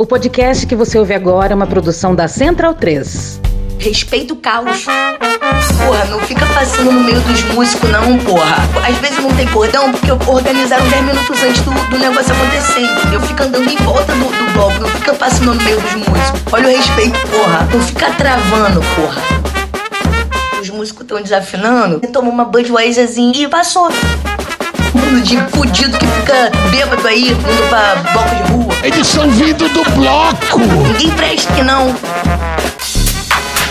O 0.00 0.06
podcast 0.06 0.64
que 0.64 0.76
você 0.76 0.96
ouve 0.96 1.12
agora 1.12 1.52
é 1.52 1.56
uma 1.56 1.66
produção 1.66 2.14
da 2.14 2.28
Central 2.28 2.72
3. 2.72 3.40
Respeita 3.80 4.32
o 4.32 4.36
caos. 4.36 4.84
Porra, 4.84 6.04
não 6.04 6.20
fica 6.20 6.46
passando 6.46 6.92
no 6.92 7.00
meio 7.00 7.20
dos 7.22 7.42
músicos, 7.52 7.90
não, 7.90 8.16
porra. 8.18 8.58
Às 8.86 8.96
vezes 8.98 9.20
não 9.20 9.34
tem 9.34 9.48
cordão 9.48 9.90
porque 9.90 10.12
organizaram 10.30 10.88
10 10.88 11.04
minutos 11.04 11.42
antes 11.42 11.60
do, 11.62 11.72
do 11.72 11.98
negócio 11.98 12.32
acontecer, 12.32 12.82
entendeu? 12.82 13.20
Fica 13.22 13.42
andando 13.42 13.68
em 13.68 13.76
volta 13.78 14.12
do, 14.12 14.24
do 14.24 14.52
bloco, 14.52 14.78
não 14.78 14.88
fica 14.88 15.14
passando 15.14 15.52
no 15.54 15.64
meio 15.64 15.80
dos 15.80 15.94
músicos. 15.94 16.42
Olha 16.52 16.68
o 16.68 16.76
respeito, 16.76 17.18
porra. 17.26 17.68
Não 17.72 17.80
fica 17.80 18.12
travando, 18.12 18.80
porra. 18.94 19.20
Os 20.62 20.70
músicos 20.70 21.02
estão 21.02 21.20
desafinando, 21.20 21.98
toma 22.12 22.30
uma 22.30 22.44
Budweiserzinha 22.44 23.46
e 23.46 23.48
passou. 23.48 23.88
Mundo 24.94 25.20
de 25.22 25.36
fudido 25.50 25.98
que 25.98 26.06
fica 26.06 26.50
bêbado 26.70 27.06
aí, 27.06 27.30
indo 27.32 27.68
pra 27.68 27.96
bloco 28.12 28.34
de 28.34 28.52
rua. 28.52 28.74
Eles 28.82 29.06
são 29.06 29.30
vindo 29.30 29.68
do 29.68 29.84
bloco! 29.92 30.58
Ninguém 30.58 31.10
presta 31.10 31.52
que 31.52 31.62
não. 31.62 31.94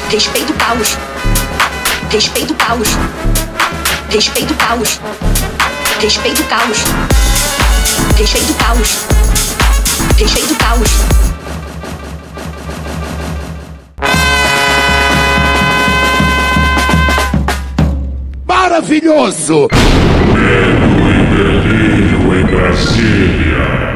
Respeito 0.09 0.51
o 0.51 0.55
caos. 0.55 0.97
Respeito 2.09 2.53
o 2.53 2.55
caos. 2.55 2.89
Respeito 4.09 4.53
o 4.53 4.55
caos. 4.55 4.99
Respeito 5.99 6.41
o 6.41 6.45
caos. 6.45 6.85
Respeito 8.15 8.51
o 8.51 8.55
caos. 8.55 8.97
Respeito 10.17 10.53
o 10.53 10.55
caos. 10.55 10.89
Maravilhoso! 18.45 19.67
Delírio 21.35 22.35
em 22.35 22.45
Brasília. 22.45 23.95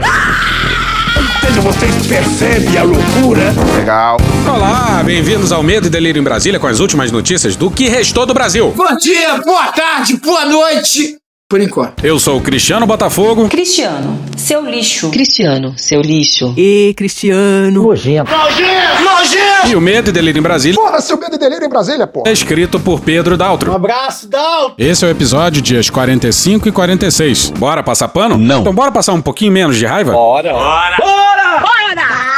Veja, 1.42 1.62
vocês 1.62 2.08
percebem 2.08 2.78
a 2.78 2.84
loucura? 2.84 3.54
Legal. 3.78 4.18
Olá, 4.48 5.02
bem-vindos 5.04 5.52
ao 5.52 5.64
Medo 5.64 5.88
e 5.88 5.90
Delírio 5.90 6.20
em 6.20 6.24
Brasília 6.24 6.60
com 6.60 6.68
as 6.68 6.80
últimas 6.80 7.12
notícias 7.12 7.56
do 7.56 7.70
que 7.70 7.88
restou 7.88 8.26
do 8.26 8.34
Brasil. 8.34 8.72
Bom 8.76 8.96
dia, 8.98 9.38
boa 9.38 9.68
tarde, 9.72 10.18
boa 10.18 10.46
noite. 10.46 11.21
Por 11.52 11.60
enquanto. 11.60 12.06
Eu 12.06 12.18
sou 12.18 12.38
o 12.38 12.42
Cristiano 12.42 12.88
Botafogo. 12.88 13.50
Cristiano, 13.50 14.18
seu 14.38 14.64
lixo. 14.64 15.12
Cristiano, 15.12 15.74
seu 15.76 16.00
lixo. 16.00 16.54
E 16.56 16.94
Cristiano. 16.96 17.84
Nojento. 17.84 18.32
Nojento! 18.32 19.04
Nojento! 19.04 19.68
E 19.68 19.76
o 19.76 19.82
Medo 19.82 20.12
e 20.12 20.14
Delírio 20.14 20.40
em 20.40 20.42
Brasília. 20.42 20.80
Porra, 20.82 21.02
seu 21.02 21.18
medo 21.18 21.36
e 21.36 21.38
delírio 21.38 21.66
em 21.66 21.70
Brasília, 21.70 22.08
porra. 22.08 22.30
É 22.30 22.32
escrito 22.32 22.80
por 22.80 23.02
Pedro 23.02 23.36
Daltro. 23.36 23.70
Um 23.70 23.76
abraço, 23.76 24.30
Dal. 24.30 24.76
Esse 24.78 25.04
é 25.04 25.10
o 25.10 25.12
episódio 25.12 25.62
dias 25.62 25.90
45 25.90 26.70
e 26.70 26.72
46. 26.72 27.50
Bora 27.50 27.84
passar 27.84 28.08
pano? 28.08 28.38
Não. 28.38 28.62
Então 28.62 28.74
bora 28.74 28.90
passar 28.94 29.12
um 29.12 29.22
pouquinho 29.22 29.52
menos 29.52 29.76
de 29.76 29.86
raiva? 29.86 30.14
Bora! 30.14 30.54
Bora! 30.54 30.98
Bora! 31.02 32.31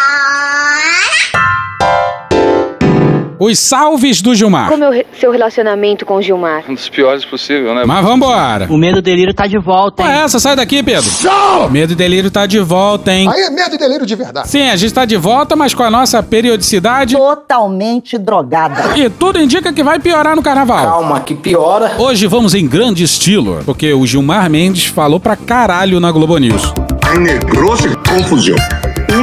Os 3.39 3.57
salves 3.59 4.21
do 4.21 4.33
Gilmar. 4.35 4.69
Como 4.69 4.83
é 4.83 4.87
o 4.89 4.91
re- 4.91 5.05
seu 5.19 5.31
relacionamento 5.31 6.05
com 6.05 6.15
o 6.15 6.21
Gilmar? 6.21 6.63
Um 6.69 6.73
dos 6.75 6.87
piores 6.87 7.25
possível, 7.25 7.73
né? 7.75 7.83
Mas 7.85 8.05
vambora. 8.05 8.67
O 8.69 8.77
medo 8.77 9.01
delírio 9.01 9.33
tá 9.33 9.47
de 9.47 9.57
volta, 9.57 10.03
Qual 10.03 10.09
hein? 10.09 10.19
é 10.19 10.23
essa? 10.23 10.39
Sai 10.39 10.55
daqui, 10.55 10.81
Pedro. 10.83 11.09
Show! 11.09 11.69
Medo 11.69 11.93
e 11.93 11.95
Delírio 11.95 12.29
tá 12.31 12.45
de 12.45 12.59
volta, 12.59 13.11
hein? 13.11 13.27
Aí 13.29 13.41
é 13.41 13.49
medo 13.49 13.75
e 13.75 13.77
delírio 13.77 14.05
de 14.05 14.15
verdade. 14.15 14.47
Sim, 14.49 14.69
a 14.69 14.75
gente 14.75 14.93
tá 14.93 15.03
de 15.05 15.17
volta, 15.17 15.55
mas 15.55 15.73
com 15.73 15.83
a 15.83 15.89
nossa 15.91 16.21
periodicidade. 16.23 17.15
Totalmente 17.15 18.17
drogada. 18.17 18.97
E 18.97 19.09
tudo 19.09 19.39
indica 19.41 19.73
que 19.73 19.83
vai 19.83 19.99
piorar 19.99 20.35
no 20.35 20.41
carnaval. 20.43 20.85
Calma, 20.85 21.19
que 21.19 21.33
piora. 21.35 21.93
Hoje 21.97 22.27
vamos 22.27 22.53
em 22.53 22.67
grande 22.67 23.03
estilo, 23.03 23.61
porque 23.65 23.93
o 23.93 24.05
Gilmar 24.05 24.49
Mendes 24.49 24.85
falou 24.85 25.19
pra 25.19 25.35
caralho 25.35 25.99
na 25.99 26.11
Globo 26.11 26.37
News. 26.37 26.73
Negrou-se 27.19 27.89
confusão. 28.09 28.55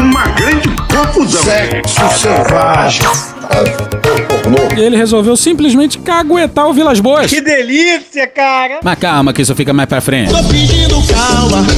Uma 0.01 0.27
grande 0.29 0.69
confusão. 0.93 1.43
Sexo 1.43 2.19
selvagem. 2.19 3.03
E 4.77 4.81
ele 4.81 4.97
resolveu 4.97 5.37
simplesmente 5.37 5.99
caguetar 5.99 6.69
o 6.69 6.73
Vilas 6.73 7.01
Boas. 7.01 7.31
Que 7.31 7.41
delícia, 7.41 8.27
cara. 8.27 8.81
Mas 8.83 8.99
calma 8.99 9.33
que 9.33 9.43
isso 9.43 9.55
fica 9.55 9.73
mais 9.73 9.89
pra 9.89 10.01
frente. 10.01 10.33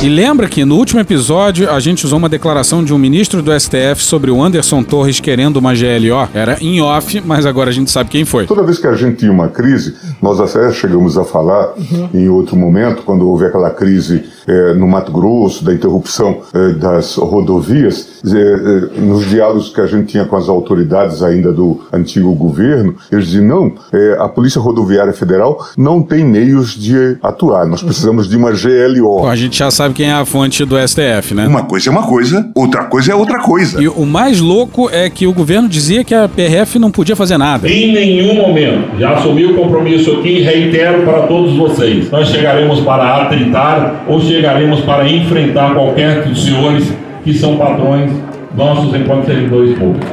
E 0.03 0.09
lembra 0.09 0.49
que 0.49 0.65
no 0.65 0.77
último 0.77 1.01
episódio 1.01 1.71
a 1.71 1.81
gente 1.81 2.05
usou 2.05 2.19
uma 2.19 2.29
declaração 2.29 2.85
de 2.85 2.95
um 2.95 2.99
ministro 2.99 3.43
do 3.43 3.59
STF 3.59 3.97
sobre 3.97 4.31
o 4.31 4.43
Anderson 4.43 4.83
Torres 4.83 5.21
querendo 5.21 5.57
uma 5.57 5.75
GLO? 5.75 6.29
Era 6.33 6.59
em 6.61 6.81
off, 6.81 7.21
mas 7.25 7.45
agora 7.45 7.71
a 7.71 7.73
gente 7.73 7.91
sabe 7.91 8.11
quem 8.11 8.25
foi. 8.25 8.47
Toda 8.47 8.63
vez 8.63 8.79
que 8.79 8.87
a 8.87 8.95
gente 8.95 9.17
tinha 9.17 9.33
uma 9.33 9.49
crise, 9.49 9.97
nós 10.21 10.41
até 10.41 10.71
chegamos 10.73 11.19
a 11.19 11.25
falar 11.25 11.75
em 12.15 12.29
outro 12.29 12.57
momento, 12.57 13.03
quando 13.03 13.29
houve 13.29 13.47
aquela 13.47 13.71
crise 13.71 14.25
eh, 14.47 14.75
no 14.75 14.87
Mato 14.87 15.11
Grosso, 15.11 15.65
da 15.65 15.75
interrupção 15.75 16.41
eh, 16.55 16.73
das 16.75 17.17
rodovias, 17.17 18.21
eh, 18.25 19.01
nos 19.01 19.29
diálogos 19.29 19.71
que 19.71 19.81
a 19.81 19.87
gente 19.87 20.09
tinha 20.09 20.25
com 20.25 20.37
as 20.37 20.49
autoridades 20.49 21.23
ainda 21.23 21.53
do 21.53 21.62
antigo 21.93 22.35
governo, 22.35 22.95
eles 23.11 23.27
diziam: 23.27 23.47
não, 23.47 23.73
eh, 23.93 24.17
a 24.19 24.29
Polícia 24.29 24.61
Rodoviária 24.61 25.13
Federal 25.13 25.59
não 25.77 26.03
tem 26.03 26.25
meios 26.25 26.75
de 26.75 27.17
atuar, 27.23 27.67
nós 27.67 27.83
precisamos 27.83 28.29
de 28.29 28.37
uma 28.37 28.51
GLO. 28.51 29.23
Bom, 29.23 29.29
a 29.29 29.37
gente 29.37 29.59
já 29.59 29.71
sabe 29.71 29.95
quem 29.95 30.11
é 30.11 30.13
a 30.13 30.25
fonte 30.25 30.65
do 30.65 30.77
STF, 30.77 31.35
né? 31.35 31.47
Uma 31.47 31.65
coisa 31.65 31.89
é 31.89 31.93
uma 31.93 32.07
coisa, 32.07 32.51
outra 32.55 32.85
coisa 32.85 33.13
é 33.13 33.15
outra 33.15 33.39
coisa. 33.41 33.83
E 33.83 33.89
o 33.89 34.05
mais 34.05 34.41
louco 34.41 34.89
é 34.91 35.09
que 35.09 35.27
o 35.27 35.33
governo 35.33 35.69
dizia 35.69 36.05
que 36.05 36.15
a 36.15 36.29
PRF 36.29 36.79
não 36.79 36.91
podia 36.91 37.17
fazer 37.17 37.39
nada. 37.39 37.69
Em 37.69 37.93
nenhum 37.93 38.35
momento. 38.35 38.99
Já 38.99 39.15
assumi 39.15 39.45
o 39.47 39.55
compromisso 39.55 40.13
aqui 40.13 40.39
e 40.39 40.43
reitero 40.43 41.03
para 41.05 41.27
todos 41.27 41.57
vocês. 41.57 42.11
Nós 42.11 42.29
chegaremos 42.29 42.81
para 42.81 43.23
atritar 43.23 44.05
ou 44.07 44.21
chegaremos 44.21 44.81
para 44.81 45.09
enfrentar 45.09 45.75
qualquer 45.75 46.25
dos 46.25 46.45
senhores 46.45 46.93
que 47.25 47.35
são 47.35 47.57
patrões 47.57 48.11
nossos 48.55 48.95
enquanto 48.95 49.27
servidores 49.27 49.79
públicos. 49.79 50.09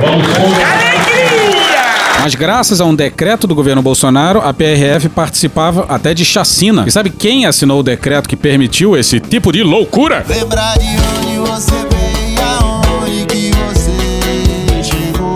Vamos 0.00 0.26
conversar. 0.26 0.93
Mas 2.24 2.34
graças 2.34 2.80
a 2.80 2.86
um 2.86 2.94
decreto 2.94 3.46
do 3.46 3.54
governo 3.54 3.82
Bolsonaro, 3.82 4.40
a 4.40 4.54
PRF 4.54 5.10
participava 5.10 5.84
até 5.90 6.14
de 6.14 6.24
chacina. 6.24 6.82
E 6.86 6.90
sabe 6.90 7.10
quem 7.10 7.44
assinou 7.44 7.80
o 7.80 7.82
decreto 7.82 8.26
que 8.30 8.34
permitiu 8.34 8.96
esse 8.96 9.20
tipo 9.20 9.52
de 9.52 9.62
loucura? 9.62 10.24
Lembrar 10.26 10.78
de 10.78 10.86
onde 10.86 11.38
você 11.50 11.74
veio, 11.74 12.40
aonde 12.40 13.26
que 13.26 13.50
você 13.50 14.82
chegou. 14.82 15.34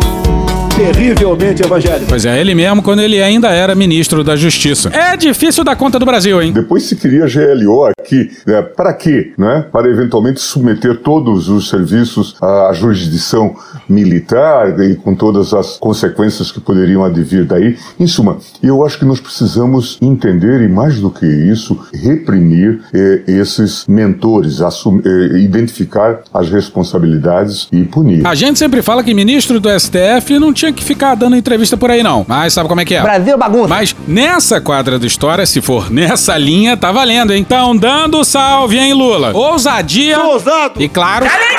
Terrivelmente 0.78 1.62
evangélico. 1.62 2.06
Pois 2.08 2.24
é, 2.24 2.40
ele 2.40 2.54
mesmo 2.54 2.82
quando 2.82 3.00
ele 3.00 3.22
ainda 3.22 3.50
era 3.50 3.74
ministro 3.74 4.24
da 4.24 4.34
Justiça. 4.34 4.88
É 4.88 5.14
difícil 5.14 5.62
dar 5.62 5.76
conta 5.76 5.98
do 5.98 6.06
Brasil, 6.06 6.40
hein? 6.40 6.52
Depois 6.52 6.84
se 6.84 6.96
queria 6.96 7.26
GLO 7.26 7.90
aqui, 8.08 8.30
né, 8.46 8.62
para 8.62 8.92
quê? 8.94 9.32
Né? 9.36 9.66
Para 9.70 9.88
eventualmente 9.88 10.40
submeter 10.40 10.96
todos 10.96 11.48
os 11.48 11.68
serviços 11.68 12.34
à 12.40 12.72
jurisdição 12.72 13.54
militar 13.88 14.80
e 14.80 14.96
com 14.96 15.14
todas 15.14 15.52
as 15.52 15.76
consequências 15.76 16.50
que 16.50 16.60
poderiam 16.60 17.04
advir 17.04 17.44
daí. 17.44 17.76
Em 18.00 18.06
suma, 18.06 18.38
eu 18.62 18.84
acho 18.84 18.98
que 18.98 19.04
nós 19.04 19.20
precisamos 19.20 19.98
entender 20.00 20.62
e 20.62 20.68
mais 20.68 21.00
do 21.00 21.10
que 21.10 21.26
isso, 21.26 21.78
reprimir 21.92 22.80
eh, 22.94 23.22
esses 23.26 23.84
mentores, 23.86 24.60
eh, 24.60 25.38
identificar 25.38 26.20
as 26.32 26.50
responsabilidades 26.50 27.68
e 27.70 27.84
punir. 27.84 28.26
A 28.26 28.34
gente 28.34 28.58
sempre 28.58 28.82
fala 28.82 29.02
que 29.02 29.12
ministro 29.12 29.60
do 29.60 29.68
STF 29.68 30.38
não 30.38 30.52
tinha 30.52 30.72
que 30.72 30.82
ficar 30.82 31.14
dando 31.14 31.36
entrevista 31.36 31.76
por 31.76 31.90
aí, 31.90 32.02
não. 32.02 32.24
Mas 32.26 32.54
sabe 32.54 32.68
como 32.68 32.80
é 32.80 32.84
que 32.84 32.94
é? 32.94 33.02
Brasil 33.02 33.36
bagunça. 33.36 33.68
Mas 33.68 33.94
nessa 34.06 34.60
quadra 34.60 34.98
do 34.98 35.06
História, 35.06 35.44
se 35.46 35.60
for 35.60 35.90
nessa 35.90 36.36
linha, 36.38 36.76
tá 36.76 36.92
valendo, 36.92 37.32
hein? 37.32 37.40
Então, 37.40 37.76
dando 37.76 37.97
salve, 38.24 38.78
hein, 38.78 38.92
Lula? 38.92 39.32
Ousadia. 39.34 40.24
Ousado. 40.24 40.80
E 40.82 40.88
claro. 40.88 41.26
Alegria! 41.26 41.57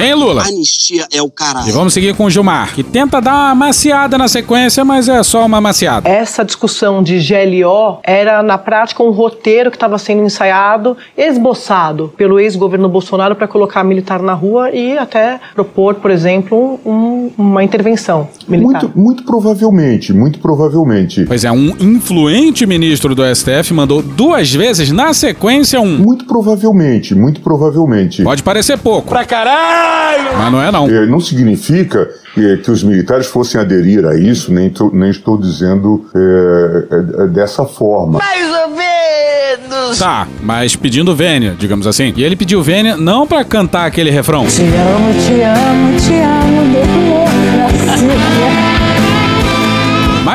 Hein, 0.00 0.14
Lula? 0.14 0.42
Anistia 0.46 1.06
é 1.12 1.20
o 1.22 1.26
E 1.26 1.30
caralho. 1.30 1.72
vamos 1.72 1.92
seguir 1.92 2.14
com 2.14 2.24
o 2.24 2.30
Gilmar, 2.30 2.72
que 2.74 2.82
tenta 2.84 3.20
dar 3.20 3.32
uma 3.34 3.54
maciada 3.54 4.16
na 4.16 4.28
sequência, 4.28 4.84
mas 4.84 5.08
é 5.08 5.22
só 5.22 5.44
uma 5.44 5.60
maciada. 5.60 6.08
Essa 6.08 6.44
discussão 6.44 7.02
de 7.02 7.18
GLO 7.18 7.98
era, 8.04 8.42
na 8.42 8.56
prática, 8.56 9.02
um 9.02 9.10
roteiro 9.10 9.70
que 9.70 9.76
estava 9.76 9.98
sendo 9.98 10.22
ensaiado, 10.22 10.96
esboçado 11.16 12.12
pelo 12.16 12.38
ex-governo 12.38 12.88
Bolsonaro 12.88 13.34
para 13.34 13.48
colocar 13.48 13.82
militar 13.84 14.22
na 14.22 14.34
rua 14.34 14.70
e 14.70 14.96
até 14.96 15.40
propor, 15.54 15.96
por 15.96 16.10
exemplo, 16.10 16.78
um- 16.84 17.30
uma 17.36 17.64
intervenção 17.64 18.28
militar. 18.46 18.82
Muito, 18.84 18.98
muito 18.98 19.24
provavelmente, 19.24 20.12
muito 20.12 20.38
provavelmente. 20.38 21.24
Pois 21.26 21.44
é, 21.44 21.50
um 21.50 21.74
influente 21.80 22.64
ministro 22.66 23.14
do 23.14 23.24
STF 23.24 23.74
mandou 23.74 24.00
duas 24.02 24.52
vezes 24.52 24.90
na 24.92 25.12
sequência 25.12 25.80
um. 25.80 25.98
Muito 25.98 26.24
provavelmente, 26.24 27.14
muito 27.14 27.40
provavelmente. 27.40 28.22
Pode 28.22 28.42
parecer 28.42 28.78
pouco. 28.78 29.08
Pra 29.08 29.24
caralho. 29.24 29.67
Mas 30.36 30.52
não 30.52 30.62
é 30.62 30.70
não. 30.70 30.88
Eh, 30.88 31.06
Não 31.06 31.20
significa 31.20 32.08
eh, 32.36 32.56
que 32.62 32.70
os 32.70 32.82
militares 32.82 33.26
fossem 33.26 33.60
aderir 33.60 34.04
a 34.06 34.16
isso, 34.16 34.52
nem, 34.52 34.70
tô- 34.70 34.90
nem 34.92 35.10
estou 35.10 35.38
dizendo 35.38 36.06
eh, 36.14 37.26
dessa 37.28 37.64
forma. 37.64 38.18
Mais 38.18 38.46
ou 38.48 38.70
menos. 38.70 39.98
Tá, 39.98 40.26
mas 40.42 40.76
pedindo 40.76 41.14
vênia, 41.14 41.56
digamos 41.58 41.86
assim. 41.86 42.12
E 42.16 42.22
ele 42.22 42.36
pediu 42.36 42.62
vênia 42.62 42.96
não 42.96 43.26
pra 43.26 43.44
cantar 43.44 43.86
aquele 43.86 44.10
refrão. 44.10 44.46
Te 44.46 44.62
amo, 44.62 45.14
te 45.14 45.42
amo, 45.42 45.96
te 46.00 46.14
amo. 46.14 47.17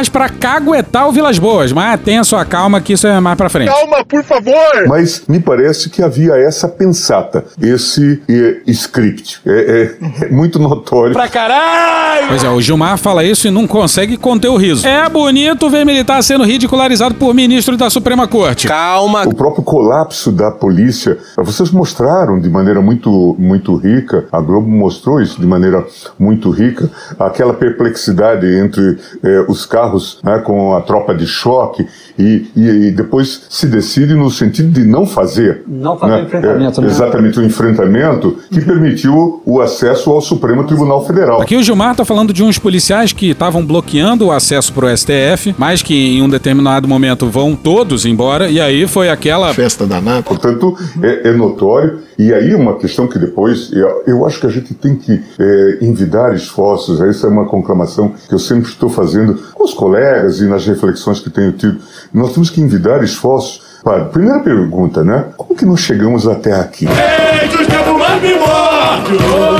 Mais 0.03 0.09
pra 0.09 0.27
caguetar 0.27 1.07
o 1.07 1.11
Vilas 1.13 1.39
Boas. 1.39 1.71
Mas 1.71 1.99
tenha 2.01 2.23
sua 2.25 2.43
calma 2.43 2.81
que 2.81 2.93
isso 2.93 3.07
é 3.07 3.19
mais 3.21 3.37
pra 3.37 3.47
frente. 3.49 3.69
Calma, 3.71 4.03
por 4.03 4.23
favor! 4.23 4.87
Mas 4.87 5.23
me 5.29 5.39
parece 5.39 5.89
que 5.89 6.01
havia 6.03 6.33
essa 6.33 6.67
pensata, 6.67 7.45
esse 7.61 8.21
eh, 8.29 8.57
script. 8.67 9.39
É, 9.45 9.93
é- 10.01 10.25
é 10.25 10.29
muito 10.29 10.59
notório. 10.59 11.13
Pra 11.13 11.27
caralho! 11.29 12.27
Pois 12.27 12.43
é, 12.43 12.49
o 12.49 12.59
Gilmar 12.61 12.97
fala 12.97 13.23
isso 13.23 13.47
e 13.47 13.51
não 13.51 13.65
consegue 13.65 14.17
conter 14.17 14.49
o 14.49 14.57
riso. 14.57 14.85
É 14.87 15.07
bonito 15.07 15.69
ver 15.69 15.85
militar 15.85 16.21
sendo 16.21 16.43
ridicularizado 16.43 17.15
por 17.15 17.33
ministro 17.33 17.77
da 17.77 17.89
Suprema 17.89 18.27
Corte. 18.27 18.67
Calma. 18.67 19.23
O 19.25 19.33
próprio 19.35 19.63
colapso 19.63 20.31
da 20.31 20.51
polícia, 20.51 21.17
vocês 21.37 21.71
mostraram 21.71 22.39
de 22.39 22.49
maneira 22.49 22.81
muito, 22.81 23.35
muito 23.39 23.75
rica, 23.77 24.25
a 24.31 24.41
Globo 24.41 24.67
mostrou 24.69 25.21
isso 25.21 25.39
de 25.39 25.47
maneira 25.47 25.85
muito 26.19 26.49
rica, 26.49 26.89
aquela 27.19 27.53
perplexidade 27.53 28.45
entre 28.47 28.97
eh, 29.23 29.45
os 29.47 29.65
carros 29.65 29.92
né, 30.23 30.39
com 30.39 30.75
a 30.75 30.81
tropa 30.81 31.13
de 31.13 31.25
choque 31.25 31.85
e, 32.17 32.47
e, 32.55 32.87
e 32.87 32.91
depois 32.91 33.43
se 33.49 33.67
decide 33.67 34.13
no 34.13 34.29
sentido 34.29 34.69
de 34.69 34.85
não 34.85 35.05
fazer. 35.05 35.63
Não 35.67 35.97
fazer 35.97 36.13
né, 36.13 36.21
enfrentamento, 36.23 36.79
eh, 36.79 36.83
né? 36.83 36.89
Exatamente, 36.89 37.39
o 37.39 37.43
enfrentamento 37.43 38.37
que 38.51 38.61
permitiu 38.61 39.41
o 39.45 39.61
acesso 39.61 40.11
ao 40.11 40.21
Supremo 40.21 40.63
Tribunal 40.65 41.05
Federal. 41.05 41.41
Aqui 41.41 41.55
o 41.55 41.63
Gilmar 41.63 41.95
tá 41.95 42.05
falando 42.05 42.33
de 42.33 42.43
uns 42.43 42.57
policiais 42.59 43.13
que 43.13 43.31
estavam 43.31 43.65
bloqueando 43.65 44.27
o 44.27 44.31
acesso 44.31 44.71
pro 44.73 44.87
STF, 44.95 45.55
mas 45.57 45.81
que 45.81 46.17
em 46.17 46.21
um 46.21 46.29
determinado 46.29 46.87
momento 46.87 47.27
vão 47.27 47.55
todos 47.55 48.05
embora, 48.05 48.49
e 48.49 48.59
aí 48.59 48.87
foi 48.87 49.09
aquela. 49.09 49.53
Festa 49.53 49.85
danada. 49.85 50.23
Portanto, 50.23 50.77
é, 51.01 51.29
é 51.29 51.31
notório. 51.33 51.99
E 52.17 52.33
aí 52.33 52.53
uma 52.53 52.77
questão 52.77 53.07
que 53.07 53.17
depois, 53.17 53.71
eu, 53.73 54.03
eu 54.05 54.25
acho 54.25 54.39
que 54.39 54.47
a 54.47 54.49
gente 54.49 54.73
tem 54.73 54.95
que 54.95 55.19
é, 55.39 55.77
envidar 55.81 56.33
esforços, 56.35 57.01
essa 57.01 57.27
é 57.27 57.29
uma 57.29 57.45
conclamação 57.45 58.13
que 58.27 58.33
eu 58.33 58.39
sempre 58.39 58.69
estou 58.69 58.89
fazendo 58.89 59.39
com 59.53 59.63
os 59.63 59.73
colegas 59.83 60.39
e 60.39 60.45
nas 60.45 60.65
reflexões 60.65 61.19
que 61.19 61.29
tenho 61.29 61.51
tido. 61.51 61.77
Nós 62.13 62.31
temos 62.31 62.49
que 62.49 62.61
envidar 62.61 63.03
esforços. 63.03 63.61
Para, 63.83 64.05
primeira 64.05 64.39
pergunta, 64.39 65.03
né? 65.03 65.25
Como 65.35 65.53
que 65.53 65.65
nós 65.65 65.81
chegamos 65.81 66.25
até 66.25 66.53
aqui? 66.53 66.85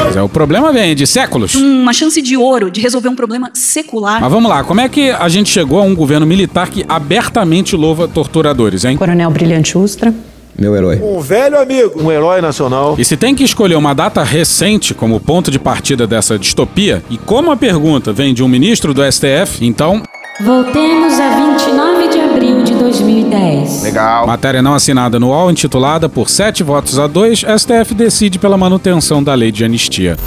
Mas 0.06 0.16
é, 0.16 0.22
o 0.22 0.30
problema 0.30 0.72
vem 0.72 0.96
de 0.96 1.06
séculos. 1.06 1.56
Uma 1.56 1.92
chance 1.92 2.22
de 2.22 2.38
ouro 2.38 2.72
de 2.72 2.80
resolver 2.80 3.10
um 3.10 3.16
problema 3.18 3.52
secular. 3.54 4.22
Mas 4.22 4.32
vamos 4.32 4.50
lá, 4.50 4.64
como 4.64 4.80
é 4.80 4.88
que 4.88 5.12
a 5.12 5.28
gente 5.28 5.50
chegou 5.50 5.80
a 5.80 5.82
um 5.82 5.94
governo 5.94 6.26
militar 6.26 6.70
que 6.70 6.86
abertamente 6.88 7.76
louva 7.76 8.08
torturadores, 8.08 8.86
hein? 8.86 8.96
Coronel 8.96 9.30
Brilhante 9.30 9.78
Ustra. 9.78 10.14
Meu 10.58 10.76
herói. 10.76 11.00
Um 11.02 11.20
velho 11.20 11.60
amigo, 11.60 12.02
um 12.02 12.12
herói 12.12 12.40
nacional. 12.40 12.96
E 12.98 13.04
se 13.04 13.18
tem 13.18 13.34
que 13.34 13.44
escolher 13.44 13.76
uma 13.76 13.94
data 13.94 14.24
recente 14.24 14.94
como 14.94 15.20
ponto 15.20 15.50
de 15.50 15.58
partida 15.58 16.06
dessa 16.06 16.38
distopia, 16.38 17.04
e 17.10 17.18
como 17.18 17.52
a 17.52 17.58
pergunta 17.58 18.14
vem 18.14 18.34
de 18.34 18.44
um 18.44 18.48
ministro 18.48 18.94
do 18.94 19.02
STF, 19.12 19.66
então. 19.66 20.02
Voltemos 20.42 21.20
a 21.20 21.36
29 21.36 22.08
de 22.08 22.20
abril 22.20 22.64
de 22.64 22.74
2010. 22.74 23.84
Legal. 23.84 24.26
Matéria 24.26 24.64
não 24.64 24.74
assinada 24.74 25.20
no 25.20 25.28
UOL, 25.28 25.52
intitulada 25.52 26.10
Por 26.10 26.28
sete 26.28 26.64
votos 26.64 26.98
a 26.98 27.06
dois, 27.06 27.42
STF 27.42 27.94
decide 27.94 28.40
pela 28.40 28.58
manutenção 28.58 29.24
da 29.24 29.36
lei 29.36 29.52
de 29.52 29.64
anistia. 29.64 30.18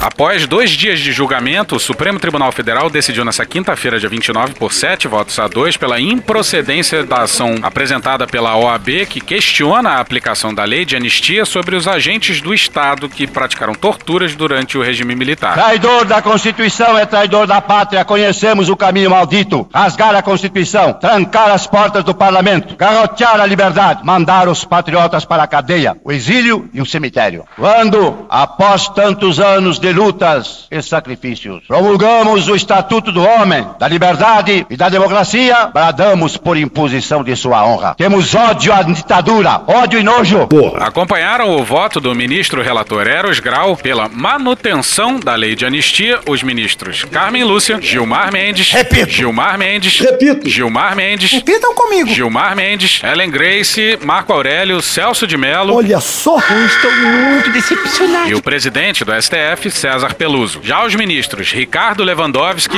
Após 0.00 0.46
dois 0.46 0.70
dias 0.70 0.98
de 0.98 1.12
julgamento, 1.12 1.76
o 1.76 1.78
Supremo 1.78 2.18
Tribunal 2.18 2.50
Federal 2.52 2.88
decidiu 2.88 3.22
nessa 3.22 3.44
quinta-feira, 3.44 4.00
dia 4.00 4.08
29, 4.08 4.54
por 4.54 4.72
sete 4.72 5.06
votos 5.06 5.38
a 5.38 5.46
dois, 5.46 5.76
pela 5.76 6.00
improcedência 6.00 7.04
da 7.04 7.24
ação 7.24 7.56
apresentada 7.60 8.26
pela 8.26 8.56
OAB, 8.56 9.04
que 9.06 9.20
questiona 9.20 9.90
a 9.90 10.00
aplicação 10.00 10.54
da 10.54 10.64
lei 10.64 10.86
de 10.86 10.96
anistia 10.96 11.44
sobre 11.44 11.76
os 11.76 11.86
agentes 11.86 12.40
do 12.40 12.54
Estado 12.54 13.10
que 13.10 13.26
praticaram 13.26 13.74
torturas 13.74 14.34
durante 14.34 14.78
o 14.78 14.82
regime 14.82 15.14
militar. 15.14 15.52
Traidor 15.52 16.06
da 16.06 16.22
Constituição 16.22 16.96
é 16.96 17.04
traidor 17.04 17.46
da 17.46 17.60
pátria. 17.60 18.02
Conhecemos 18.02 18.70
o 18.70 18.76
caminho 18.76 19.10
maldito. 19.10 19.68
Rasgar 19.70 20.14
a 20.14 20.22
Constituição, 20.22 20.94
trancar 20.94 21.50
as 21.50 21.66
portas 21.66 22.02
do 22.04 22.14
parlamento, 22.14 22.74
garrotear 22.74 23.38
a 23.38 23.44
liberdade, 23.44 24.00
mandar 24.02 24.48
os 24.48 24.64
patriotas 24.64 25.26
para 25.26 25.42
a 25.42 25.46
cadeia, 25.46 25.94
o 26.02 26.10
exílio 26.10 26.70
e 26.72 26.80
o 26.80 26.86
cemitério. 26.86 27.44
Quando, 27.54 28.24
após 28.30 28.88
tantos 28.88 29.38
anos 29.38 29.78
de 29.78 29.89
lutas 29.92 30.66
e 30.70 30.80
sacrifícios, 30.82 31.62
promulgamos 31.66 32.48
o 32.48 32.54
Estatuto 32.54 33.12
do 33.12 33.22
Homem, 33.22 33.66
da 33.78 33.88
Liberdade 33.88 34.66
e 34.68 34.76
da 34.76 34.88
Democracia, 34.88 35.70
bradamos 35.72 36.36
por 36.36 36.56
imposição 36.56 37.22
de 37.22 37.34
sua 37.36 37.64
honra. 37.64 37.94
Temos 37.96 38.34
ódio 38.34 38.72
à 38.72 38.82
ditadura, 38.82 39.62
ódio 39.66 39.98
e 39.98 40.02
nojo. 40.02 40.48
Acompanharam 40.78 41.56
o 41.56 41.64
voto 41.64 42.00
do 42.00 42.14
ministro 42.14 42.62
relator 42.62 43.06
Eros 43.06 43.40
Grau 43.40 43.76
pela 43.76 44.08
manutenção 44.08 45.18
da 45.18 45.34
lei 45.34 45.54
de 45.54 45.64
anistia 45.66 46.20
os 46.26 46.42
ministros 46.42 47.04
Carmen 47.04 47.44
Lúcia, 47.44 47.80
Gilmar 47.80 48.32
Mendes, 48.32 48.70
Repito. 48.72 49.10
Gilmar 49.10 49.58
Mendes, 49.58 49.98
Repito. 50.00 50.48
Gilmar 50.48 50.96
Mendes, 50.96 51.32
Repitam 51.32 51.74
comigo. 51.74 52.08
Gilmar 52.08 52.54
Mendes, 52.56 53.00
Ellen 53.02 53.30
Grace, 53.30 53.98
Marco 54.02 54.32
Aurélio, 54.32 54.80
Celso 54.80 55.26
de 55.26 55.36
Mello. 55.36 55.74
Olha 55.74 56.00
só, 56.00 56.38
eu 56.38 56.66
estou 56.66 56.90
muito 56.92 57.50
decepcionado. 57.50 58.28
E 58.30 58.34
o 58.34 58.42
presidente 58.42 59.04
do 59.04 59.12
STF, 59.20 59.70
César 59.80 60.14
Peluso. 60.14 60.60
Já 60.62 60.84
os 60.84 60.94
ministros 60.94 61.52
Ricardo 61.52 62.04
Lewandowski 62.04 62.76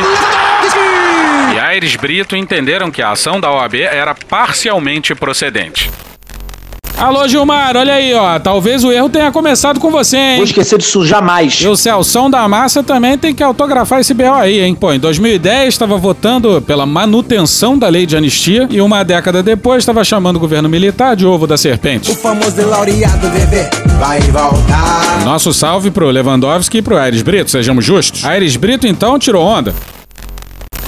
e 1.52 1.58
Aires 1.58 1.96
Brito 1.96 2.36
entenderam 2.36 2.92
que 2.92 3.02
a 3.02 3.10
ação 3.10 3.40
da 3.40 3.50
OAB 3.50 3.74
era 3.80 4.14
parcialmente 4.14 5.12
procedente. 5.12 5.90
Alô, 6.98 7.26
Gilmar, 7.26 7.76
olha 7.76 7.94
aí, 7.94 8.14
ó. 8.14 8.38
Talvez 8.38 8.84
o 8.84 8.92
erro 8.92 9.08
tenha 9.08 9.32
começado 9.32 9.80
com 9.80 9.90
você, 9.90 10.16
hein? 10.16 10.36
Vou 10.36 10.44
esquecer 10.44 10.78
disso 10.78 11.04
jamais. 11.04 11.54
E 11.60 11.66
o 11.66 11.74
Celção 11.74 12.30
da 12.30 12.46
Massa 12.48 12.82
também 12.82 13.18
tem 13.18 13.34
que 13.34 13.42
autografar 13.42 14.00
esse 14.00 14.14
BO 14.14 14.32
aí, 14.32 14.60
hein? 14.60 14.74
Pô, 14.74 14.92
em 14.92 15.00
2010 15.00 15.68
estava 15.74 15.96
votando 15.96 16.62
pela 16.62 16.86
manutenção 16.86 17.76
da 17.76 17.88
lei 17.88 18.06
de 18.06 18.16
anistia 18.16 18.68
e 18.70 18.80
uma 18.80 19.02
década 19.02 19.42
depois 19.42 19.78
estava 19.82 20.04
chamando 20.04 20.36
o 20.36 20.40
governo 20.40 20.68
militar 20.68 21.16
de 21.16 21.26
ovo 21.26 21.46
da 21.46 21.56
serpente. 21.56 22.10
O 22.12 22.14
famoso 22.14 22.64
laureado 22.68 23.28
bebê 23.30 23.68
vai 23.98 24.20
voltar. 24.20 25.24
Nosso 25.24 25.52
salve 25.52 25.90
pro 25.90 26.08
Lewandowski 26.08 26.78
e 26.78 26.82
pro 26.82 26.96
Aires 26.96 27.22
Brito, 27.22 27.50
sejamos 27.50 27.84
justos. 27.84 28.24
Aires 28.24 28.54
Brito, 28.56 28.86
então, 28.86 29.18
tirou 29.18 29.44
onda. 29.44 29.74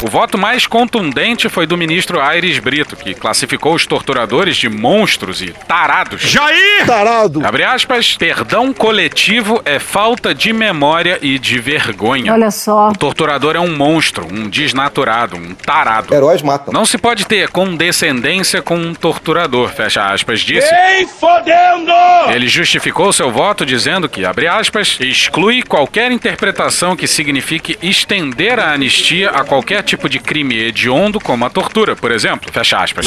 O 0.04 0.06
voto 0.06 0.36
mais 0.36 0.66
contundente 0.66 1.48
foi 1.48 1.66
do 1.66 1.78
ministro 1.78 2.20
Aires 2.20 2.58
Brito, 2.58 2.94
que 2.94 3.14
classificou 3.14 3.74
os 3.74 3.86
torturadores 3.86 4.54
de 4.54 4.68
monstros 4.68 5.40
e 5.40 5.46
tarados. 5.66 6.20
Jair! 6.20 6.84
Tarado! 6.86 7.40
Abre 7.42 7.64
aspas, 7.64 8.14
perdão 8.14 8.70
coletivo 8.74 9.62
é 9.64 9.78
falta 9.78 10.34
de 10.34 10.52
memória 10.52 11.18
e 11.22 11.38
de 11.38 11.58
vergonha. 11.58 12.34
Olha 12.34 12.50
só. 12.50 12.90
O 12.90 12.92
torturador 12.94 13.56
é 13.56 13.60
um 13.60 13.74
monstro, 13.74 14.28
um 14.30 14.46
desnaturado, 14.46 15.38
um 15.38 15.54
tarado. 15.54 16.12
Heróis 16.12 16.42
matam. 16.42 16.74
Não 16.74 16.84
se 16.84 16.98
pode 16.98 17.26
ter 17.26 17.48
condescendência 17.48 18.60
com 18.60 18.76
um 18.76 18.92
torturador, 18.94 19.70
fecha 19.70 20.04
aspas, 20.12 20.40
disse. 20.40 20.68
Ei, 20.70 21.06
fodendo! 21.06 21.90
Ele 22.28 22.46
justificou 22.46 23.10
seu 23.10 23.30
voto 23.30 23.64
dizendo 23.64 24.06
que, 24.06 24.26
abre 24.26 24.48
aspas, 24.48 24.98
exclui 25.00 25.62
qualquer 25.62 26.12
interpretação 26.12 26.94
que 26.94 27.06
signifique 27.06 27.78
estender 27.80 28.60
a 28.60 28.74
anistia 28.74 29.30
a 29.30 29.42
qualquer 29.44 29.82
tipo 29.82 29.93
de 29.96 30.18
crime 30.18 30.68
hediondo, 30.68 31.20
como 31.20 31.44
a 31.44 31.50
tortura, 31.50 31.96
por 31.96 32.12
exemplo. 32.12 32.52
Fecha 32.52 32.78
aspas. 32.78 33.06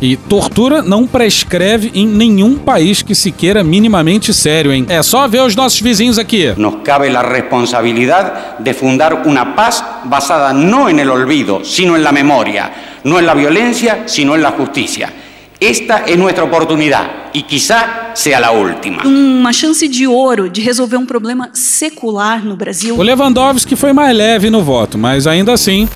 E 0.00 0.14
tortura 0.14 0.82
não 0.82 1.06
prescreve 1.06 1.90
em 1.94 2.06
nenhum 2.06 2.56
país 2.56 3.00
que 3.00 3.14
se 3.14 3.32
queira 3.32 3.64
minimamente 3.64 4.32
sério, 4.34 4.70
hein? 4.70 4.84
É 4.90 5.02
só 5.02 5.26
ver 5.26 5.40
os 5.40 5.56
nossos 5.56 5.80
vizinhos 5.80 6.18
aqui. 6.18 6.52
Nos 6.56 6.82
cabe 6.84 7.08
la 7.08 7.22
responsabilidad 7.22 8.58
de 8.58 8.74
fundar 8.74 9.22
una 9.26 9.56
paz 9.56 9.82
basada 10.04 10.52
no 10.52 10.90
en 10.90 10.98
el 10.98 11.08
olvido, 11.08 11.64
sino 11.64 11.96
en 11.96 12.04
la 12.04 12.12
memoria, 12.12 13.00
no 13.04 13.18
en 13.18 13.24
la 13.24 13.32
violencia, 13.32 14.02
sino 14.06 14.34
en 14.34 14.42
la 14.42 14.50
justicia. 14.50 15.10
Esta 15.60 16.04
es 16.06 16.18
nuestra 16.18 16.44
oportunidad 16.44 17.30
y 17.32 17.42
quizá 17.42 18.10
sea 18.14 18.38
la 18.38 18.50
última. 18.50 19.02
Uma 19.04 19.52
chance 19.52 19.88
de 19.88 20.06
ouro 20.06 20.50
de 20.50 20.60
resolver 20.60 20.98
um 20.98 21.06
problema 21.06 21.50
secular 21.54 22.44
no 22.44 22.56
Brasil. 22.56 22.94
O 22.94 23.02
Lewandowski 23.02 23.74
foi 23.74 23.92
mais 23.92 24.14
leve 24.14 24.50
no 24.50 24.62
voto, 24.62 24.98
mas 24.98 25.26
ainda 25.26 25.54
assim. 25.54 25.88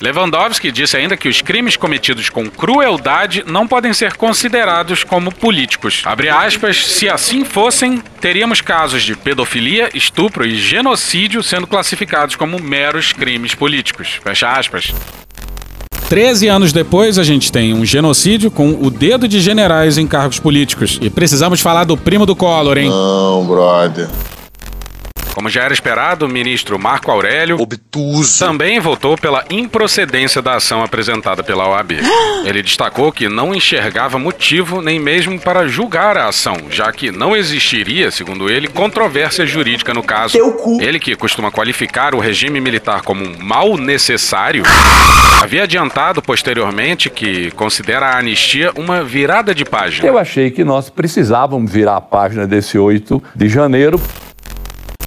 Lewandowski 0.00 0.70
disse 0.70 0.96
ainda 0.96 1.16
que 1.16 1.28
os 1.28 1.42
crimes 1.42 1.76
cometidos 1.76 2.30
com 2.30 2.48
crueldade 2.48 3.44
não 3.46 3.66
podem 3.66 3.92
ser 3.92 4.14
considerados 4.14 5.04
como 5.04 5.32
políticos. 5.32 6.02
Abre 6.04 6.28
aspas, 6.28 6.84
se 6.86 7.08
assim 7.08 7.44
fossem, 7.44 8.02
teríamos 8.20 8.60
casos 8.60 9.02
de 9.02 9.16
pedofilia, 9.16 9.90
estupro 9.94 10.46
e 10.46 10.54
genocídio 10.54 11.42
sendo 11.42 11.66
classificados 11.66 12.36
como 12.36 12.58
meros 12.58 13.12
crimes 13.12 13.54
políticos. 13.54 14.18
Fecha 14.22 14.50
aspas. 14.50 14.92
13 16.08 16.46
anos 16.46 16.72
depois, 16.72 17.18
a 17.18 17.24
gente 17.24 17.50
tem 17.50 17.74
um 17.74 17.84
genocídio 17.84 18.48
com 18.50 18.70
o 18.80 18.90
dedo 18.90 19.26
de 19.26 19.40
generais 19.40 19.98
em 19.98 20.06
cargos 20.06 20.38
políticos. 20.38 20.98
E 21.02 21.10
precisamos 21.10 21.60
falar 21.60 21.84
do 21.84 21.96
primo 21.96 22.24
do 22.24 22.36
Collor, 22.36 22.78
hein? 22.78 22.88
Não, 22.88 23.44
brother. 23.44 24.08
Como 25.36 25.50
já 25.50 25.64
era 25.64 25.74
esperado, 25.74 26.24
o 26.24 26.28
ministro 26.30 26.78
Marco 26.78 27.10
Aurélio 27.10 27.60
obtuso 27.60 28.38
também 28.38 28.80
votou 28.80 29.18
pela 29.18 29.44
improcedência 29.50 30.40
da 30.40 30.54
ação 30.54 30.82
apresentada 30.82 31.44
pela 31.44 31.68
OAB. 31.68 31.92
Ele 32.46 32.62
destacou 32.62 33.12
que 33.12 33.28
não 33.28 33.54
enxergava 33.54 34.18
motivo 34.18 34.80
nem 34.80 34.98
mesmo 34.98 35.38
para 35.38 35.68
julgar 35.68 36.16
a 36.16 36.28
ação, 36.28 36.56
já 36.70 36.90
que 36.90 37.10
não 37.10 37.36
existiria, 37.36 38.10
segundo 38.10 38.48
ele, 38.48 38.66
controvérsia 38.66 39.44
jurídica 39.44 39.92
no 39.92 40.02
caso. 40.02 40.38
Ele 40.80 40.98
que 40.98 41.14
costuma 41.14 41.50
qualificar 41.50 42.14
o 42.14 42.18
regime 42.18 42.58
militar 42.58 43.02
como 43.02 43.22
um 43.22 43.36
mal 43.38 43.76
necessário, 43.76 44.62
havia 45.42 45.64
adiantado 45.64 46.22
posteriormente 46.22 47.10
que 47.10 47.50
considera 47.50 48.06
a 48.06 48.18
anistia 48.18 48.72
uma 48.74 49.04
virada 49.04 49.54
de 49.54 49.66
página. 49.66 50.08
Eu 50.08 50.16
achei 50.16 50.50
que 50.50 50.64
nós 50.64 50.88
precisávamos 50.88 51.70
virar 51.70 51.96
a 51.96 52.00
página 52.00 52.46
desse 52.46 52.78
8 52.78 53.22
de 53.34 53.50
janeiro. 53.50 54.00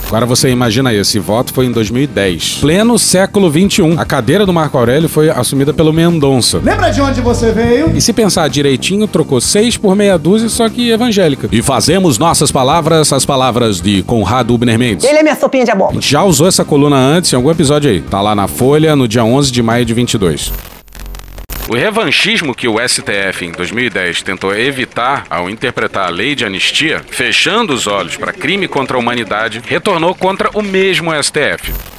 Agora 0.10 0.26
você 0.26 0.50
imagina 0.50 0.90
aí, 0.90 0.98
esse 0.98 1.20
voto 1.20 1.54
foi 1.54 1.68
em 1.68 1.72
2010. 1.72 2.58
Pleno 2.62 2.98
século 2.98 3.48
XXI. 3.48 3.94
A 3.96 4.04
cadeira 4.04 4.44
do 4.44 4.52
Marco 4.52 4.76
Aurélio 4.76 5.08
foi 5.08 5.30
assumida 5.30 5.72
pelo 5.72 5.94
Mendonça. 5.94 6.60
Lembra 6.64 6.90
de 6.90 7.00
onde 7.00 7.22
você 7.22 7.52
veio? 7.52 7.96
E 7.96 8.02
se 8.02 8.12
pensar 8.12 8.50
direitinho, 8.50 9.08
trocou 9.08 9.40
seis 9.40 9.78
por 9.78 9.96
meia 9.96 10.18
dúzia, 10.18 10.50
só 10.50 10.68
que 10.68 10.90
evangélica. 10.90 11.48
E 11.52 11.62
fazemos 11.62 12.18
nossas 12.18 12.52
palavras 12.52 13.14
as 13.14 13.24
palavras 13.24 13.80
de 13.80 14.02
Conrado 14.02 14.52
Ubner 14.56 14.80
Mendes. 14.80 15.06
Ele 15.06 15.20
é 15.20 15.22
minha 15.22 15.36
sopinha 15.36 15.64
de 15.64 15.70
A 15.70 15.76
abóbora. 15.76 15.94
gente 16.02 16.10
já 16.12 16.24
usou 16.24 16.48
essa 16.48 16.66
coluna 16.66 16.98
antes 16.98 17.32
em 17.32 17.36
algum 17.36 17.52
episódio 17.52 17.92
aí. 17.92 18.02
Tá 18.02 18.20
lá 18.20 18.34
na 18.34 18.48
Folha, 18.48 18.96
no 18.96 19.08
dia 19.08 19.24
11 19.24 19.52
de 19.52 19.62
maio 19.62 19.86
de 19.86 19.94
22. 19.94 20.52
O 21.70 21.76
revanchismo 21.76 22.56
que 22.56 22.68
o 22.68 22.78
STF 22.80 23.46
em 23.46 23.52
2010 23.52 24.24
tentou 24.24 24.56
evitar 24.56 25.28
ao 25.30 25.48
interpretar 25.48 26.08
a 26.08 26.10
lei 26.10 26.34
de 26.34 26.44
anistia, 26.44 27.04
fechando 27.12 27.72
os 27.76 27.86
olhos 27.86 28.18
para 28.18 28.34
crime 28.34 28.68
contra 28.68 28.98
a 28.98 29.00
humanidade, 29.00 29.62
retornou 29.64 30.16
contra 30.16 30.50
o 30.58 30.64
mesmo 30.64 31.12
STF. 31.14 31.99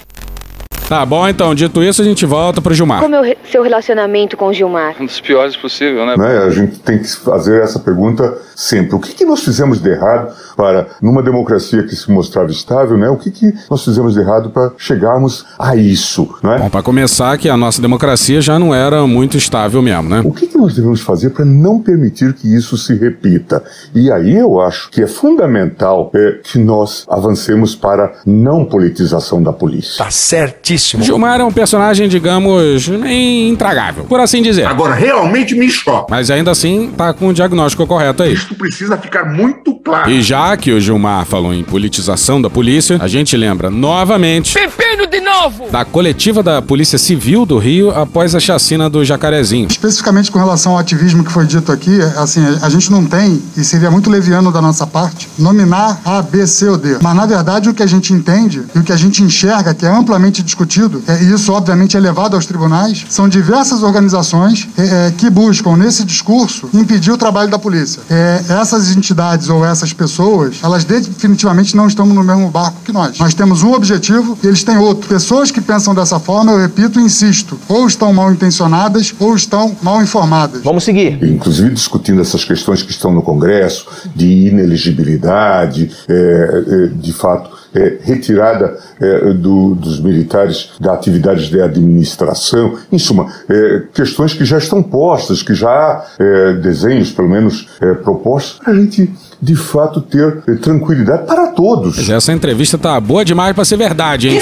Tá 0.90 1.06
bom, 1.06 1.28
então, 1.28 1.54
dito 1.54 1.80
isso, 1.84 2.02
a 2.02 2.04
gente 2.04 2.26
volta 2.26 2.60
pro 2.60 2.74
Gilmar. 2.74 3.00
Como 3.00 3.14
é 3.14 3.20
o 3.20 3.22
re- 3.22 3.38
seu 3.48 3.62
relacionamento 3.62 4.36
com 4.36 4.52
Gilmar? 4.52 4.96
Um 5.00 5.06
dos 5.06 5.20
piores 5.20 5.54
possível, 5.56 6.04
né? 6.04 6.16
Né? 6.18 6.38
A 6.38 6.50
gente 6.50 6.80
tem 6.80 6.98
que 6.98 7.08
fazer 7.08 7.62
essa 7.62 7.78
pergunta 7.78 8.36
sempre. 8.56 8.96
O 8.96 8.98
que, 8.98 9.14
que 9.14 9.24
nós 9.24 9.44
fizemos 9.44 9.80
de 9.80 9.88
errado 9.88 10.34
para, 10.56 10.88
numa 11.00 11.22
democracia 11.22 11.84
que 11.84 11.94
se 11.94 12.10
mostrava 12.10 12.50
estável, 12.50 12.96
né? 12.98 13.08
o 13.08 13.16
que, 13.16 13.30
que 13.30 13.54
nós 13.70 13.84
fizemos 13.84 14.14
de 14.14 14.18
errado 14.20 14.50
para 14.50 14.72
chegarmos 14.76 15.46
a 15.56 15.76
isso? 15.76 16.28
Não 16.42 16.54
é? 16.54 16.58
Bom, 16.58 16.68
para 16.68 16.82
começar, 16.82 17.38
que 17.38 17.48
a 17.48 17.56
nossa 17.56 17.80
democracia 17.80 18.40
já 18.40 18.58
não 18.58 18.74
era 18.74 19.06
muito 19.06 19.36
estável 19.36 19.80
mesmo, 19.80 20.08
né? 20.10 20.22
O 20.24 20.32
que, 20.32 20.48
que 20.48 20.58
nós 20.58 20.74
devemos 20.74 21.00
fazer 21.00 21.30
para 21.30 21.44
não 21.44 21.78
permitir 21.78 22.32
que 22.34 22.52
isso 22.52 22.76
se 22.76 22.96
repita? 22.96 23.62
E 23.94 24.10
aí 24.10 24.36
eu 24.36 24.60
acho 24.60 24.90
que 24.90 25.00
é 25.00 25.06
fundamental 25.06 26.10
é, 26.16 26.40
que 26.42 26.58
nós 26.58 27.06
avancemos 27.08 27.76
para 27.76 28.06
a 28.06 28.12
não 28.26 28.64
politização 28.64 29.40
da 29.40 29.52
polícia. 29.52 30.04
Tá 30.04 30.10
certíssimo. 30.10 30.79
Gilmar 31.00 31.40
é 31.40 31.44
um 31.44 31.52
personagem, 31.52 32.08
digamos, 32.08 32.88
intragável, 33.06 34.04
por 34.04 34.20
assim 34.20 34.42
dizer. 34.42 34.66
Agora, 34.66 34.94
realmente 34.94 35.54
me 35.54 35.68
choca. 35.70 36.06
Mas 36.10 36.30
ainda 36.30 36.50
assim, 36.50 36.90
tá 36.96 37.12
com 37.12 37.28
o 37.28 37.34
diagnóstico 37.34 37.86
correto 37.86 38.22
aí. 38.22 38.34
Isso 38.34 38.54
precisa 38.54 38.96
ficar 38.96 39.24
muito 39.24 39.74
claro. 39.76 40.10
E 40.10 40.22
já 40.22 40.56
que 40.56 40.72
o 40.72 40.80
Gilmar 40.80 41.24
falou 41.26 41.52
em 41.52 41.62
politização 41.62 42.40
da 42.40 42.50
polícia, 42.50 42.98
a 43.00 43.08
gente 43.08 43.36
lembra 43.36 43.70
novamente 43.70 44.54
Pepino 44.54 45.06
de 45.06 45.20
novo! 45.20 45.68
da 45.70 45.84
coletiva 45.84 46.42
da 46.42 46.60
Polícia 46.60 46.98
Civil 46.98 47.46
do 47.46 47.58
Rio 47.58 47.90
após 47.90 48.34
a 48.34 48.40
chacina 48.40 48.88
do 48.90 49.04
Jacarezinho. 49.04 49.68
Especificamente 49.68 50.30
com 50.30 50.38
relação 50.38 50.72
ao 50.72 50.78
ativismo 50.78 51.24
que 51.24 51.32
foi 51.32 51.46
dito 51.46 51.70
aqui, 51.72 52.00
assim, 52.16 52.40
a 52.60 52.68
gente 52.68 52.90
não 52.90 53.04
tem, 53.04 53.42
e 53.56 53.64
seria 53.64 53.90
muito 53.90 54.10
leviano 54.10 54.52
da 54.52 54.60
nossa 54.60 54.86
parte, 54.86 55.28
nominar 55.38 56.00
A, 56.04 56.22
B, 56.22 56.46
C 56.46 56.68
ou 56.68 56.76
D. 56.76 56.98
Mas, 57.02 57.16
na 57.16 57.26
verdade, 57.26 57.68
o 57.68 57.74
que 57.74 57.82
a 57.82 57.86
gente 57.86 58.12
entende 58.12 58.62
e 58.74 58.78
o 58.78 58.82
que 58.82 58.92
a 58.92 58.96
gente 58.96 59.22
enxerga, 59.22 59.74
que 59.74 59.86
é 59.86 59.88
amplamente 59.88 60.42
discutido, 60.42 60.69
é, 60.78 61.22
e 61.22 61.32
isso, 61.32 61.52
obviamente, 61.52 61.96
é 61.96 62.00
levado 62.00 62.34
aos 62.34 62.46
tribunais, 62.46 63.06
são 63.08 63.28
diversas 63.28 63.82
organizações 63.82 64.68
é, 64.76 65.08
é, 65.08 65.10
que 65.10 65.28
buscam, 65.28 65.76
nesse 65.76 66.04
discurso, 66.04 66.68
impedir 66.72 67.10
o 67.10 67.16
trabalho 67.16 67.50
da 67.50 67.58
polícia. 67.58 68.02
É, 68.08 68.42
essas 68.48 68.94
entidades 68.94 69.48
ou 69.48 69.64
essas 69.64 69.92
pessoas, 69.92 70.58
elas 70.62 70.84
definitivamente 70.84 71.76
não 71.76 71.86
estão 71.86 72.06
no 72.06 72.22
mesmo 72.22 72.48
barco 72.50 72.76
que 72.84 72.92
nós. 72.92 73.18
Nós 73.18 73.34
temos 73.34 73.62
um 73.62 73.72
objetivo 73.72 74.38
e 74.42 74.46
eles 74.46 74.62
têm 74.62 74.76
outro. 74.76 75.08
Pessoas 75.08 75.50
que 75.50 75.60
pensam 75.60 75.94
dessa 75.94 76.20
forma, 76.20 76.52
eu 76.52 76.58
repito 76.58 77.00
e 77.00 77.02
insisto, 77.02 77.58
ou 77.68 77.86
estão 77.86 78.12
mal 78.12 78.32
intencionadas 78.32 79.14
ou 79.18 79.34
estão 79.34 79.76
mal 79.82 80.02
informadas. 80.02 80.62
Vamos 80.62 80.84
seguir. 80.84 81.22
Inclusive 81.22 81.70
discutindo 81.70 82.20
essas 82.20 82.44
questões 82.44 82.82
que 82.82 82.90
estão 82.90 83.12
no 83.12 83.22
Congresso, 83.22 83.86
de 84.14 84.48
ineligibilidade, 84.48 85.90
é, 86.08 86.14
é, 86.14 86.86
de 86.88 87.12
fato, 87.12 87.50
é, 87.74 87.98
retirada 88.02 88.76
é, 89.00 89.32
do- 89.32 89.74
dos 89.74 90.00
militares 90.00 90.70
da 90.80 90.92
atividade 90.92 91.48
de 91.48 91.60
administração, 91.60 92.76
em 92.90 92.98
suma, 92.98 93.26
é, 93.48 93.82
questões 93.94 94.32
que 94.34 94.44
já 94.44 94.58
estão 94.58 94.82
postas, 94.82 95.42
que 95.42 95.54
já 95.54 95.70
há 95.70 96.04
é, 96.18 96.52
desenhos, 96.54 97.10
pelo 97.12 97.28
menos, 97.28 97.68
é, 97.80 97.94
propostos, 97.94 98.58
para 98.58 98.72
a 98.72 98.76
gente, 98.76 99.10
de 99.40 99.56
fato, 99.56 100.00
ter 100.00 100.42
é, 100.46 100.54
tranquilidade 100.54 101.26
para 101.26 101.48
todos. 101.48 101.96
Mas 101.96 102.10
essa 102.10 102.32
entrevista 102.32 102.76
tá 102.76 103.00
boa 103.00 103.24
demais 103.24 103.54
pra 103.54 103.64
ser 103.64 103.76
verdade, 103.76 104.28
hein? 104.28 104.38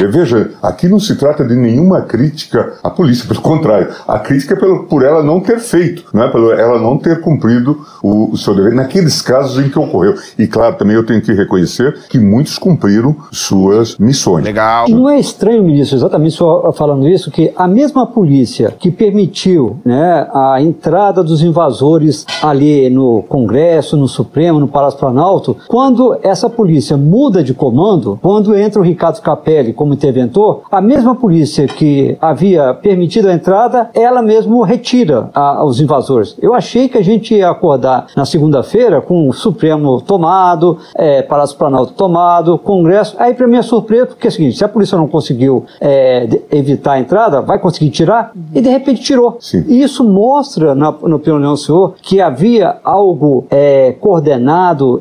É, 0.00 0.06
Veja, 0.06 0.50
aqui 0.62 0.88
não 0.88 1.00
se 1.00 1.16
trata 1.16 1.44
de 1.44 1.54
nenhuma 1.54 2.02
crítica 2.02 2.74
à 2.82 2.90
polícia, 2.90 3.26
pelo 3.26 3.40
contrário, 3.40 3.88
a 4.06 4.18
crítica 4.18 4.54
é 4.54 4.56
pelo, 4.56 4.84
por 4.84 5.02
ela 5.02 5.22
não 5.22 5.40
ter 5.40 5.58
feito, 5.58 6.04
não 6.12 6.22
é? 6.24 6.30
pelo 6.30 6.52
ela 6.52 6.78
não 6.78 6.98
ter 6.98 7.20
cumprido 7.20 7.84
o, 8.02 8.32
o 8.32 8.36
seu 8.36 8.54
dever, 8.54 8.74
naqueles 8.74 9.22
casos 9.22 9.64
em 9.64 9.68
que 9.68 9.78
ocorreu. 9.78 10.14
E 10.38 10.46
claro, 10.46 10.76
também 10.76 10.96
eu 10.96 11.04
tenho 11.04 11.22
que 11.22 11.32
reconhecer 11.32 11.98
que 12.08 12.18
muitos 12.18 12.58
cumpriram 12.58 13.16
suas 13.32 13.96
missões. 13.98 14.44
Legal. 14.44 14.86
E 14.88 14.94
não 14.94 15.08
é 15.08 15.18
estranho, 15.18 15.62
ministro, 15.62 15.96
exatamente 15.96 16.34
só 16.34 16.72
falando 16.72 17.08
isso, 17.08 17.30
que 17.30 17.52
a 17.56 17.66
mesma 17.66 18.06
polícia 18.06 18.74
que 18.78 18.90
permitiu 18.90 19.78
né, 19.84 20.26
a 20.32 20.60
entrada 20.60 21.22
dos 21.22 21.42
invasores 21.42 22.26
ali 22.42 22.90
no 22.90 23.22
Congresso, 23.22 23.96
no 23.96 24.08
Supremo, 24.08 24.25
no 24.60 24.68
Palácio 24.68 24.98
Planalto, 24.98 25.56
quando 25.68 26.16
essa 26.22 26.48
polícia 26.50 26.96
muda 26.96 27.42
de 27.42 27.54
comando, 27.54 28.18
quando 28.22 28.56
entra 28.56 28.80
o 28.80 28.84
Ricardo 28.84 29.20
Capelli 29.20 29.72
como 29.72 29.94
interventor, 29.94 30.62
a 30.70 30.80
mesma 30.80 31.14
polícia 31.14 31.66
que 31.66 32.16
havia 32.20 32.74
permitido 32.74 33.28
a 33.28 33.32
entrada, 33.32 33.90
ela 33.94 34.22
mesmo 34.22 34.62
retira 34.62 35.30
a- 35.34 35.64
os 35.64 35.80
invasores. 35.80 36.36
Eu 36.40 36.54
achei 36.54 36.88
que 36.88 36.98
a 36.98 37.02
gente 37.04 37.34
ia 37.34 37.50
acordar 37.50 38.06
na 38.16 38.24
segunda-feira 38.24 39.00
com 39.00 39.28
o 39.28 39.32
Supremo 39.32 40.00
tomado, 40.00 40.78
é, 40.96 41.22
Palácio 41.22 41.56
Planalto 41.56 41.92
tomado, 41.94 42.58
Congresso. 42.58 43.16
Aí, 43.18 43.34
para 43.34 43.46
minha 43.46 43.62
surpresa, 43.62 44.06
porque 44.06 44.26
é 44.26 44.30
o 44.30 44.32
seguinte: 44.32 44.56
se 44.56 44.64
a 44.64 44.68
polícia 44.68 44.96
não 44.98 45.06
conseguiu 45.08 45.64
é, 45.80 46.28
evitar 46.50 46.92
a 46.92 47.00
entrada, 47.00 47.40
vai 47.40 47.58
conseguir 47.58 47.90
tirar? 47.90 48.32
E 48.54 48.60
de 48.60 48.68
repente 48.68 49.02
tirou. 49.02 49.38
E 49.68 49.82
isso 49.82 50.02
mostra, 50.04 50.74
na, 50.74 50.92
na 51.02 51.16
opinião 51.16 51.40
do 51.52 51.56
senhor, 51.56 51.94
que 52.02 52.20
havia 52.20 52.76
algo 52.84 53.44
é, 53.50 53.92
coordenado 54.00 54.15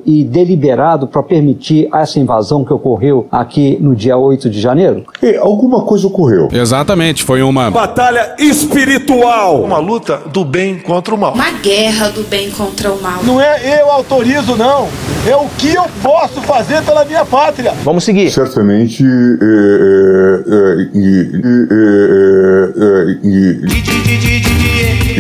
e 0.06 0.24
deliberado 0.24 1.08
para 1.08 1.22
permitir 1.24 1.88
essa 1.94 2.20
invasão 2.20 2.64
que 2.64 2.74
ocorreu 2.74 3.28
aqui 3.32 3.78
no 3.82 3.96
dia 3.96 4.18
8 4.18 4.50
de 4.50 4.60
janeiro? 4.60 5.04
E 5.22 5.36
alguma 5.38 5.82
coisa 5.84 6.08
ocorreu. 6.08 6.48
Exatamente, 6.52 7.24
foi 7.24 7.42
uma. 7.42 7.70
Batalha 7.72 8.36
espiritual. 8.40 9.64
Uma 9.64 9.78
luta 9.80 10.22
do 10.32 10.44
bem 10.46 10.80
contra 10.80 11.14
o 11.14 11.18
mal. 11.18 11.34
Uma 11.34 11.52
guerra 11.52 12.10
do 12.10 12.24
bem 12.24 12.50
contra 12.52 12.92
o 12.92 13.02
mal. 13.02 13.24
Não 13.24 13.40
é 13.42 13.82
eu 13.82 13.90
autorizo, 13.92 14.56
não. 14.56 14.88
É 15.28 15.36
o 15.36 15.48
que 15.58 15.74
eu 15.74 15.84
posso 16.04 16.40
fazer 16.42 16.84
pela 16.84 17.04
minha 17.06 17.26
pátria. 17.26 17.74
Vamos 17.84 18.04
seguir. 18.04 18.30
Certamente, 18.32 19.04
é, 19.04 19.08
é, 19.08 20.44
é, 20.56 20.76
e- 20.94 21.32
e- 21.44 21.68
é, 21.72 22.74
é, 22.78 23.18
e- 23.24 23.60
e 23.66 24.45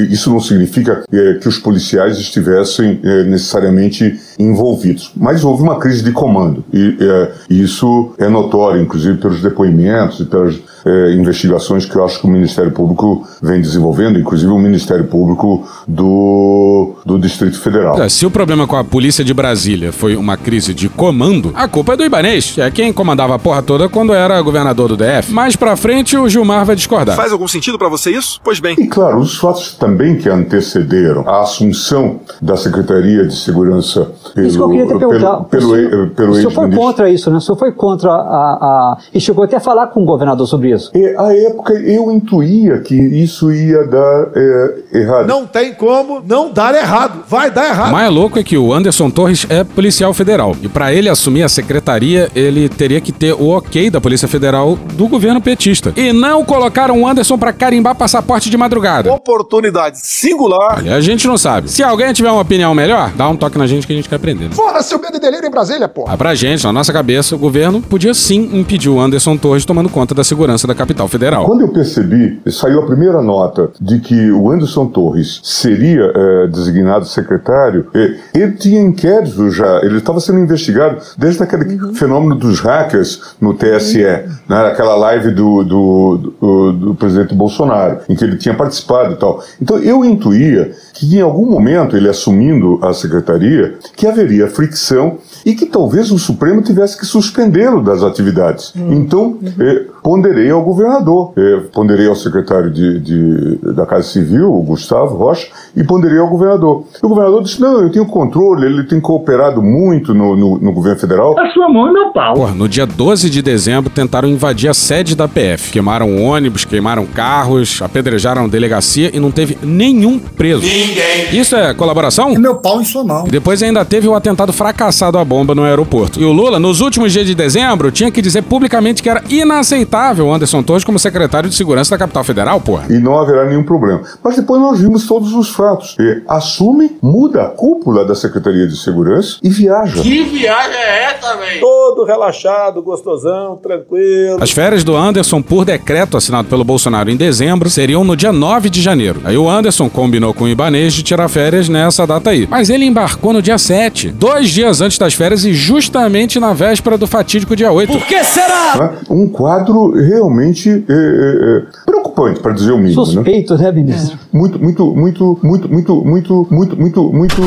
isso 0.02 0.30
não 0.30 0.40
significa 0.40 1.04
é, 1.12 1.34
que 1.36 1.48
os 1.48 1.58
policiais 1.58 2.18
estivessem 2.18 3.00
é, 3.04 3.24
necessariamente 3.24 4.20
envolvidos, 4.38 5.12
mas 5.16 5.44
houve 5.44 5.64
uma 5.64 5.80
crise 5.80 6.04
de 6.04 6.12
comando. 6.12 6.64
E 6.74 6.98
é, 7.00 7.32
isso 7.50 8.14
é 8.18 8.28
notório, 8.28 8.82
inclusive 8.82 9.18
pelos 9.18 9.42
depoimentos 9.42 10.20
e 10.20 10.26
pelas 10.26 10.60
é, 10.86 11.14
investigações 11.14 11.86
que 11.86 11.96
eu 11.96 12.06
acho 12.06 12.20
que 12.22 12.28
o 12.28 12.30
Ministério 12.30 12.72
Público 12.72 13.28
vem 13.42 13.60
desenvolvendo, 13.62 14.20
inclusive 14.20 14.52
o 14.52 14.60
Ministério 14.60 15.06
Público 15.06 15.66
do, 15.88 16.94
do 17.06 17.18
Distrito 17.20 17.60
Federal. 17.60 18.02
É, 18.02 18.08
Se 18.10 18.26
o 18.26 18.32
problema 18.32 18.68
com 18.68 18.76
a 18.76 18.84
polícia 18.84 19.24
de 19.24 19.34
Brasília 19.34 19.92
foi 19.92 20.16
uma 20.16 20.38
crise 20.38 20.74
de 20.74 20.88
comando, 20.90 21.52
a 21.56 21.68
culpa 21.68 21.94
é 21.94 21.98
do 21.98 22.04
Ibanês, 22.04 22.52
que 22.52 22.62
é 22.62 22.70
quem 22.72 22.94
comandava 22.94 23.36
a 23.36 23.40
porra 23.40 23.62
toda 23.62 23.90
quando 23.90 24.14
era 24.14 24.42
governador 24.42 24.90
do 24.90 24.98
DF. 24.98 25.32
Mais 25.34 25.56
pra 25.56 25.76
frente, 25.76 26.18
o 26.18 26.28
Gilmar 26.30 26.66
vai 26.66 26.76
discordar. 26.76 27.16
Faz 27.16 27.32
algum 27.32 27.48
sentido 27.48 27.78
pra 27.78 27.90
você 27.90 28.12
isso? 28.12 28.40
Pois 28.44 28.60
bem. 28.60 28.76
E 28.80 28.88
claro, 28.88 29.18
os 29.20 29.38
fatos 29.38 29.74
também 29.76 30.18
que 30.18 30.30
antecederam 30.30 31.24
a 31.28 31.42
assumição 31.42 32.20
da 32.42 32.56
Secretaria 32.58 33.26
de 33.26 33.36
Segurança 33.36 34.12
pelo, 34.34 34.48
Isso 34.48 34.58
que 34.58 34.64
eu 34.64 34.70
queria 34.70 34.86
te 34.88 34.98
perguntar. 35.00 35.38
pelo, 35.46 35.50
pelo, 35.50 35.72
o 35.72 35.76
senhor, 35.76 36.10
pelo 36.12 36.32
o 36.32 36.36
senhor 36.36 36.52
foi 36.52 36.72
contra 36.72 37.10
isso, 37.10 37.32
né? 37.32 37.38
O 37.38 37.42
senhor 37.42 37.58
foi 37.58 37.72
contra 37.72 38.12
a, 38.12 38.14
a- 38.14 38.98
E 39.14 39.20
chegou 39.20 39.44
até 39.44 39.56
a 39.58 39.60
falar 39.60 39.88
com 39.88 40.02
o 40.04 40.06
governador 40.06 40.46
sobre 40.48 40.72
isso. 40.72 40.75
Isso? 40.76 40.92
E, 40.96 41.16
à 41.18 41.34
época 41.34 41.74
eu 41.74 42.12
intuía 42.12 42.80
que 42.80 42.96
isso 42.96 43.52
ia 43.52 43.84
dar 43.86 44.28
é, 44.36 44.76
errado. 44.94 45.28
Não 45.28 45.46
tem 45.46 45.74
como 45.74 46.22
não 46.28 46.52
dar 46.52 46.76
errado. 46.76 47.24
Vai 47.28 47.50
dar 47.52 47.64
O 47.64 47.68
errado. 47.68 47.92
mais 47.92 48.12
louco 48.12 48.38
é 48.40 48.44
que 48.44 48.58
o 48.58 48.74
Anderson 48.74 49.10
Torres 49.10 49.46
é 49.50 49.64
policial 49.64 50.14
federal. 50.14 50.56
E 50.62 50.68
pra 50.68 50.94
ele 50.94 51.10
assumir 51.10 51.44
a 51.44 51.50
secretaria, 51.50 52.30
ele 52.36 52.70
teria 52.70 53.02
que 53.02 53.12
ter 53.12 53.34
o 53.34 53.50
ok 53.50 53.90
da 53.90 54.00
Polícia 54.02 54.28
Federal 54.28 54.76
do 54.94 55.08
governo 55.08 55.42
petista. 55.42 55.94
E 55.96 56.12
não 56.14 56.44
colocaram 56.46 57.02
o 57.02 57.08
Anderson 57.08 57.38
pra 57.38 57.54
carimbar 57.54 57.96
passaporte 57.96 58.50
de 58.50 58.58
madrugada. 58.58 59.12
Oportunidade 59.12 59.98
singular. 60.02 60.78
Olha, 60.80 60.96
a 60.96 61.02
gente 61.02 61.28
não 61.28 61.38
sabe. 61.38 61.70
Se 61.70 61.84
alguém 61.84 62.12
tiver 62.14 62.32
uma 62.32 62.42
opinião 62.42 62.74
melhor, 62.74 63.12
dá 63.16 63.28
um 63.30 63.36
toque 63.36 63.58
na 63.58 63.68
gente 63.68 63.86
que 63.88 63.94
a 63.94 63.96
gente 63.96 64.10
quer 64.10 64.16
aprender. 64.16 64.46
Né? 64.46 64.52
Foda-se 64.54 64.94
o 64.96 65.02
medo 65.02 65.18
e 65.18 65.20
delírio 65.20 65.48
em 65.48 65.52
Brasília, 65.52 65.88
porra. 65.88 66.14
Ah, 66.14 66.18
pra 66.18 66.34
gente, 66.36 66.64
na 66.64 66.72
nossa 66.74 66.92
cabeça, 66.92 67.36
o 67.36 67.38
governo 67.38 67.82
podia 67.82 68.14
sim 68.14 68.50
impedir 68.54 68.90
o 68.90 69.00
Anderson 69.00 69.38
Torres 69.38 69.66
tomando 69.66 69.90
conta 69.90 70.14
da 70.16 70.24
segurança 70.24 70.65
da 70.68 70.76
capital 70.76 71.08
federal. 71.08 71.46
Quando 71.46 71.62
eu 71.62 71.70
percebi, 71.70 72.40
saiu 72.48 72.80
a 72.80 72.86
primeira 72.86 73.22
nota 73.22 73.72
de 73.80 74.00
que 74.00 74.32
o 74.32 74.52
Anderson 74.52 74.88
Torres 74.88 75.40
seria 75.44 76.12
eh, 76.16 76.48
designado 76.48 77.06
secretário, 77.06 77.88
eh, 77.94 78.16
ele 78.34 78.54
tinha 78.54 78.82
inquérito 78.82 79.50
já, 79.50 79.80
ele 79.84 79.98
estava 79.98 80.20
sendo 80.20 80.40
investigado 80.40 80.98
desde 81.18 81.44
aquele 81.44 81.94
fenômeno 81.94 82.36
dos 82.36 82.60
hackers 82.60 83.36
no 83.40 83.54
TSE, 83.54 84.04
né, 84.48 84.68
aquela 84.68 84.96
live 84.96 85.32
do, 85.32 85.64
do, 85.64 86.18
do, 86.40 86.72
do 86.72 86.96
presidente 86.96 87.34
Bolsonaro, 87.34 88.00
em 88.08 88.16
que 88.16 88.24
ele 88.24 88.38
tinha 88.38 88.56
participado 88.56 89.14
e 89.14 89.18
tal. 89.18 89.44
Então 89.62 89.78
eu 89.80 90.04
intuía 90.04 90.72
que 90.94 91.18
em 91.18 91.22
algum 91.22 91.46
momento, 91.46 91.98
ele 91.98 92.10
assumindo 92.10 92.80
a 92.82 92.94
secretaria, 92.94 93.76
que 93.96 94.08
haveria 94.08 94.48
fricção 94.48 95.18
e 95.46 95.54
que 95.54 95.66
talvez 95.66 96.12
o 96.12 96.18
Supremo 96.18 96.62
tivesse 96.62 96.98
que 96.98 97.06
suspendê-lo 97.06 97.84
das 97.84 98.02
atividades. 98.02 98.74
Então, 98.76 99.38
eh, 99.60 99.86
ponderei 100.10 100.52
ao 100.52 100.62
governador, 100.64 101.34
eh, 101.36 101.62
ponderei 101.74 102.08
ao 102.08 102.16
secretário 102.16 102.70
de, 102.70 103.00
de- 103.00 103.74
da 103.74 103.88
Casa 103.88 104.04
Civil, 104.04 104.54
o 104.54 104.62
Gustavo 104.62 105.16
Rocha, 105.18 105.48
e 105.76 105.84
ponderei 105.84 106.20
ao 106.20 106.28
governador. 106.30 106.84
E 107.02 107.04
o 107.04 107.10
governador 107.10 107.42
disse: 107.42 107.60
não, 107.60 107.82
eu 107.82 107.90
tenho 107.92 108.06
controle, 108.06 108.68
ele 108.68 108.84
tem 108.84 109.00
cooperado 109.02 109.64
muito 109.64 110.14
no, 110.14 110.36
no- 110.36 110.60
no 110.60 110.72
governo 110.72 111.00
federal. 111.00 111.34
A 111.40 111.50
sua 111.52 111.68
mão 111.70 111.88
é 111.88 111.92
meu 111.92 112.12
pau. 112.14 112.36
Porra, 112.36 112.54
no 112.54 112.70
dia 112.70 112.86
12 112.86 113.32
de 113.32 113.42
dezembro 113.42 113.90
tentaram 113.90 114.30
invadir 114.30 114.70
a 114.70 114.76
sede 114.76 115.16
da 115.16 115.28
PF. 115.28 115.72
Queimaram 115.72 116.24
ônibus, 116.24 116.66
queimaram 116.66 117.08
carros, 117.08 117.82
apedrejaram 117.82 118.44
a 118.46 118.48
delegacia 118.48 119.10
e 119.12 119.20
não 119.20 119.32
teve 119.32 119.58
nenhum 119.64 120.20
preso. 120.20 120.62
Ninguém. 120.62 121.40
Isso 121.40 121.56
é 121.56 121.74
colaboração? 121.74 122.30
É 122.30 122.38
meu 122.38 122.58
pau 122.58 122.80
em 122.80 122.86
sua 122.86 123.04
mão. 123.04 123.26
E 123.28 123.32
depois 123.32 123.64
ainda 123.64 123.84
teve 123.84 124.08
o 124.08 124.14
atentado 124.14 124.54
fracassado 124.54 125.18
à 125.18 125.26
bomba 125.26 125.56
no 125.56 125.64
aeroporto. 125.64 126.22
E 126.22 126.26
o 126.26 126.32
Lula, 126.32 126.60
nos 126.60 126.80
últimos 126.80 127.12
dias 127.12 127.26
de 127.26 127.34
dezembro, 127.34 127.90
tinha 127.90 128.12
que 128.12 128.22
dizer 128.22 128.44
publicamente 128.44 129.02
que 129.02 129.10
era 129.10 129.24
inaceitável 129.28 129.95
o 129.96 130.34
Anderson 130.34 130.62
Torres 130.62 130.84
como 130.84 131.00
secretário 131.00 131.50
de 131.50 131.56
segurança 131.56 131.92
da 131.92 131.98
capital 131.98 132.24
federal, 132.24 132.60
porra. 132.60 132.86
E 132.90 132.98
não 133.00 133.18
haverá 133.18 133.46
nenhum 133.46 133.64
problema. 133.64 134.02
Mas 134.24 134.36
depois 134.36 134.62
nós 134.62 134.80
vimos 134.80 135.08
todos 135.08 135.34
os 135.34 135.50
fatos. 135.50 135.96
Eh, 136.00 136.22
assume, 136.28 136.98
muda 137.02 137.44
a 137.44 137.50
cúpula 137.50 138.06
da 138.06 138.16
Secretaria 138.16 138.68
de 138.68 138.78
Segurança 138.78 139.38
e 139.42 139.50
viaja. 139.50 140.02
viagem 140.02 140.78
é 140.78 141.04
essa, 141.06 141.36
velho? 141.38 141.60
Todo 141.62 142.04
relaxado, 142.04 142.82
gostosão, 142.82 143.58
tranquilo. 143.58 144.38
As 144.42 144.52
férias 144.52 144.84
do 144.84 144.96
Anderson, 144.96 145.42
por 145.42 145.66
decreto 145.66 146.18
assinado 146.18 146.48
pelo 146.48 146.64
Bolsonaro 146.64 147.10
em 147.10 147.16
dezembro, 147.16 147.70
seriam 147.70 148.04
no 148.04 148.16
dia 148.16 148.32
9 148.32 148.70
de 148.70 148.82
janeiro. 148.82 149.22
Aí 149.24 149.38
o 149.38 149.50
Anderson 149.50 149.90
combinou 149.90 150.34
com 150.34 150.44
o 150.46 150.50
Ibanês 150.50 150.94
de 150.94 151.04
tirar 151.04 151.28
férias 151.30 151.70
nessa 151.70 152.06
data 152.06 152.30
aí. 152.30 152.48
Mas 152.50 152.70
ele 152.70 152.86
embarcou 152.86 153.34
no 153.34 153.42
dia 153.42 153.58
7, 153.58 154.10
dois 154.10 154.50
dias 154.50 154.82
antes 154.82 154.98
das 154.98 155.14
férias 155.14 155.46
e 155.46 155.54
justamente 155.54 156.40
na 156.40 156.54
véspera 156.54 156.98
do 156.98 157.08
fatídico 157.08 157.56
dia 157.56 157.72
8. 157.72 157.92
Por 157.92 158.06
que 158.06 158.24
será? 158.24 158.76
né? 158.78 158.98
Um 159.10 159.28
quadro 159.28 159.85
realmente 159.92 160.70
eh, 160.70 160.84
eh, 160.88 160.88
eh, 160.90 161.64
preocupante, 161.86 162.40
para 162.40 162.54
dizer 162.54 162.72
o 162.72 162.78
mínimo. 162.78 163.06
Suspeito, 163.06 163.58
né, 163.58 163.72
ministro? 163.72 164.18
Muito, 164.32 164.60
muito, 164.60 164.96
muito, 164.96 165.40
muito, 165.44 165.70
muito, 165.70 165.96
muito, 166.06 166.48
muito, 166.50 166.76
muito, 166.76 167.14
muito, 167.14 167.42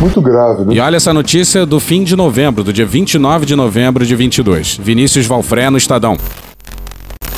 muito 0.00 0.20
grave, 0.20 0.64
né? 0.64 0.74
E 0.74 0.80
olha 0.80 0.96
essa 0.96 1.12
notícia 1.12 1.66
do 1.66 1.80
fim 1.80 2.04
de 2.04 2.16
novembro, 2.16 2.62
do 2.62 2.72
dia 2.72 2.86
29 2.86 3.46
de 3.46 3.56
novembro 3.56 4.04
de 4.04 4.14
22. 4.14 4.78
Vinícius 4.82 5.26
Valfré 5.26 5.70
no 5.70 5.78
Estadão. 5.78 6.16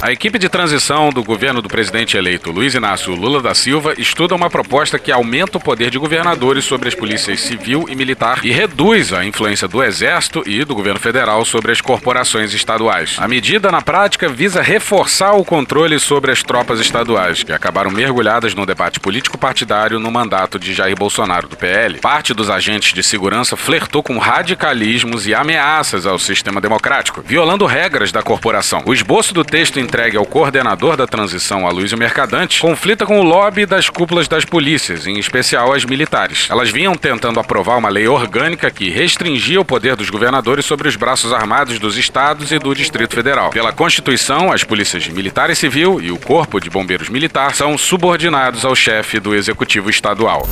A 0.01 0.13
equipe 0.13 0.39
de 0.39 0.49
transição 0.49 1.11
do 1.11 1.25
governo 1.25 1.61
do 1.61 1.69
presidente 1.69 2.17
eleito 2.17 2.53
Luiz 2.53 2.73
Inácio 2.73 3.13
Lula 3.17 3.43
da 3.43 3.53
Silva 3.53 3.95
estuda 3.99 4.33
uma 4.33 4.49
proposta 4.49 4.97
que 4.97 5.11
aumenta 5.11 5.59
o 5.59 5.61
poder 5.61 5.91
de 5.91 5.99
governadores 5.99 6.65
sobre 6.65 6.89
as 6.89 6.95
polícias 6.95 7.41
civil 7.41 7.85
e 7.89 7.97
militar 7.97 8.39
e 8.45 8.53
reduz 8.53 9.13
a 9.13 9.25
influência 9.25 9.67
do 9.67 9.83
Exército 9.83 10.45
e 10.47 10.65
do 10.65 10.73
governo 10.73 11.01
federal 11.01 11.45
sobre 11.45 11.73
as 11.73 11.81
corporações 11.81 12.55
estaduais. 12.55 13.17
A 13.19 13.27
medida, 13.27 13.73
na 13.73 13.83
prática, 13.83 14.29
visa 14.29 14.63
reforçar 14.63 15.33
o 15.33 15.45
controle 15.45 15.99
sobre 15.99 16.31
as 16.31 16.45
tropas 16.45 16.79
estaduais, 16.79 17.43
que 17.43 17.53
acabaram 17.53 17.91
mergulhadas 17.91 18.55
no 18.55 18.65
debate 18.65 19.01
político-partidário 19.01 19.99
no 19.99 20.13
mandato 20.13 20.61
de 20.61 20.75
Jair 20.75 20.97
Bolsonaro 20.97 21.49
do 21.49 21.57
PL. 21.57 21.99
Parte 21.99 22.33
dos 22.33 22.49
agentes 22.49 22.93
de 22.93 23.03
segurança 23.03 23.57
flertou 23.57 24.05
com 24.05 24.17
radicalismos 24.17 25.27
e 25.27 25.35
ameaças 25.35 26.07
ao 26.07 26.21
sistema 26.21 26.61
democrático, 26.61 27.21
violando 27.21 27.67
regras 27.67 28.13
da 28.13 28.23
corporação. 28.23 28.85
O 28.87 28.95
esboço 28.95 29.35
do 29.35 29.45
texto 29.45 29.88
entregue 29.89 30.19
ao 30.19 30.27
coordenador 30.27 30.99
da 30.99 31.07
transição, 31.07 31.67
Aloysio 31.67 31.97
Mercadante, 31.97 32.61
conflita 32.61 33.07
com 33.07 33.21
o 33.21 33.23
lobby 33.23 33.65
das 33.65 33.89
cúpulas 33.89 34.29
das 34.29 34.45
polícias, 34.45 35.07
em 35.07 35.19
especial 35.19 35.73
as 35.73 35.87
militares. 35.87 36.47
Elas 36.51 36.71
vinham 36.71 36.95
tentando 36.95 37.41
aprovar 37.41 37.79
uma 37.79 37.89
lei 37.89 38.07
orgânica 38.07 38.71
que 38.71 38.91
restringia 38.91 39.59
o 39.59 39.65
poder 39.65 39.97
dos 39.97 40.11
governadores 40.11 40.67
sobre 40.67 40.89
os 40.89 40.95
braços 40.95 41.33
armados 41.33 41.79
dos 41.79 41.97
estados 41.97 42.53
e 42.53 42.59
do 42.59 42.75
Distrito 42.75 43.15
Federal. 43.15 43.49
Pela 43.51 43.73
Constituição, 43.73 44.53
as 44.53 44.63
polícias 44.63 45.09
militar 45.09 45.49
e 45.49 45.57
civil 45.57 46.03
e 46.03 46.13
o 46.13 46.19
Corpo 46.19 46.61
de 46.61 46.69
Bombeiros 46.69 47.09
Militar 47.09 47.55
são 47.55 47.79
subordinados 47.79 48.67
ao 48.67 48.77
chefe 48.77 49.19
do 49.19 49.35
Executivo 49.35 49.89
Estadual. 49.89 50.47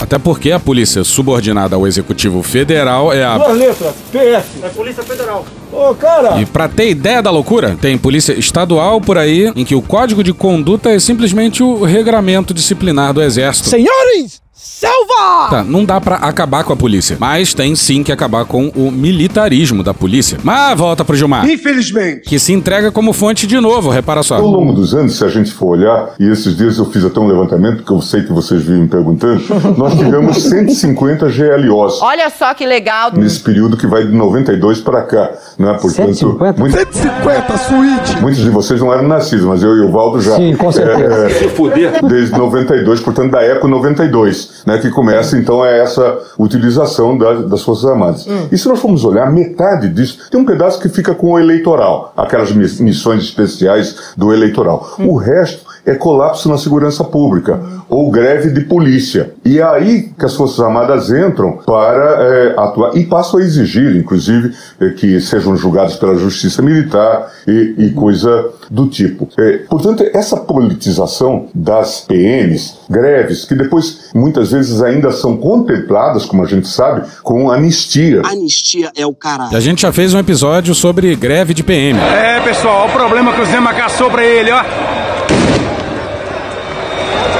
Até 0.00 0.18
porque 0.18 0.52
a 0.52 0.60
polícia 0.60 1.02
subordinada 1.04 1.76
ao 1.76 1.86
Executivo 1.86 2.42
Federal 2.42 3.12
é 3.12 3.24
a 3.24 3.38
Duas 3.38 3.58
letras, 3.58 3.94
PS. 4.12 4.64
É 4.64 4.68
Polícia 4.68 5.02
Federal. 5.02 5.44
Ô, 5.72 5.94
cara. 5.94 6.40
E 6.40 6.46
pra 6.46 6.68
ter 6.68 6.90
ideia 6.90 7.22
da 7.22 7.30
loucura, 7.30 7.76
tem 7.80 7.98
polícia 7.98 8.32
estadual 8.32 9.00
por 9.00 9.18
aí 9.18 9.52
em 9.56 9.64
que 9.64 9.74
o 9.74 9.82
código 9.82 10.22
de 10.22 10.32
conduta 10.32 10.90
é 10.90 10.98
simplesmente 10.98 11.62
o 11.62 11.84
regramento 11.84 12.54
disciplinar 12.54 13.12
do 13.12 13.22
exército. 13.22 13.68
Senhores, 13.68 14.40
selva! 14.56 15.50
Tá, 15.50 15.62
não 15.64 15.84
dá 15.84 16.00
pra 16.00 16.16
acabar 16.16 16.64
com 16.64 16.72
a 16.72 16.76
polícia, 16.76 17.16
mas 17.20 17.52
tem 17.52 17.76
sim 17.76 18.02
que 18.02 18.10
acabar 18.10 18.44
com 18.46 18.68
o 18.74 18.90
militarismo 18.90 19.82
da 19.82 19.92
polícia. 19.92 20.38
Mas 20.42 20.76
volta 20.78 21.04
pro 21.04 21.14
Gilmar. 21.14 21.48
Infelizmente. 21.48 22.22
Que 22.22 22.38
se 22.38 22.52
entrega 22.52 22.90
como 22.90 23.12
fonte 23.12 23.46
de 23.46 23.60
novo, 23.60 23.90
repara 23.90 24.22
só. 24.22 24.36
Ao 24.36 24.46
longo 24.46 24.72
dos 24.72 24.94
anos, 24.94 25.16
se 25.16 25.24
a 25.24 25.28
gente 25.28 25.52
for 25.52 25.76
olhar, 25.76 26.14
e 26.18 26.28
esses 26.30 26.56
dias 26.56 26.78
eu 26.78 26.86
fiz 26.86 27.04
até 27.04 27.20
um 27.20 27.26
levantamento, 27.26 27.82
que 27.84 27.90
eu 27.92 28.00
sei 28.00 28.22
que 28.22 28.32
vocês 28.32 28.62
vivem 28.62 28.82
me 28.82 28.88
perguntando, 28.88 29.42
nós 29.76 29.94
tivemos 29.96 30.42
150 30.42 31.26
GLOs 31.28 32.00
Olha 32.02 32.30
só 32.30 32.54
que 32.54 32.66
legal. 32.66 33.12
nesse 33.12 33.40
período 33.40 33.76
que 33.76 33.86
vai 33.86 34.04
de 34.06 34.12
92 34.12 34.80
para 34.80 35.02
cá. 35.02 35.32
Né? 35.58 35.72
Portanto, 35.80 36.14
150? 36.14 36.58
muitos- 36.60 36.80
150, 36.96 37.58
suíte. 37.58 38.20
Muitos 38.22 38.40
de 38.42 38.50
vocês 38.50 38.80
não 38.80 38.92
eram 38.92 39.06
nascidos, 39.06 39.44
mas 39.44 39.62
eu 39.62 39.76
e 39.76 39.80
o 39.80 39.90
Valdo 39.92 40.20
já. 40.20 40.36
Sim, 40.36 40.56
com 40.56 40.72
certeza. 40.72 41.28
Se 41.30 41.48
fuder. 41.50 42.04
Desde 42.06 42.36
92, 42.36 43.00
portanto, 43.00 43.30
da 43.32 43.42
ECO 43.44 43.68
92, 43.68 44.45
né? 44.66 44.78
Que 44.78 44.90
começa, 44.90 45.36
então, 45.38 45.64
é 45.64 45.80
essa 45.80 46.18
utilização 46.38 47.16
da- 47.16 47.34
das 47.42 47.62
Forças 47.62 47.84
Armadas. 47.90 48.26
E 48.50 48.56
se 48.58 48.68
nós 48.68 48.80
formos 48.80 49.04
olhar, 49.04 49.30
metade 49.32 49.88
disso, 49.88 50.18
tem 50.30 50.40
um 50.40 50.44
pedaço 50.44 50.80
que 50.80 50.88
fica 50.88 51.14
com 51.14 51.32
o 51.32 51.38
eleitoral, 51.38 52.12
aquelas 52.16 52.52
miss- 52.52 52.80
missões 52.80 53.22
especiais 53.24 54.12
do 54.16 54.32
eleitoral. 54.32 54.94
O 54.98 55.16
resto 55.16 55.64
é 55.86 55.94
colapso 55.94 56.48
na 56.48 56.58
segurança 56.58 57.04
pública 57.04 57.60
ou 57.88 58.10
greve 58.10 58.50
de 58.50 58.62
polícia. 58.62 59.32
E 59.44 59.60
é 59.60 59.62
aí 59.62 60.10
que 60.18 60.24
as 60.24 60.34
Forças 60.34 60.58
Armadas 60.58 61.08
entram 61.10 61.58
para 61.64 62.16
eh, 62.20 62.54
atuar 62.56 62.96
e 62.96 63.04
passam 63.04 63.38
a 63.38 63.42
exigir, 63.42 63.96
inclusive, 63.96 64.52
eh, 64.80 64.90
que 64.90 65.20
sejam 65.20 65.56
julgados 65.56 65.94
pela 65.94 66.16
Justiça 66.16 66.60
Militar 66.62 67.30
e, 67.46 67.74
e 67.78 67.90
coisa 67.92 68.50
do 68.68 68.88
tipo. 68.88 69.28
Eh, 69.38 69.60
portanto, 69.70 70.04
essa 70.12 70.36
politização 70.36 71.46
das 71.54 72.00
PMs, 72.00 72.76
greves, 72.90 73.44
que 73.44 73.54
depois 73.54 74.10
muitas 74.12 74.50
vezes 74.50 74.82
ainda 74.82 75.12
são 75.12 75.36
contempladas, 75.36 76.24
como 76.24 76.42
a 76.42 76.46
gente 76.46 76.66
sabe, 76.66 77.02
com 77.22 77.50
anistia. 77.50 78.22
Anistia 78.24 78.90
é 78.96 79.06
o 79.06 79.14
caralho. 79.14 79.56
A 79.56 79.60
gente 79.60 79.82
já 79.82 79.92
fez 79.92 80.12
um 80.12 80.18
episódio 80.18 80.74
sobre 80.74 81.14
greve 81.14 81.54
de 81.54 81.62
PM. 81.62 81.98
É, 82.00 82.40
pessoal, 82.40 82.88
o 82.88 82.90
problema 82.90 83.32
que 83.32 83.40
o 83.40 83.46
Zema 83.46 83.72
caçou 83.72 84.10
pra 84.10 84.24
ele, 84.24 84.50
ó. 84.50 84.95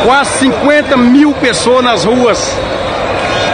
Quase 0.07 0.39
50 0.39 0.97
mil 0.97 1.33
pessoas 1.33 1.83
nas 1.83 2.05
ruas. 2.05 2.57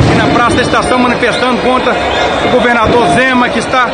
E 0.02 0.14
na 0.16 0.34
praça 0.34 0.56
da 0.56 0.60
estação 0.60 0.98
manifestando 0.98 1.62
contra 1.62 1.96
o 2.44 2.50
governador 2.50 3.06
Zema, 3.14 3.48
que 3.48 3.58
está 3.58 3.88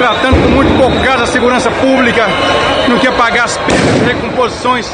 contratando 0.00 0.36
com 0.40 0.48
muito 0.48 0.72
pouco 0.78 0.98
gás 1.04 1.20
a 1.20 1.26
segurança 1.26 1.70
pública, 1.72 2.24
não 2.88 2.98
quer 2.98 3.14
pagar 3.18 3.44
as 3.44 3.58
perdas 3.58 3.94
de 4.00 4.04
recomposições 4.06 4.86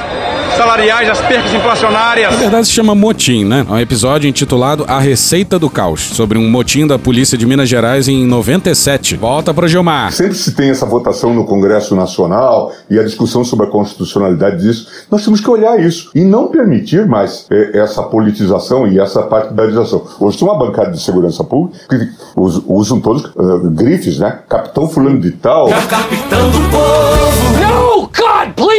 salariais, 0.57 1.09
as 1.09 1.21
percas 1.21 1.55
inflacionárias. 1.55 2.33
Na 2.33 2.37
verdade 2.39 2.67
se 2.67 2.73
chama 2.73 2.93
Motim, 2.93 3.45
né? 3.45 3.65
É 3.69 3.73
um 3.73 3.79
episódio 3.79 4.29
intitulado 4.29 4.85
A 4.89 4.99
Receita 4.99 5.61
do 5.61 5.71
Caos, 5.71 6.01
sobre 6.01 6.37
um 6.39 6.51
motim 6.51 6.87
da 6.89 6.99
polícia 6.99 7.39
de 7.39 7.47
Minas 7.47 7.69
Gerais 7.69 8.09
em 8.09 8.27
97. 8.27 9.15
Volta 9.17 9.55
pro 9.55 9.69
Gilmar. 9.69 10.11
Sempre 10.11 10.35
se 10.35 10.53
tem 10.57 10.71
essa 10.71 10.85
votação 10.87 11.33
no 11.33 11.45
Congresso 11.45 11.95
Nacional 11.95 12.73
e 12.91 12.99
a 12.99 13.05
discussão 13.05 13.45
sobre 13.45 13.67
a 13.67 13.71
constitucionalidade 13.71 14.59
disso. 14.61 14.89
Nós 15.11 15.23
temos 15.25 15.41
que 15.41 15.49
olhar 15.49 15.79
isso 15.79 16.11
e 16.17 16.23
não 16.25 16.49
permitir 16.49 17.07
mais 17.07 17.47
é, 17.53 17.79
essa 17.79 18.03
politização 18.03 18.89
e 18.89 18.99
essa 18.99 19.23
partidarização. 19.23 20.03
Hoje 20.19 20.37
tem 20.39 20.49
uma 20.49 20.59
bancada 20.59 20.91
de 20.91 21.01
segurança 21.01 21.45
pública 21.45 21.79
que 21.89 22.09
us- 22.37 22.63
usam 22.67 22.99
todos 23.01 23.25
uh, 23.37 23.71
grifes, 23.71 24.19
né? 24.19 24.41
Capitão 24.49 24.89
fulano 24.97 25.21
de 25.21 25.31
tal. 25.33 25.69
Capitão 25.91 26.51
do 26.51 26.59
povo. 26.71 28.07
God, 28.09 28.16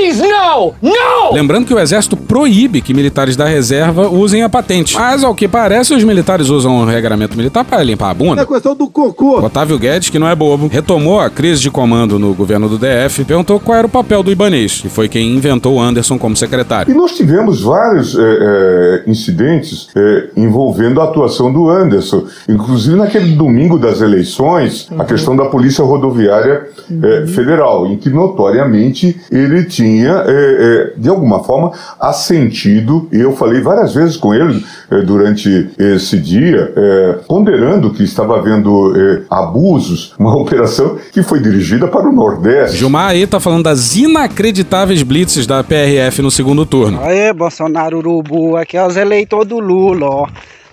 please, 0.08 0.22
no, 0.22 0.74
no. 0.82 1.34
Lembrando 1.34 1.66
que 1.66 1.74
o 1.74 1.80
Exército 1.80 2.16
proíbe 2.16 2.82
que 2.82 2.94
militares 2.94 3.36
da 3.36 3.46
reserva 3.46 4.08
usem 4.10 4.44
a 4.44 4.50
patente. 4.50 4.96
Mas, 4.96 5.24
ao 5.24 5.36
que 5.36 5.48
parece, 5.48 5.94
os 5.94 6.04
militares 6.04 6.50
usam 6.50 6.82
o 6.82 6.86
regramento 6.86 7.38
militar 7.38 7.64
para 7.66 7.84
limpar 7.84 8.12
a 8.12 8.14
bunda. 8.14 8.42
É 8.42 8.46
questão 8.46 8.76
do 8.76 8.88
cocô. 8.88 9.40
Otávio 9.40 9.78
Guedes, 9.78 10.10
que 10.10 10.20
não 10.20 10.28
é 10.28 10.36
bobo, 10.36 10.68
retomou 10.68 11.20
a 11.20 11.30
crise 11.30 11.62
de 11.62 11.70
comando 11.70 12.18
no 12.18 12.34
governo 12.34 12.70
do 12.70 12.78
DF 12.78 13.22
e 13.22 13.26
perguntou 13.26 13.60
qual 13.60 13.78
era 13.78 13.88
o 13.88 13.90
papel 13.90 14.24
do 14.24 14.32
Ibanês, 14.32 14.82
que 14.82 14.90
foi 14.90 15.08
quem 15.08 15.36
inventou 15.36 15.76
o 15.76 15.82
Anderson 15.82 16.18
como 16.18 16.36
secretário. 16.36 16.92
E 16.92 16.98
nós 16.98 17.14
tivemos 17.14 17.62
vários 17.62 18.16
eh, 18.16 18.22
eh, 18.22 19.04
incidentes 19.08 19.90
eh, 19.96 20.30
envolvendo 20.36 21.02
a 21.02 21.06
atuação 21.06 21.52
do 21.52 21.70
Anderson. 21.70 22.26
Inclusive 22.48 22.96
naquele 22.96 23.36
domingo 23.36 23.78
das 23.78 24.02
eleições, 24.02 24.88
a 24.98 25.04
questão 25.04 25.36
da 25.36 25.46
Polícia 25.46 25.84
Rodoviária 25.84 26.68
eh, 26.92 27.26
Federal, 27.28 27.88
em 27.88 27.98
que 27.98 28.10
notoriamente 28.10 29.18
ele 29.32 29.66
tinha, 29.66 29.88
eh, 30.06 30.24
eh, 30.28 30.94
de 30.98 31.10
alguma 31.10 31.44
forma, 31.44 31.72
assentido, 32.00 33.08
e 33.12 33.20
eu 33.20 33.36
falei 33.36 33.62
várias 33.62 33.94
vezes 33.94 34.18
com 34.18 34.34
ele 34.34 34.64
eh, 34.92 35.02
durante 35.02 35.70
esse 35.78 36.18
dia, 36.18 36.74
eh, 36.76 37.20
ponderando 37.28 37.92
que 37.92 38.04
estava 38.04 38.38
havendo 38.38 38.94
eh, 38.96 39.24
abusos, 39.30 40.14
uma 40.18 40.36
operação 40.38 40.98
que 41.12 41.24
foi 41.24 41.40
dirigida 41.40 41.88
para 41.88 42.08
o 42.08 42.12
Nordeste. 42.12 42.78
Gilmar 42.78 43.10
aí 43.10 43.26
tá 43.26 43.40
falando 43.40 43.64
das 43.64 43.96
inacreditáveis 43.96 45.04
blitzes 45.04 45.48
da 45.48 45.64
PRF 45.64 46.22
no 46.22 46.32
segundo 46.32 46.66
turno. 46.66 47.02
Aê, 47.04 47.32
Bolsonaro 47.34 47.98
Urubu, 47.98 48.58
aqui 48.58 48.78
é 48.78 48.86
os 48.86 48.98
eleitores 48.98 49.48
do 49.48 49.60
Lula, 49.60 50.06
ó. 50.06 50.28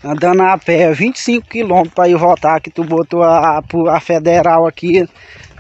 Andando 0.05 0.43
a 0.43 0.59
pé, 0.59 0.93
25 0.93 1.49
quilômetros 1.49 1.95
pra 1.95 2.07
ir 2.07 2.17
votar, 2.17 2.61
que 2.61 2.71
tu 2.71 2.85
botou 2.85 3.23
a, 3.23 3.63
a 3.89 4.01
federal 4.01 4.67
aqui 4.67 5.09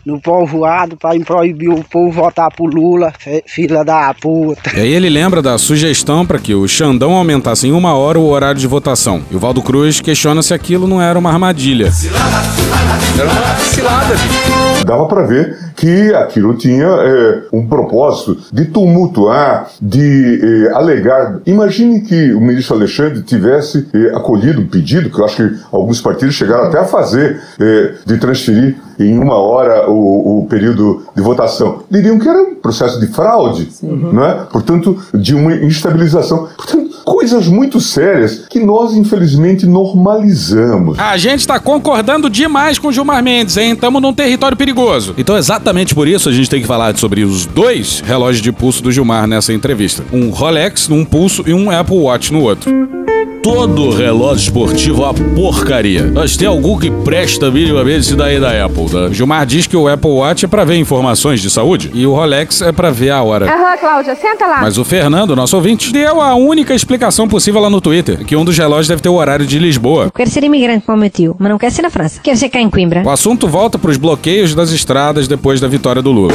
no 0.05 0.21
povoado 0.21 0.97
pra 0.97 1.11
proibir 1.25 1.71
o 1.71 1.83
povo 1.85 2.11
votar 2.11 2.51
pro 2.55 2.67
Lula, 2.67 3.13
filha 3.47 3.85
da 3.85 4.15
puta. 4.15 4.77
E 4.77 4.81
aí 4.81 4.93
ele 4.93 5.09
lembra 5.09 5.41
da 5.41 5.57
sugestão 5.59 6.27
para 6.27 6.39
que 6.39 6.55
o 6.55 6.67
Xandão 6.69 7.13
aumentasse 7.13 7.67
em 7.67 7.73
uma 7.73 7.95
hora 7.95 8.19
o 8.19 8.29
horário 8.29 8.61
de 8.61 8.67
votação. 8.67 9.23
E 9.31 9.37
o 9.37 9.39
Valdo 9.39 9.63
Cruz 9.63 10.01
questiona 10.01 10.43
se 10.43 10.53
aquilo 10.53 10.87
não 10.87 11.01
era 11.01 11.19
uma 11.19 11.31
armadilha. 11.31 11.87
Era 13.19 13.31
uma 13.31 13.57
cilada, 13.57 14.15
Dava 14.85 15.07
para 15.07 15.27
ver 15.27 15.74
que 15.77 16.15
aquilo 16.15 16.55
tinha 16.55 16.87
é, 16.87 17.43
um 17.53 17.67
propósito 17.67 18.37
de 18.53 18.67
tumultuar, 18.67 19.71
de 19.81 20.41
é, 20.43 20.73
alegar. 20.73 21.41
Imagine 21.47 22.01
que 22.01 22.33
o 22.33 22.41
ministro 22.41 22.77
Alexandre 22.77 23.23
tivesse 23.23 23.89
é, 23.93 24.17
acolhido 24.17 24.61
um 24.61 24.67
pedido, 24.67 25.11
que 25.11 25.19
eu 25.19 25.25
acho 25.25 25.37
que 25.37 25.57
alguns 25.73 26.01
partidos 26.01 26.35
chegaram 26.35 26.65
até 26.65 26.79
a 26.79 26.85
fazer, 26.85 27.41
é, 27.61 27.95
de 28.07 28.19
transferir 28.19 28.77
em 28.99 29.19
uma 29.19 29.37
hora 29.37 29.91
o, 29.91 30.43
o 30.43 30.47
período 30.47 31.03
de 31.17 31.21
votação. 31.21 31.83
Diriam 31.91 32.19
que 32.19 32.29
era 32.29 32.41
um 32.41 32.55
processo 32.55 33.01
de 33.01 33.09
fraude, 33.09 33.69
não 33.83 34.25
é? 34.25 34.35
portanto, 34.51 34.97
de 35.13 35.35
uma 35.35 35.55
instabilização. 35.57 36.49
Portanto, 36.57 36.91
coisas 37.05 37.49
muito 37.49 37.81
sérias 37.81 38.47
que 38.49 38.61
nós, 38.61 38.95
infelizmente, 38.95 39.67
normalizamos. 39.67 40.99
A 40.99 41.17
gente 41.17 41.47
tá 41.47 41.59
concordando 41.59 42.31
demais 42.31 42.79
com 42.79 42.89
o 42.89 42.93
Gilmar 42.93 43.23
Mendes, 43.23 43.57
hein? 43.57 43.75
Tamo 43.75 44.01
num 44.01 44.15
território 44.15 44.57
perigoso. 44.57 45.15
Então, 45.19 45.37
exatamente 45.37 45.64
por 45.95 46.07
isso, 46.07 46.29
a 46.29 46.33
gente 46.33 46.51
tem 46.51 46.61
que 46.61 46.67
falar 46.67 46.97
sobre 46.97 47.25
os 47.25 47.47
dois 47.47 48.01
relógios 48.01 48.43
de 48.43 48.53
pulso 48.53 48.83
do 48.83 48.93
Gilmar 48.93 49.27
nessa 49.27 49.53
entrevista: 49.53 50.05
um 50.13 50.31
Rolex 50.31 50.89
num 50.89 51.05
pulso 51.05 51.43
e 51.47 51.55
um 51.55 51.71
Apple 51.71 51.97
Watch 51.97 52.33
no 52.33 52.43
outro. 52.43 52.71
Todo 53.43 53.91
relógio 53.91 54.45
esportivo 54.45 55.03
é 55.03 55.07
uma 55.07 55.15
porcaria. 55.15 56.11
Mas 56.15 56.37
tem 56.37 56.49
algum 56.49 56.79
que 56.79 56.91
presta 56.91 57.51
minimamente 57.51 58.01
esse 58.01 58.15
daí 58.17 58.41
da 58.41 58.65
Apple, 58.65 58.89
tá? 58.89 59.09
Gilmar 59.11 59.45
diz 59.45 59.67
que 59.67 59.77
o 59.77 59.87
Apple 59.87 60.11
Watch 60.11 60.45
é 60.45 60.49
pra 60.49 60.65
ver 60.65 60.77
informações 60.77 61.41
de 61.41 61.51
saúde 61.51 61.91
e 61.93 62.07
o 62.07 62.15
Rolex 62.15 62.63
é 62.63 62.73
pra 62.73 62.91
ver 62.91 63.11
a 63.11 63.23
hora. 63.23 63.47
Aham, 63.47 63.77
Cláudia, 63.79 64.17
senta 64.17 64.47
lá. 64.47 64.61
Mas 64.63 64.79
o 64.79 64.85
Fernando, 64.85 65.37
nosso 65.37 65.57
ouvinte, 65.57 65.93
deu 65.93 66.21
a 66.21 66.35
única 66.35 66.75
explicação 66.75 67.29
possível 67.29 67.61
lá 67.61 67.69
no 67.69 67.81
Twitter, 67.81 68.25
que 68.25 68.35
um 68.35 68.45
dos 68.45 68.57
relógios 68.57 68.89
deve 68.89 69.03
ter 69.03 69.09
o 69.11 69.15
horário 69.15 69.47
de 69.47 69.59
Lisboa. 69.59 70.11
Quero 70.15 70.31
ser 70.31 70.43
imigrante 70.43 70.87
como 70.87 70.99
meu 70.99 71.11
tio, 71.11 71.37
mas 71.39 71.51
não 71.51 71.59
quero 71.59 71.75
ser 71.75 71.83
na 71.83 71.91
França. 71.91 72.21
Quero 72.23 72.39
ser 72.39 72.49
cá 72.49 72.61
em 72.61 72.71
Coimbra. 72.71 73.03
O 73.05 73.11
assunto 73.11 73.47
volta 73.47 73.79
pros 73.79 73.97
bloqueios 73.97 74.55
das 74.55 74.71
estradas 74.71 75.29
depois 75.29 75.61
da 75.61 75.69
vitória 75.69 76.01
do 76.01 76.11
Lula. 76.11 76.33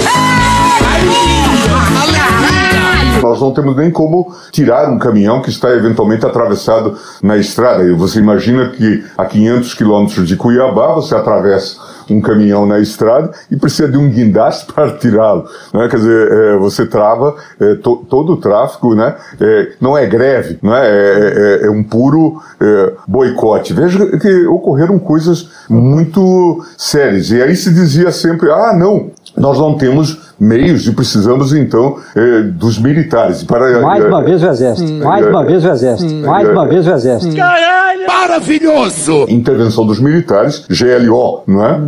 Nós 3.39 3.41
não 3.41 3.53
temos 3.53 3.75
nem 3.77 3.89
como 3.89 4.33
tirar 4.51 4.89
um 4.89 4.99
caminhão 4.99 5.41
que 5.41 5.49
está 5.49 5.69
eventualmente 5.71 6.25
atravessado 6.25 6.97
na 7.23 7.37
estrada. 7.37 7.83
E 7.83 7.93
você 7.93 8.19
imagina 8.19 8.67
que 8.69 9.03
a 9.17 9.25
500 9.25 9.73
quilômetros 9.73 10.27
de 10.27 10.35
Cuiabá 10.35 10.93
você 10.93 11.15
atravessa 11.15 11.77
um 12.09 12.19
caminhão 12.19 12.65
na 12.65 12.79
estrada 12.79 13.31
e 13.51 13.55
precisa 13.55 13.87
de 13.87 13.95
um 13.97 14.09
guindaste 14.09 14.65
para 14.73 14.91
tirá-lo. 14.97 15.45
Né? 15.73 15.87
Quer 15.87 15.97
dizer, 15.97 16.31
é, 16.31 16.57
você 16.57 16.85
trava 16.85 17.35
é, 17.59 17.75
to- 17.75 18.03
todo 18.09 18.33
o 18.33 18.37
tráfego, 18.37 18.93
né? 18.95 19.15
É, 19.39 19.69
não 19.79 19.97
é 19.97 20.05
greve, 20.05 20.57
não 20.61 20.75
é? 20.75 20.87
É, 20.89 21.59
é- 21.63 21.67
é 21.67 21.69
um 21.69 21.83
puro 21.83 22.41
é, 22.59 22.93
boicote. 23.07 23.73
Veja 23.73 24.05
que 24.17 24.47
ocorreram 24.47 24.97
coisas 24.99 25.49
muito 25.69 26.65
sérias. 26.77 27.29
E 27.29 27.41
aí 27.41 27.55
se 27.55 27.71
dizia 27.71 28.11
sempre, 28.11 28.51
ah, 28.51 28.73
não, 28.75 29.11
nós 29.37 29.57
não 29.59 29.75
temos 29.77 30.28
meios 30.39 30.87
e 30.87 30.91
precisamos 30.91 31.53
então 31.53 31.97
eh, 32.15 32.41
dos 32.43 32.79
militares. 32.79 33.43
Para, 33.43 33.81
Mais 33.81 34.03
eh, 34.03 34.07
uma 34.07 34.23
vez 34.23 34.41
o 34.43 34.47
Exército. 34.47 34.93
Mais 34.93 35.25
uma 35.25 35.45
vez 35.45 35.65
o 35.65 35.69
Exército. 35.69 36.13
Mais 36.25 36.49
uma 36.49 36.67
vez 36.67 36.87
o 36.87 36.91
Exército. 36.91 37.35
Caralho! 37.35 38.07
Maravilhoso! 38.07 39.25
Intervenção 39.27 39.85
dos 39.85 39.99
militares, 39.99 40.65
GLO, 40.69 41.43
não 41.47 41.65
é? 41.65 41.79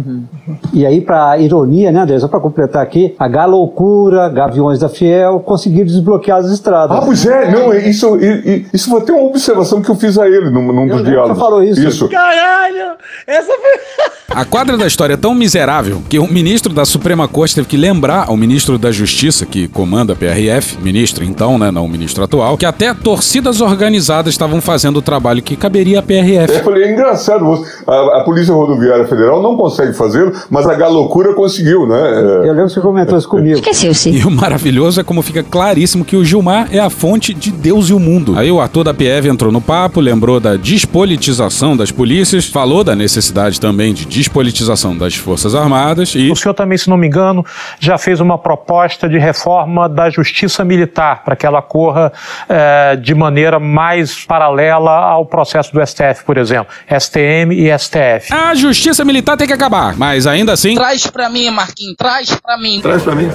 E 0.74 0.86
aí, 0.86 1.02
para 1.02 1.38
ironia, 1.38 1.92
né, 1.92 2.00
André? 2.02 2.20
Só 2.20 2.28
para 2.28 2.40
completar 2.40 2.82
aqui, 2.84 3.16
a 3.20 3.28
Galoucura, 3.28 4.30
Gaviões 4.30 4.80
da 4.80 4.90
Fiel 4.90 5.40
conseguiram 5.40 5.86
desbloquear 5.88 6.38
as 6.40 6.48
estradas. 6.52 6.98
Ah, 6.98 7.02
pois 7.06 7.26
é, 7.26 7.52
não, 7.52 7.74
isso, 7.74 8.16
i- 8.18 8.50
i- 8.50 8.66
isso 8.74 8.90
foi 8.90 9.02
até 9.02 9.12
uma 9.14 9.24
observação 9.28 9.82
que 9.82 9.90
eu 9.90 9.96
fiz 9.96 10.18
a 10.18 10.28
ele 10.28 10.50
num, 10.50 10.72
num 10.74 10.88
dos 10.88 11.04
diálogos. 11.04 11.38
você 11.38 11.40
falou 11.44 11.64
isso. 11.64 11.88
Isso. 11.88 12.10
Caralho! 12.10 12.92
Essa 13.28 13.48
foi. 13.54 14.12
A 14.34 14.46
quadra 14.46 14.78
da 14.78 14.88
história 14.88 15.16
é 15.16 15.18
tão 15.18 15.36
miserável 15.36 16.02
que 16.08 16.18
o 16.18 16.26
ministro 16.26 16.74
da 16.74 16.86
Suprema 16.86 17.28
Corte 17.28 17.54
teve 17.54 17.68
que 17.68 17.76
lembrar 17.76 18.30
ao 18.30 18.38
ministro 18.38 18.78
da 18.78 18.90
Justiça, 18.90 19.46
que 19.46 19.68
comanda 19.68 20.14
a 20.14 20.16
PRF, 20.16 20.78
ministro 20.82 21.26
então, 21.26 21.60
né, 21.60 21.70
não 21.70 21.84
o 21.84 21.90
ministro 21.90 22.24
atual, 22.24 22.58
que 22.58 22.66
até 22.66 22.94
torcidas 22.94 23.60
organizadas 23.60 24.34
estavam 24.34 24.62
fazendo 24.62 24.96
o 25.00 25.02
trabalho 25.02 25.42
que 25.44 25.58
caberia 25.58 26.00
à 26.00 26.02
PRF. 26.02 26.54
Eu 26.56 26.64
falei, 26.64 26.84
é 26.86 26.94
engraçado, 26.94 27.44
você- 27.44 27.84
a, 27.86 28.20
a 28.22 28.24
Polícia 28.24 28.54
Rodoviária 28.54 29.06
Federal 29.06 29.42
não 29.42 29.58
consegue 29.58 29.92
fazê-lo, 29.92 30.32
mas 30.50 30.68
a 30.68 30.74
Galocura 30.74 31.34
conseguiu, 31.34 31.88
né? 31.88 32.00
É, 32.00 32.50
Eu 32.50 32.54
lembro 32.54 32.68
que 32.68 32.74
você 32.74 32.82
comentou 32.82 33.18
isso 33.18 33.28
comigo. 33.28 33.56
Esqueceu-se. 33.56 34.10
E 34.12 34.24
o 34.26 34.32
maravilhoso 34.32 35.00
é 35.00 35.04
como 35.04 35.22
fica 35.22 35.44
claríssimo 35.44 36.06
que 36.06 36.16
o 36.16 36.24
Gilmar 36.24 36.68
é 36.72 36.80
a 36.80 36.90
fonte 36.90 37.34
de 37.34 37.52
Deus 37.52 37.90
e 37.90 37.94
o 37.94 38.00
mundo. 38.00 38.38
Aí 38.38 38.52
o 38.52 38.60
ator 38.62 38.84
da 38.84 38.94
PF 38.94 39.28
entrou 39.28 39.52
no 39.52 39.62
papo, 39.62 40.00
lembrou 40.00 40.40
da 40.40 40.56
despolitização 40.56 41.76
das 41.76 41.92
polícias, 41.92 42.46
falou 42.46 42.84
da 42.84 42.96
necessidade 42.96 43.60
também 43.60 43.94
de 43.94 44.06
despolitização 44.06 44.98
das 44.98 45.16
Forças 45.16 45.56
Armadas 45.56 46.14
e. 46.16 46.32
O 46.32 46.36
senhor 46.36 46.54
também, 46.54 46.78
se 46.78 46.90
não 46.90 46.98
me 46.98 47.08
engano, 47.08 47.46
já 47.80 47.98
fez 47.98 48.20
uma 48.20 48.38
proposta 48.38 49.08
de 49.08 49.18
reforma 49.18 49.88
da 49.88 50.10
justiça 50.10 50.64
militar 50.64 51.24
para 51.24 51.36
que 51.36 51.46
ela 51.46 51.62
corra 51.62 52.12
eh, 52.48 52.96
de 52.96 53.14
maneira 53.14 53.60
mais 53.60 54.26
paralela 54.26 54.92
ao 54.92 55.26
processo 55.26 55.74
do 55.74 55.86
STF, 55.86 56.24
por 56.26 56.38
exemplo, 56.38 56.74
STM 56.88 57.54
e 57.54 57.78
STF. 57.78 58.32
A 58.34 58.54
justiça 58.56 59.04
militar 59.04 59.38
tem 59.38 59.48
que 59.48 59.54
acabar, 59.54 59.96
mas 59.98 60.28
ainda 60.32 60.54
assim. 60.54 60.76
Traz 60.76 61.08
pra 61.08 61.30
mim, 61.30 61.50
Marquinhos, 61.50 61.96
traz 61.98 62.36
pra 62.36 62.58
mim. 62.58 62.80
Traz 62.82 63.04
para 63.04 63.16
mim. 63.16 63.30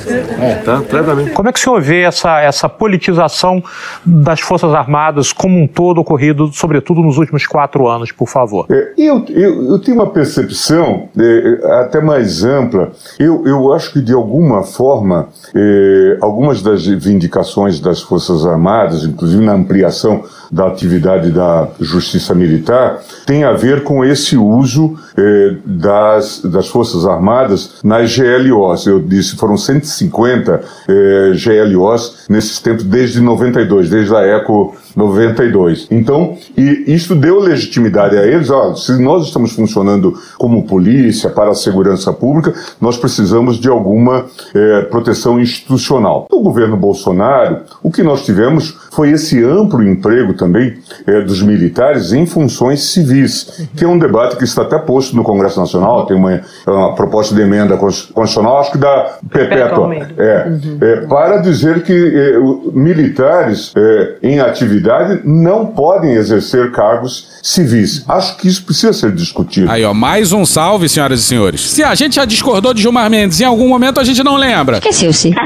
Tá, 0.64 0.80
traz 0.82 1.04
para 1.04 1.14
mim. 1.14 1.28
Como 1.30 1.48
é 1.48 1.52
que 1.52 1.58
o 1.58 1.62
senhor 1.62 1.80
vê 1.80 2.02
essa, 2.02 2.40
essa 2.40 2.68
politização 2.68 3.62
das 4.04 4.40
Forças 4.40 4.72
Armadas 4.74 5.32
como 5.32 5.58
um 5.58 5.66
todo 5.66 6.00
ocorrido, 6.00 6.50
sobretudo 6.52 7.02
nos 7.02 7.18
últimos 7.18 7.46
quatro 7.46 7.88
anos, 7.88 8.12
por 8.12 8.28
favor? 8.28 8.66
É, 8.70 8.92
eu, 8.96 9.24
eu, 9.28 9.70
eu 9.70 9.78
tenho 9.78 9.96
uma 9.96 10.10
percepção 10.10 11.08
é, 11.18 11.80
até 11.82 12.00
mais 12.00 12.44
ampla. 12.44 12.92
Eu, 13.18 13.46
eu 13.46 13.72
acho 13.72 13.92
que, 13.92 14.00
de 14.00 14.12
alguma 14.12 14.62
forma, 14.62 15.28
eh, 15.54 16.18
algumas 16.20 16.62
das 16.62 16.86
vindicações 16.86 17.80
das 17.80 18.02
Forças 18.02 18.44
Armadas, 18.46 19.04
inclusive 19.04 19.44
na 19.44 19.52
ampliação 19.52 20.24
da 20.50 20.66
atividade 20.66 21.30
da 21.30 21.68
Justiça 21.80 22.34
Militar, 22.34 23.00
tem 23.26 23.44
a 23.44 23.52
ver 23.52 23.82
com 23.82 24.04
esse 24.04 24.36
uso 24.36 24.96
eh, 25.16 25.56
das, 25.64 26.40
das 26.42 26.68
Forças 26.68 27.06
Armadas 27.06 27.76
nas 27.82 28.16
GLOs. 28.16 28.86
Eu 28.86 29.00
disse, 29.00 29.36
foram 29.36 29.56
150 29.56 30.62
eh, 30.88 31.32
GLOs 31.34 32.26
nesses 32.28 32.60
tempos 32.60 32.84
desde 32.84 33.20
92, 33.20 33.90
desde 33.90 34.14
a 34.14 34.22
ECO 34.22 34.76
92. 34.96 35.88
Então, 35.90 36.38
e 36.56 36.84
isso 36.86 37.14
deu 37.14 37.38
legitimidade 37.38 38.16
a 38.16 38.26
eles, 38.26 38.50
ó, 38.50 38.74
se 38.74 38.98
nós 39.00 39.26
estamos 39.26 39.52
funcionando 39.52 40.14
como 40.38 40.66
polícia 40.66 41.28
para 41.28 41.50
a 41.50 41.54
segurança 41.54 42.12
pública, 42.12 42.54
nós 42.80 42.96
precisamos 42.96 43.60
de 43.60 43.68
alguma 43.68 44.24
eh, 44.54 44.82
proteção 44.90 45.38
institucional. 45.38 46.26
No 46.32 46.40
governo 46.40 46.76
Bolsonaro, 46.76 47.60
o 47.82 47.90
que 47.90 48.02
nós 48.02 48.24
tivemos 48.24 48.74
foi 48.92 49.10
esse 49.10 49.44
amplo 49.44 49.82
emprego 49.86 50.32
também 50.32 50.78
eh, 51.06 51.20
dos 51.20 51.42
militares 51.42 52.12
em 52.12 52.24
funções 52.24 52.82
civis, 52.84 53.68
que 53.76 53.84
é 53.84 53.88
um 53.88 53.98
debate 53.98 54.36
que 54.36 54.44
está 54.44 54.62
até 54.62 54.78
posto 54.78 55.14
no 55.14 55.22
Congresso 55.22 55.60
Nacional, 55.60 56.06
tem 56.06 56.16
uma, 56.16 56.40
uma 56.66 56.94
proposta 56.94 57.34
de 57.34 57.42
emenda 57.42 57.76
constitucional, 57.76 58.60
acho 58.60 58.72
que 58.72 58.78
da 58.78 59.18
perpétua, 59.30 59.94
é, 59.94 60.58
é, 60.80 60.96
para 61.06 61.38
dizer 61.38 61.82
que 61.82 61.92
eh, 61.92 62.38
militares 62.72 63.74
em 64.22 64.40
atividade 64.40 64.85
não 65.24 65.66
podem 65.66 66.12
exercer 66.12 66.70
cargos 66.72 67.38
civis. 67.42 68.04
Acho 68.08 68.36
que 68.36 68.48
isso 68.48 68.64
precisa 68.64 68.92
ser 68.92 69.12
discutido. 69.12 69.70
Aí, 69.70 69.84
ó, 69.84 69.94
mais 69.94 70.32
um 70.32 70.44
salve, 70.44 70.88
senhoras 70.88 71.20
e 71.20 71.22
senhores. 71.22 71.60
Se 71.60 71.82
a 71.82 71.94
gente 71.94 72.16
já 72.16 72.24
discordou 72.24 72.74
de 72.74 72.82
Gilmar 72.82 73.08
Mendes 73.10 73.40
em 73.40 73.44
algum 73.44 73.68
momento, 73.68 74.00
a 74.00 74.04
gente 74.04 74.22
não 74.22 74.36
lembra. 74.36 74.78
Esqueceu-se. 74.78 75.34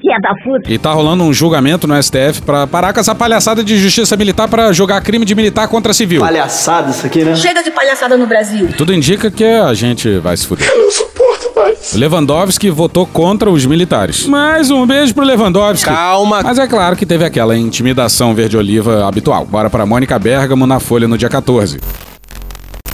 Filha 0.00 0.18
da 0.20 0.34
puta. 0.44 0.70
E 0.70 0.78
tá 0.78 0.92
rolando 0.92 1.24
um 1.24 1.32
julgamento 1.32 1.86
no 1.86 2.00
STF 2.00 2.42
pra 2.44 2.66
parar 2.66 2.92
com 2.92 3.00
essa 3.00 3.14
palhaçada 3.14 3.64
de 3.64 3.76
justiça 3.76 4.16
militar 4.16 4.46
pra 4.46 4.72
jogar 4.72 5.00
crime 5.00 5.24
de 5.24 5.34
militar 5.34 5.66
contra 5.68 5.92
civil. 5.92 6.20
Palhaçada 6.20 6.90
isso 6.90 7.04
aqui, 7.04 7.24
né? 7.24 7.34
Chega 7.34 7.62
de 7.62 7.70
palhaçada 7.72 8.16
no 8.16 8.26
Brasil. 8.26 8.68
Tudo 8.76 8.94
indica 8.94 9.30
que 9.30 9.44
a 9.44 9.74
gente 9.74 10.18
vai 10.18 10.36
se 10.36 10.46
fuder. 10.46 10.70
Mais. 11.56 11.94
Lewandowski 11.94 12.70
votou 12.70 13.06
contra 13.06 13.50
os 13.50 13.64
militares. 13.64 14.26
Mais 14.26 14.70
um 14.70 14.86
beijo 14.86 15.14
pro 15.14 15.24
Lewandowski. 15.24 15.86
Calma. 15.86 16.42
Mas 16.42 16.58
é 16.58 16.66
claro 16.66 16.94
que 16.94 17.06
teve 17.06 17.24
aquela 17.24 17.56
intimidação 17.56 18.34
verde-oliva 18.34 19.08
habitual. 19.08 19.46
Bora 19.46 19.70
pra 19.70 19.86
Mônica 19.86 20.18
Bergamo 20.18 20.66
na 20.66 20.78
Folha 20.78 21.08
no 21.08 21.16
dia 21.16 21.30
14. 21.30 21.80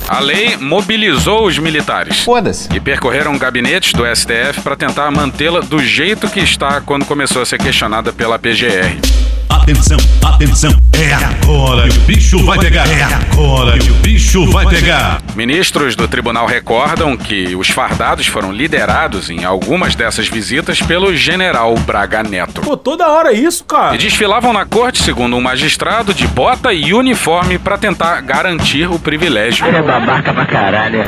A 0.08 0.20
lei 0.20 0.56
mobilizou 0.58 1.46
os 1.46 1.58
militares. 1.58 2.20
Foda-se. 2.20 2.68
E 2.74 2.78
percorreram 2.78 3.36
gabinetes 3.38 3.94
do 3.94 4.04
STF 4.04 4.60
para 4.62 4.76
tentar 4.76 5.10
mantê-la 5.10 5.60
do 5.60 5.78
jeito 5.82 6.28
que 6.28 6.40
está 6.40 6.80
quando 6.80 7.06
começou 7.06 7.40
a 7.40 7.46
ser 7.46 7.58
questionada 7.58 8.12
pela 8.12 8.38
PGR. 8.38 9.00
Atenção, 9.48 9.96
atenção, 10.24 10.74
é 10.92 11.12
agora 11.12 11.88
que 11.88 11.98
o 11.98 12.00
bicho 12.00 12.44
vai 12.44 12.58
pegar. 12.58 12.88
É 12.88 13.02
agora 13.02 13.78
que 13.78 13.90
o 13.90 13.94
bicho 13.94 14.50
vai 14.50 14.66
pegar. 14.66 15.22
Ministros 15.36 15.94
do 15.94 16.08
tribunal 16.08 16.46
recordam 16.46 17.16
que 17.16 17.54
os 17.54 17.68
fardados 17.68 18.26
foram 18.26 18.50
liderados 18.50 19.30
em 19.30 19.44
algumas 19.44 19.94
dessas 19.94 20.26
visitas 20.26 20.80
pelo 20.82 21.14
general 21.14 21.74
Braga 21.76 22.22
Neto. 22.22 22.60
Pô, 22.62 22.76
toda 22.76 23.08
hora 23.08 23.32
isso, 23.32 23.64
cara. 23.64 23.94
E 23.94 23.98
desfilavam 23.98 24.52
na 24.52 24.64
corte, 24.64 25.02
segundo 25.02 25.36
um 25.36 25.40
magistrado, 25.40 26.12
de 26.12 26.26
bota 26.26 26.72
e 26.72 26.92
uniforme 26.92 27.58
para 27.58 27.78
tentar 27.78 28.20
garantir 28.20 28.90
o 28.90 28.98
privilégio. 28.98 29.66
Ele 29.66 29.76
é 29.76 29.82
babaca 29.82 30.32
pra 30.32 30.46
caralho. 30.46 31.04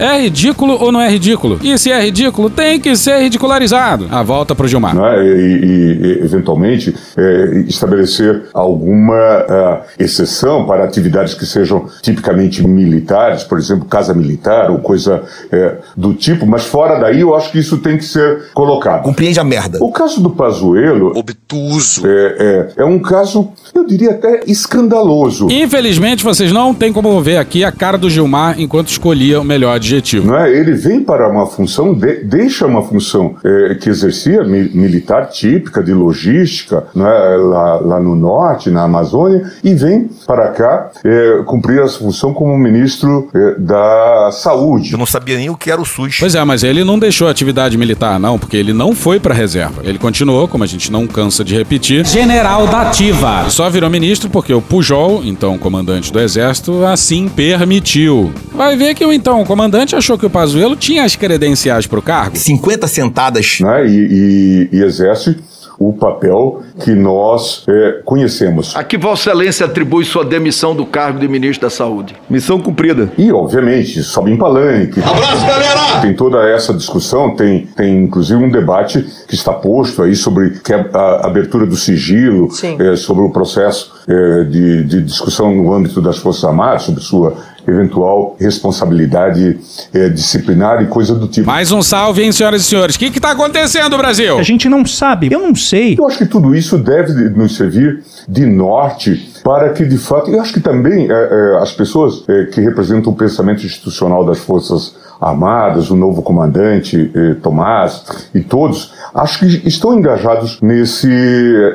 É 0.00 0.20
ridículo 0.22 0.76
ou 0.80 0.90
não 0.90 1.00
é 1.00 1.08
ridículo? 1.10 1.58
E 1.62 1.76
se 1.78 1.90
é 1.92 2.02
ridículo, 2.02 2.48
tem 2.50 2.80
que 2.80 2.96
ser 2.96 3.18
ridicularizado. 3.20 4.08
A 4.10 4.22
volta 4.22 4.54
pro 4.54 4.66
Gilmar. 4.66 4.94
não 4.94 5.06
é? 5.06 5.22
e, 5.24 5.28
e- 5.28 6.20
eventualmente 6.24 6.94
é, 7.16 7.64
estabelecer 7.68 8.44
alguma 8.54 9.14
ah, 9.16 9.82
exceção 9.98 10.64
para 10.66 10.84
atividades 10.84 11.34
que 11.34 11.44
sejam 11.46 11.86
tipicamente 12.02 12.66
militares, 12.66 13.42
por 13.44 13.58
exemplo, 13.58 13.84
casa 13.86 14.14
militar 14.14 14.70
ou 14.70 14.78
coisa 14.78 15.22
é, 15.52 15.76
do 15.96 16.14
tipo, 16.14 16.46
mas 16.46 16.64
fora 16.64 16.98
daí 16.98 17.20
eu 17.20 17.34
acho 17.34 17.50
que 17.52 17.58
isso 17.58 17.78
tem 17.78 17.96
que 17.96 18.04
ser 18.04 18.50
colocado. 18.54 19.02
Compreende 19.02 19.38
a 19.40 19.44
merda. 19.44 19.78
O 19.80 19.92
caso 19.92 20.20
do 20.20 20.30
Pazuello 20.30 21.12
obtuso 21.16 22.06
é, 22.06 22.70
é, 22.76 22.82
é 22.82 22.84
um 22.84 22.98
caso, 22.98 23.50
eu 23.74 23.86
diria 23.86 24.12
até 24.12 24.42
escandaloso. 24.46 25.48
Infelizmente, 25.50 26.24
vocês 26.24 26.52
não 26.52 26.72
têm 26.74 26.92
como 26.92 27.20
ver 27.20 27.36
aqui 27.36 27.64
a 27.64 27.72
cara 27.72 27.98
do 27.98 28.08
Gilmar 28.08 28.60
enquanto 28.60 28.88
escolhia 28.88 29.40
o 29.40 29.44
melhor 29.44 29.78
adjetivo. 29.94 30.26
Não 30.26 30.36
é? 30.38 30.50
Ele 30.50 30.72
vem 30.72 31.02
para 31.02 31.28
uma 31.28 31.46
função, 31.46 31.92
de- 31.94 32.22
deixa 32.24 32.66
uma 32.66 32.82
função 32.82 33.34
eh, 33.44 33.76
que 33.80 33.88
exercia 33.88 34.44
mi- 34.44 34.70
militar 34.74 35.28
típica 35.28 35.82
de 35.82 35.92
logística 35.92 36.84
não 36.94 37.06
é? 37.06 37.36
lá, 37.36 37.74
lá 37.80 38.00
no 38.00 38.14
norte, 38.14 38.70
na 38.70 38.82
Amazônia, 38.84 39.42
e 39.64 39.74
vem 39.74 40.08
para 40.26 40.48
cá 40.48 40.90
eh, 41.04 41.42
cumprir 41.46 41.80
essa 41.82 41.98
função 41.98 42.32
como 42.32 42.56
ministro 42.58 43.28
eh, 43.34 43.54
da 43.58 44.30
Saúde. 44.32 44.92
Eu 44.92 44.98
não 44.98 45.06
sabia 45.06 45.36
nem 45.36 45.50
o 45.50 45.56
que 45.56 45.70
era 45.70 45.80
o 45.80 45.84
SUS. 45.84 46.16
Pois 46.20 46.34
é, 46.34 46.44
mas 46.44 46.62
ele 46.62 46.84
não 46.84 46.98
deixou 46.98 47.28
a 47.28 47.30
atividade 47.30 47.76
militar, 47.76 48.18
não, 48.18 48.38
porque 48.38 48.56
ele 48.56 48.72
não 48.72 48.94
foi 48.94 49.18
pra 49.18 49.34
reserva. 49.34 49.82
Ele 49.84 49.98
continuou, 49.98 50.46
como 50.48 50.64
a 50.64 50.66
gente 50.66 50.90
não 50.92 51.06
cansa 51.06 51.42
de 51.44 51.54
repetir, 51.56 52.06
general 52.06 52.66
da 52.66 52.82
ativa. 52.82 53.48
Só 53.48 53.68
virou 53.70 53.88
ministro 53.90 54.28
porque 54.30 54.52
o 54.52 54.60
Pujol, 54.62 55.22
então 55.24 55.58
comandante 55.58 56.12
do 56.12 56.20
exército, 56.20 56.84
assim 56.84 57.28
permitiu. 57.28 58.32
Vai 58.52 58.76
ver 58.76 58.94
que 58.94 59.04
o 59.04 59.12
então 59.12 59.44
comandante 59.44 59.79
achou 59.96 60.18
que 60.18 60.26
o 60.26 60.30
Pazuello 60.30 60.76
tinha 60.76 61.04
as 61.04 61.16
credenciais 61.16 61.86
pro 61.86 62.02
cargo. 62.02 62.36
50 62.36 62.86
sentadas. 62.86 63.58
Né? 63.60 63.86
E, 63.86 64.68
e- 64.72 64.76
e 64.76 64.82
exerce 64.82 65.36
o 65.78 65.94
papel 65.94 66.62
que 66.84 66.90
nós 66.94 67.64
eh, 67.66 68.02
conhecemos. 68.04 68.76
A 68.76 68.84
que 68.84 68.98
Vossa 68.98 69.30
Excelência 69.30 69.64
atribui 69.64 70.04
sua 70.04 70.22
demissão 70.22 70.76
do 70.76 70.84
cargo 70.84 71.18
de 71.18 71.26
ministro 71.26 71.66
da 71.66 71.70
Saúde? 71.70 72.14
Missão 72.28 72.60
cumprida. 72.60 73.10
E, 73.16 73.32
obviamente, 73.32 74.02
sobe 74.02 74.30
em 74.30 74.36
palanque. 74.36 75.00
Abraço, 75.00 75.46
galera! 75.46 76.00
Tem 76.02 76.12
toda 76.12 76.46
essa 76.50 76.74
discussão, 76.74 77.34
tem, 77.34 77.64
tem 77.74 78.04
inclusive 78.04 78.44
um 78.44 78.50
debate 78.50 79.06
que 79.26 79.34
está 79.34 79.54
posto 79.54 80.02
aí 80.02 80.14
sobre 80.14 80.50
que 80.62 80.70
é 80.70 80.86
a 80.92 81.26
abertura 81.26 81.64
do 81.64 81.76
sigilo, 81.76 82.48
eh, 82.78 82.96
sobre 82.96 83.24
o 83.24 83.30
processo 83.30 83.90
eh, 84.06 84.44
de, 84.50 84.84
de 84.84 85.00
discussão 85.00 85.50
no 85.54 85.72
âmbito 85.72 86.02
das 86.02 86.18
Forças 86.18 86.44
Armadas, 86.44 86.82
sobre 86.82 87.00
sua 87.00 87.34
eventual 87.66 88.36
responsabilidade 88.38 89.58
eh, 89.92 90.08
disciplinar 90.08 90.82
e 90.82 90.86
coisa 90.86 91.14
do 91.14 91.26
tipo. 91.28 91.46
Mais 91.46 91.72
um 91.72 91.82
salve, 91.82 92.22
hein, 92.22 92.32
senhoras 92.32 92.62
e 92.62 92.64
senhores. 92.64 92.96
O 92.96 92.98
que 92.98 93.10
que 93.10 93.20
tá 93.20 93.30
acontecendo, 93.30 93.96
Brasil? 93.96 94.38
A 94.38 94.42
gente 94.42 94.68
não 94.68 94.84
sabe, 94.86 95.32
eu 95.32 95.40
não 95.40 95.54
sei. 95.54 95.96
Eu 95.98 96.06
acho 96.06 96.18
que 96.18 96.26
tudo 96.26 96.54
isso 96.54 96.78
deve 96.78 97.12
nos 97.30 97.56
servir 97.56 98.02
de 98.28 98.46
norte 98.46 99.30
para 99.42 99.70
que, 99.70 99.84
de 99.84 99.98
fato, 99.98 100.30
eu 100.30 100.40
acho 100.40 100.52
que 100.52 100.60
também 100.60 101.10
eh, 101.10 101.12
eh, 101.12 101.58
as 101.62 101.72
pessoas 101.72 102.24
que 102.52 102.60
representam 102.60 103.12
o 103.12 103.16
pensamento 103.16 103.64
institucional 103.64 104.24
das 104.24 104.38
Forças 104.38 104.94
Armadas, 105.20 105.90
o 105.90 105.96
novo 105.96 106.22
comandante 106.22 107.10
eh, 107.14 107.34
Tomás 107.42 108.28
e 108.34 108.40
todos, 108.40 108.94
acho 109.14 109.40
que 109.40 109.68
estão 109.68 109.98
engajados 109.98 110.58
nesse, 110.62 111.08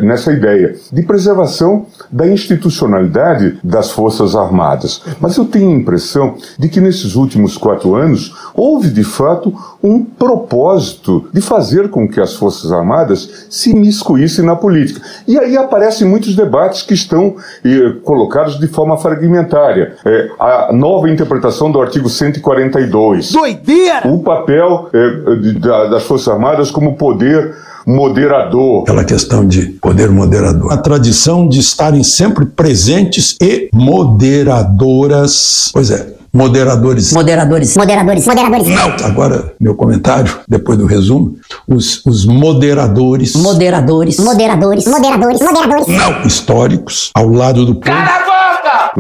nessa 0.02 0.32
ideia 0.32 0.76
de 0.92 1.04
preservação 1.04 1.86
da 2.12 2.28
institucionalidade 2.28 3.60
das 3.64 3.92
Forças 3.92 4.36
Armadas. 4.36 5.04
Mas 5.20 5.38
eu 5.38 5.46
tenho 5.46 5.70
a 5.70 5.74
impressão 5.74 6.36
de 6.58 6.70
que 6.70 6.82
nesses 6.82 7.16
últimos 7.16 7.58
quatro 7.58 7.96
anos 7.96 8.34
houve, 8.56 8.90
de 8.90 9.04
fato, 9.04 9.54
um 9.84 10.04
propósito 10.04 11.30
de 11.32 11.42
fazer 11.42 11.90
com 11.90 12.08
que 12.08 12.20
as 12.20 12.34
Forças 12.34 12.72
Armadas 12.72 13.46
se 13.50 13.72
imiscuíssem 13.72 14.44
na 14.44 14.56
política. 14.56 15.02
E 15.28 15.38
aí 15.38 15.56
aparecem 15.56 16.08
muitos 16.08 16.36
debates 16.36 16.82
que 16.82 16.96
estão 16.96 17.36
eh, 17.64 17.94
colocados 18.04 18.60
de 18.60 18.68
forma 18.68 18.98
fragmentária. 18.98 19.96
Eh, 20.04 20.30
a 20.40 20.74
nova 20.74 21.10
interpretação 21.10 21.72
do 21.72 21.80
artigo 21.80 22.10
142. 22.10 23.35
Doideira! 23.40 24.08
O 24.08 24.20
papel 24.20 24.90
eh, 24.94 25.36
de- 25.42 25.60
da- 25.60 25.86
das 25.88 26.04
Forças 26.04 26.28
Armadas 26.30 26.72
como 26.72 26.96
poder 26.96 27.54
moderador. 27.86 28.84
Aquela 28.84 29.04
questão 29.04 29.46
de 29.48 29.64
poder 29.82 30.10
moderador. 30.10 30.72
A 30.72 30.78
tradição 30.78 31.48
de 31.48 31.60
estarem 31.60 32.02
sempre 32.04 32.46
presentes 32.46 33.36
e 33.42 33.70
moderadoras. 33.74 35.70
Pois 35.74 35.92
é, 35.92 36.14
moderadores. 36.34 37.12
Moderadores. 37.14 37.76
Moderadores. 37.78 38.26
Moderadores. 38.26 38.68
Não. 38.68 39.06
Agora, 39.06 39.54
meu 39.60 39.76
comentário, 39.76 40.34
depois 40.48 40.78
do 40.78 40.86
resumo, 40.86 41.36
os, 41.68 42.04
os 42.06 42.26
moderadores. 42.26 43.36
Moderadores. 43.36 44.18
Moderadores. 44.20 44.86
Moderadores. 44.88 45.42
Moderadores. 45.42 45.88
Não. 45.88 46.22
Históricos, 46.26 47.12
ao 47.14 47.28
lado 47.30 47.66
do 47.66 47.76
povo. 47.76 47.86
Cala 47.86 48.02
a 48.02 48.20
boca! 48.20 48.36
Não 48.36 48.45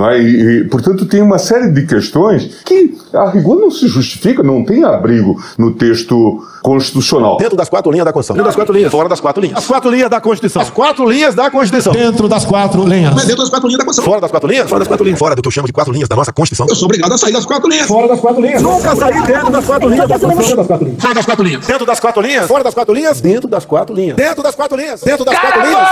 é? 0.09 0.21
e, 0.21 0.59
e, 0.59 0.63
portanto, 0.65 1.05
tem 1.05 1.21
uma 1.21 1.37
série 1.37 1.71
de 1.71 1.85
questões 1.85 2.61
que, 2.65 2.97
a 3.13 3.29
rigor, 3.29 3.59
não 3.59 3.71
se 3.71 3.87
justifica, 3.87 4.43
não 4.43 4.63
tem 4.63 4.83
abrigo 4.83 5.41
no 5.57 5.71
texto 5.71 6.41
constitucional. 6.65 7.37
Dentro 7.37 7.55
das 7.55 7.69
quatro 7.69 7.91
linhas 7.91 8.05
da 8.05 8.11
Constituição. 8.11 8.35
Dentro 8.35 8.47
das 8.47 8.55
quatro 8.55 8.73
linhas, 8.73 8.91
fora 8.91 9.07
das 9.07 9.19
quatro 9.19 9.39
linhas. 9.39 9.57
As 9.59 9.67
quatro 9.67 9.91
linhas 9.91 10.09
da 10.09 10.19
Constituição. 10.19 10.61
As 10.63 10.69
quatro 10.71 11.07
linhas 11.07 11.35
da 11.35 11.51
Constituição. 11.51 11.93
Dentro 11.93 12.27
das 12.27 12.43
quatro 12.43 12.87
linhas. 12.87 13.13
Mas 13.13 13.25
dentro 13.25 13.43
das 13.43 13.49
quatro 13.51 13.67
linhas 13.67 13.77
da 13.77 13.85
Constituição. 13.85 14.11
Fora 14.11 14.21
das 14.21 14.31
quatro 14.31 14.49
linhas? 14.49 14.67
Fora 14.67 14.79
das 14.79 14.87
quatro 14.87 15.05
linhas. 15.05 15.19
Fora 15.19 15.35
do 15.35 15.41
que 15.43 15.47
eu 15.47 15.51
chamo 15.51 15.67
de 15.67 15.73
quatro 15.73 15.93
linhas 15.93 16.09
da 16.09 16.15
nossa 16.15 16.33
Constituição. 16.33 16.65
Eu 16.67 16.75
sou 16.75 16.87
obrigado 16.87 17.13
a 17.13 17.17
sair 17.19 17.33
das 17.33 17.45
quatro 17.45 17.69
linhas. 17.69 17.87
Fora 17.87 18.07
das 18.07 18.19
quatro 18.19 18.41
linhas. 18.41 18.63
Nunca 18.63 18.95
saí 18.95 19.21
dentro 19.21 19.51
das 19.51 19.65
quatro 19.65 19.89
linhas 19.89 20.09
da 20.09 20.19
Constituição. 20.19 20.57
das 20.57 20.65
quatro 20.67 20.85
linhas. 20.85 20.97
Fora 21.03 21.13
das 21.13 21.25
quatro 21.25 21.43
linhas. 21.43 21.67
Dentro 21.67 21.85
das 21.85 21.99
quatro 21.99 22.21
linhas? 22.21 22.47
Fora 22.47 22.63
das 22.63 22.73
quatro 22.73 22.93
linhas? 22.95 23.21
Dentro 23.21 23.47
das 23.47 23.65
quatro 23.65 23.95
linhas. 23.95 24.15
Dentro 24.15 24.43
das 24.43 24.55
quatro 24.55 24.77
linhas. 24.77 25.01
Dentro 25.01 25.25
das 25.25 25.39
quatro 25.39 25.61
linhas. 25.61 25.89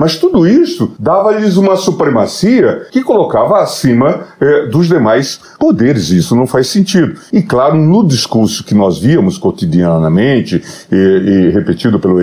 Mas 0.00 0.16
tudo 0.16 0.44
isso 0.44 0.90
dava-lhes 0.98 1.56
uma 1.56 1.76
supremacia 1.76 2.88
que 2.90 3.04
colocava 3.04 3.60
acima 3.60 4.26
eh, 4.40 4.66
dos 4.66 4.88
demais 4.88 5.38
poderes. 5.56 6.10
Isso 6.10 6.34
não 6.34 6.48
faz 6.48 6.66
sentido. 6.66 7.16
E 7.32 7.42
claro, 7.42 7.76
no 7.76 8.04
discurso 8.04 8.64
que 8.64 8.74
nós 8.74 8.98
víamos 8.98 9.38
cotidianamente 9.38 10.15
e, 10.90 10.96
e 10.96 11.50
repetido 11.50 11.98
pelo 11.98 12.22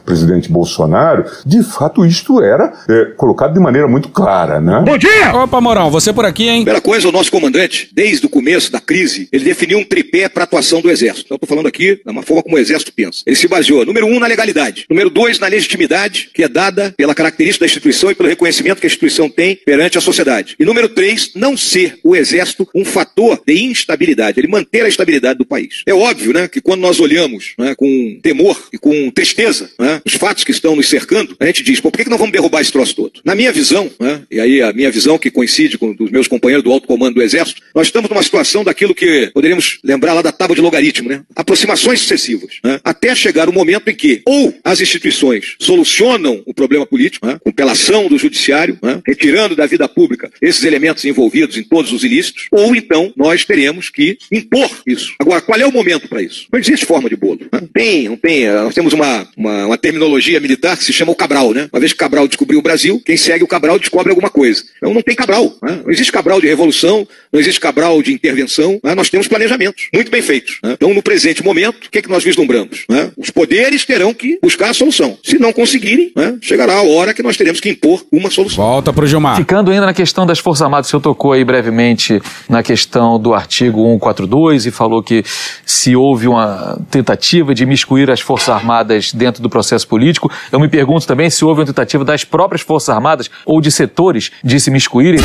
ex-presidente 0.00 0.50
Bolsonaro, 0.50 1.24
de 1.44 1.62
fato 1.62 2.04
isto 2.04 2.42
era 2.42 2.72
eh, 2.88 3.12
colocado 3.16 3.52
de 3.52 3.60
maneira 3.60 3.86
muito 3.86 4.08
clara, 4.08 4.60
né? 4.60 4.82
Bom 4.84 4.96
dia! 4.96 5.34
Opa, 5.34 5.60
Moral, 5.60 5.90
você 5.90 6.12
por 6.12 6.24
aqui, 6.24 6.48
hein? 6.48 6.62
Primeira 6.62 6.80
coisa, 6.80 7.08
o 7.08 7.12
nosso 7.12 7.30
comandante, 7.30 7.88
desde 7.92 8.26
o 8.26 8.28
começo 8.28 8.72
da 8.72 8.80
crise, 8.80 9.28
ele 9.30 9.44
definiu 9.44 9.78
um 9.78 9.84
tripé 9.84 10.28
para 10.28 10.42
a 10.42 10.44
atuação 10.44 10.80
do 10.80 10.90
Exército. 10.90 11.26
Então, 11.26 11.34
eu 11.34 11.36
estou 11.36 11.48
falando 11.48 11.66
aqui 11.66 12.00
da 12.04 12.12
uma 12.12 12.22
forma 12.22 12.42
como 12.42 12.56
o 12.56 12.58
Exército 12.58 12.92
pensa. 12.92 13.22
Ele 13.26 13.36
se 13.36 13.46
baseou, 13.46 13.84
número 13.84 14.06
um, 14.06 14.18
na 14.18 14.26
legalidade. 14.26 14.86
Número 14.88 15.10
dois, 15.10 15.38
na 15.38 15.46
legitimidade, 15.46 16.30
que 16.34 16.42
é 16.42 16.48
dada 16.48 16.94
pela 16.96 17.14
característica 17.14 17.64
da 17.64 17.66
instituição 17.66 18.10
e 18.10 18.14
pelo 18.14 18.28
reconhecimento 18.28 18.80
que 18.80 18.86
a 18.86 18.88
instituição 18.88 19.28
tem 19.28 19.56
perante 19.56 19.98
a 19.98 20.00
sociedade. 20.00 20.56
E 20.58 20.64
número 20.64 20.88
três, 20.88 21.32
não 21.34 21.56
ser 21.56 21.98
o 22.02 22.16
Exército 22.16 22.68
um 22.74 22.84
fator 22.84 23.40
de 23.46 23.64
instabilidade, 23.64 24.40
ele 24.40 24.48
manter 24.48 24.84
a 24.84 24.88
estabilidade 24.88 25.38
do 25.38 25.46
país. 25.46 25.82
É 25.86 25.94
óbvio, 25.94 26.32
né, 26.32 26.48
que 26.48 26.60
quando 26.60 26.80
nós 26.80 27.00
olhamos 27.00 27.54
né, 27.58 27.74
com 27.74 28.18
temor 28.22 28.60
e 28.72 28.78
com 28.78 29.10
tristeza 29.10 29.70
né, 29.78 29.89
os 30.04 30.14
fatos 30.14 30.44
que 30.44 30.50
estão 30.50 30.76
nos 30.76 30.88
cercando, 30.88 31.36
a 31.38 31.46
gente 31.46 31.62
diz, 31.62 31.80
por 31.80 31.92
que, 31.92 32.04
que 32.04 32.10
não 32.10 32.18
vamos 32.18 32.32
derrubar 32.32 32.60
esse 32.60 32.72
troço 32.72 32.94
todo? 32.94 33.20
Na 33.24 33.34
minha 33.34 33.52
visão, 33.52 33.90
né, 33.98 34.22
e 34.30 34.40
aí 34.40 34.62
a 34.62 34.72
minha 34.72 34.90
visão 34.90 35.18
que 35.18 35.30
coincide 35.30 35.78
com 35.78 35.94
dos 35.94 36.10
meus 36.10 36.28
companheiros 36.28 36.64
do 36.64 36.72
alto 36.72 36.86
comando 36.86 37.14
do 37.14 37.22
Exército, 37.22 37.62
nós 37.74 37.86
estamos 37.86 38.08
numa 38.10 38.22
situação 38.22 38.64
daquilo 38.64 38.94
que 38.94 39.30
poderíamos 39.32 39.78
lembrar 39.82 40.14
lá 40.14 40.22
da 40.22 40.32
tábua 40.32 40.54
de 40.54 40.62
logaritmo, 40.62 41.08
né? 41.08 41.22
Aproximações 41.34 42.00
sucessivas, 42.00 42.58
né? 42.64 42.80
até 42.84 43.14
chegar 43.14 43.48
o 43.48 43.52
momento 43.52 43.88
em 43.88 43.94
que 43.94 44.22
ou 44.26 44.54
as 44.64 44.80
instituições 44.80 45.56
solucionam 45.58 46.42
o 46.46 46.54
problema 46.54 46.86
político, 46.86 47.26
né? 47.26 47.38
com 47.42 47.52
pela 47.52 47.72
ação 47.72 48.08
do 48.08 48.18
judiciário, 48.18 48.78
né? 48.82 49.00
retirando 49.06 49.56
da 49.56 49.66
vida 49.66 49.88
pública 49.88 50.30
esses 50.40 50.64
elementos 50.64 51.04
envolvidos 51.04 51.56
em 51.56 51.62
todos 51.62 51.92
os 51.92 52.04
ilícitos, 52.04 52.46
ou 52.50 52.74
então 52.74 53.12
nós 53.16 53.44
teremos 53.44 53.88
que 53.88 54.18
impor 54.30 54.70
isso. 54.86 55.14
Agora, 55.18 55.40
qual 55.40 55.58
é 55.58 55.66
o 55.66 55.72
momento 55.72 56.08
para 56.08 56.22
isso? 56.22 56.46
Não 56.52 56.58
existe 56.58 56.86
forma 56.86 57.08
de 57.08 57.16
bolo. 57.16 57.40
Né? 57.52 57.62
Tem, 57.72 58.08
não 58.08 58.16
tem. 58.16 58.48
Nós 58.48 58.74
temos 58.74 58.92
uma, 58.92 59.28
uma, 59.36 59.66
uma 59.66 59.78
terminologia 59.80 60.38
militar 60.38 60.76
que 60.76 60.84
se 60.84 60.92
chama 60.92 61.12
o 61.12 61.14
Cabral, 61.14 61.52
né? 61.52 61.68
Uma 61.72 61.80
vez 61.80 61.92
que 61.92 61.98
Cabral 61.98 62.28
descobriu 62.28 62.58
o 62.58 62.62
Brasil, 62.62 63.02
quem 63.04 63.16
segue 63.16 63.42
o 63.42 63.48
Cabral 63.48 63.78
descobre 63.78 64.10
alguma 64.10 64.30
coisa. 64.30 64.62
Então 64.76 64.94
não 64.94 65.02
tem 65.02 65.14
Cabral. 65.14 65.52
Né? 65.62 65.80
Não 65.84 65.90
existe 65.90 66.12
Cabral 66.12 66.40
de 66.40 66.46
revolução, 66.46 67.06
não 67.32 67.40
existe 67.40 67.60
Cabral 67.60 68.02
de 68.02 68.12
intervenção. 68.12 68.78
Né? 68.82 68.94
Nós 68.94 69.10
temos 69.10 69.26
planejamentos 69.28 69.88
muito 69.92 70.10
bem 70.10 70.22
feitos. 70.22 70.58
Né? 70.62 70.72
Então, 70.72 70.92
no 70.94 71.02
presente 71.02 71.42
momento, 71.44 71.86
o 71.86 71.90
que, 71.90 71.98
é 71.98 72.02
que 72.02 72.08
nós 72.08 72.22
vislumbramos? 72.22 72.84
Né? 72.88 73.10
Os 73.16 73.30
poderes 73.30 73.84
terão 73.84 74.12
que 74.12 74.38
buscar 74.42 74.70
a 74.70 74.74
solução. 74.74 75.18
Se 75.22 75.38
não 75.38 75.52
conseguirem, 75.52 76.12
né? 76.14 76.38
chegará 76.40 76.74
a 76.74 76.82
hora 76.82 77.14
que 77.14 77.22
nós 77.22 77.36
teremos 77.36 77.60
que 77.60 77.70
impor 77.70 78.04
uma 78.12 78.30
solução. 78.30 78.64
Volta 78.64 78.92
pro 78.92 79.06
Gilmar. 79.06 79.36
Ficando 79.36 79.70
ainda 79.70 79.86
na 79.86 79.94
questão 79.94 80.26
das 80.26 80.38
Forças 80.38 80.62
Armadas, 80.62 80.86
o 80.86 80.90
senhor 80.90 81.00
tocou 81.00 81.32
aí 81.32 81.44
brevemente 81.44 82.20
na 82.48 82.62
questão 82.62 83.18
do 83.18 83.34
artigo 83.34 83.82
142 83.82 84.66
e 84.66 84.70
falou 84.70 85.02
que 85.02 85.24
se 85.64 85.94
houve 85.96 86.28
uma 86.28 86.78
tentativa 86.90 87.54
de 87.54 87.64
miscuir 87.64 88.10
as 88.10 88.20
Forças 88.20 88.48
Armadas 88.50 89.12
dentro 89.12 89.42
do 89.42 89.48
processo 89.48 89.69
político, 89.86 90.30
eu 90.50 90.60
me 90.60 90.68
pergunto 90.68 91.06
também 91.06 91.30
se 91.30 91.44
houve 91.44 91.60
uma 91.60 91.66
tentativa 91.66 92.04
das 92.04 92.24
próprias 92.24 92.62
Forças 92.62 92.88
Armadas 92.88 93.30
ou 93.44 93.60
de 93.60 93.70
setores 93.70 94.30
de 94.42 94.58
se 94.60 94.70
miscuírem. 94.70 95.20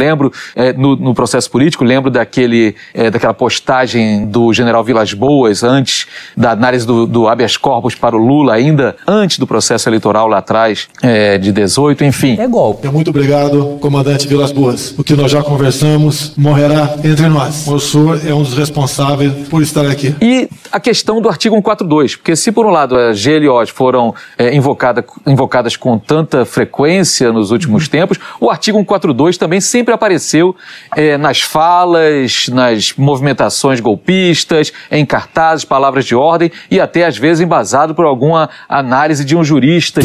Lembro 0.00 0.32
eh, 0.56 0.72
no, 0.72 0.96
no 0.96 1.14
processo 1.14 1.50
político, 1.50 1.84
lembro 1.84 2.10
daquele, 2.10 2.74
eh, 2.94 3.10
daquela 3.10 3.34
postagem 3.34 4.24
do 4.24 4.50
general 4.50 4.82
Vilas 4.82 5.12
Boas 5.12 5.62
antes 5.62 6.06
da 6.34 6.52
análise 6.52 6.86
do, 6.86 7.06
do 7.06 7.28
habeas 7.28 7.58
corpus 7.58 7.94
para 7.94 8.16
o 8.16 8.18
Lula, 8.18 8.54
ainda 8.54 8.96
antes 9.06 9.38
do 9.38 9.46
processo 9.46 9.88
eleitoral 9.90 10.26
lá 10.26 10.38
atrás, 10.38 10.88
eh, 11.02 11.36
de 11.36 11.52
18, 11.52 12.02
enfim. 12.04 12.36
É 12.40 12.48
golpe. 12.48 12.88
Muito 12.88 13.10
obrigado, 13.10 13.78
comandante 13.80 14.26
Vilas 14.26 14.52
Boas. 14.52 14.94
O 14.98 15.04
que 15.04 15.14
nós 15.14 15.30
já 15.30 15.42
conversamos 15.42 16.34
morrerá 16.36 16.94
entre 17.04 17.28
nós. 17.28 17.66
O 17.66 17.78
senhor 17.78 18.20
é 18.26 18.32
um 18.32 18.42
dos 18.42 18.54
responsáveis 18.54 19.48
por 19.48 19.62
estar 19.62 19.86
aqui. 19.86 20.14
E 20.22 20.48
a 20.72 20.80
questão 20.80 21.20
do 21.20 21.28
artigo 21.28 21.54
142, 21.56 22.16
porque 22.16 22.34
se 22.34 22.50
por 22.50 22.64
um 22.64 22.70
lado 22.70 22.96
as 22.96 23.22
GLOs 23.22 23.68
foram 23.68 24.14
é, 24.38 24.54
invocada, 24.54 25.04
invocadas 25.26 25.76
com 25.76 25.98
tanta 25.98 26.44
frequência 26.44 27.32
nos 27.32 27.50
últimos 27.50 27.88
tempos, 27.88 28.18
o 28.40 28.50
artigo 28.50 28.78
142 28.78 29.36
também 29.36 29.60
sempre 29.60 29.89
apareceu 29.94 30.54
é, 30.96 31.16
nas 31.16 31.40
falas, 31.40 32.48
nas 32.48 32.94
movimentações 32.96 33.80
golpistas, 33.80 34.72
em 34.90 35.04
cartazes, 35.04 35.64
palavras 35.64 36.04
de 36.04 36.14
ordem 36.14 36.50
e 36.70 36.80
até 36.80 37.06
às 37.06 37.16
vezes 37.16 37.40
embasado 37.40 37.94
por 37.94 38.04
alguma 38.04 38.48
análise 38.68 39.24
de 39.24 39.36
um 39.36 39.44
jurista. 39.44 40.00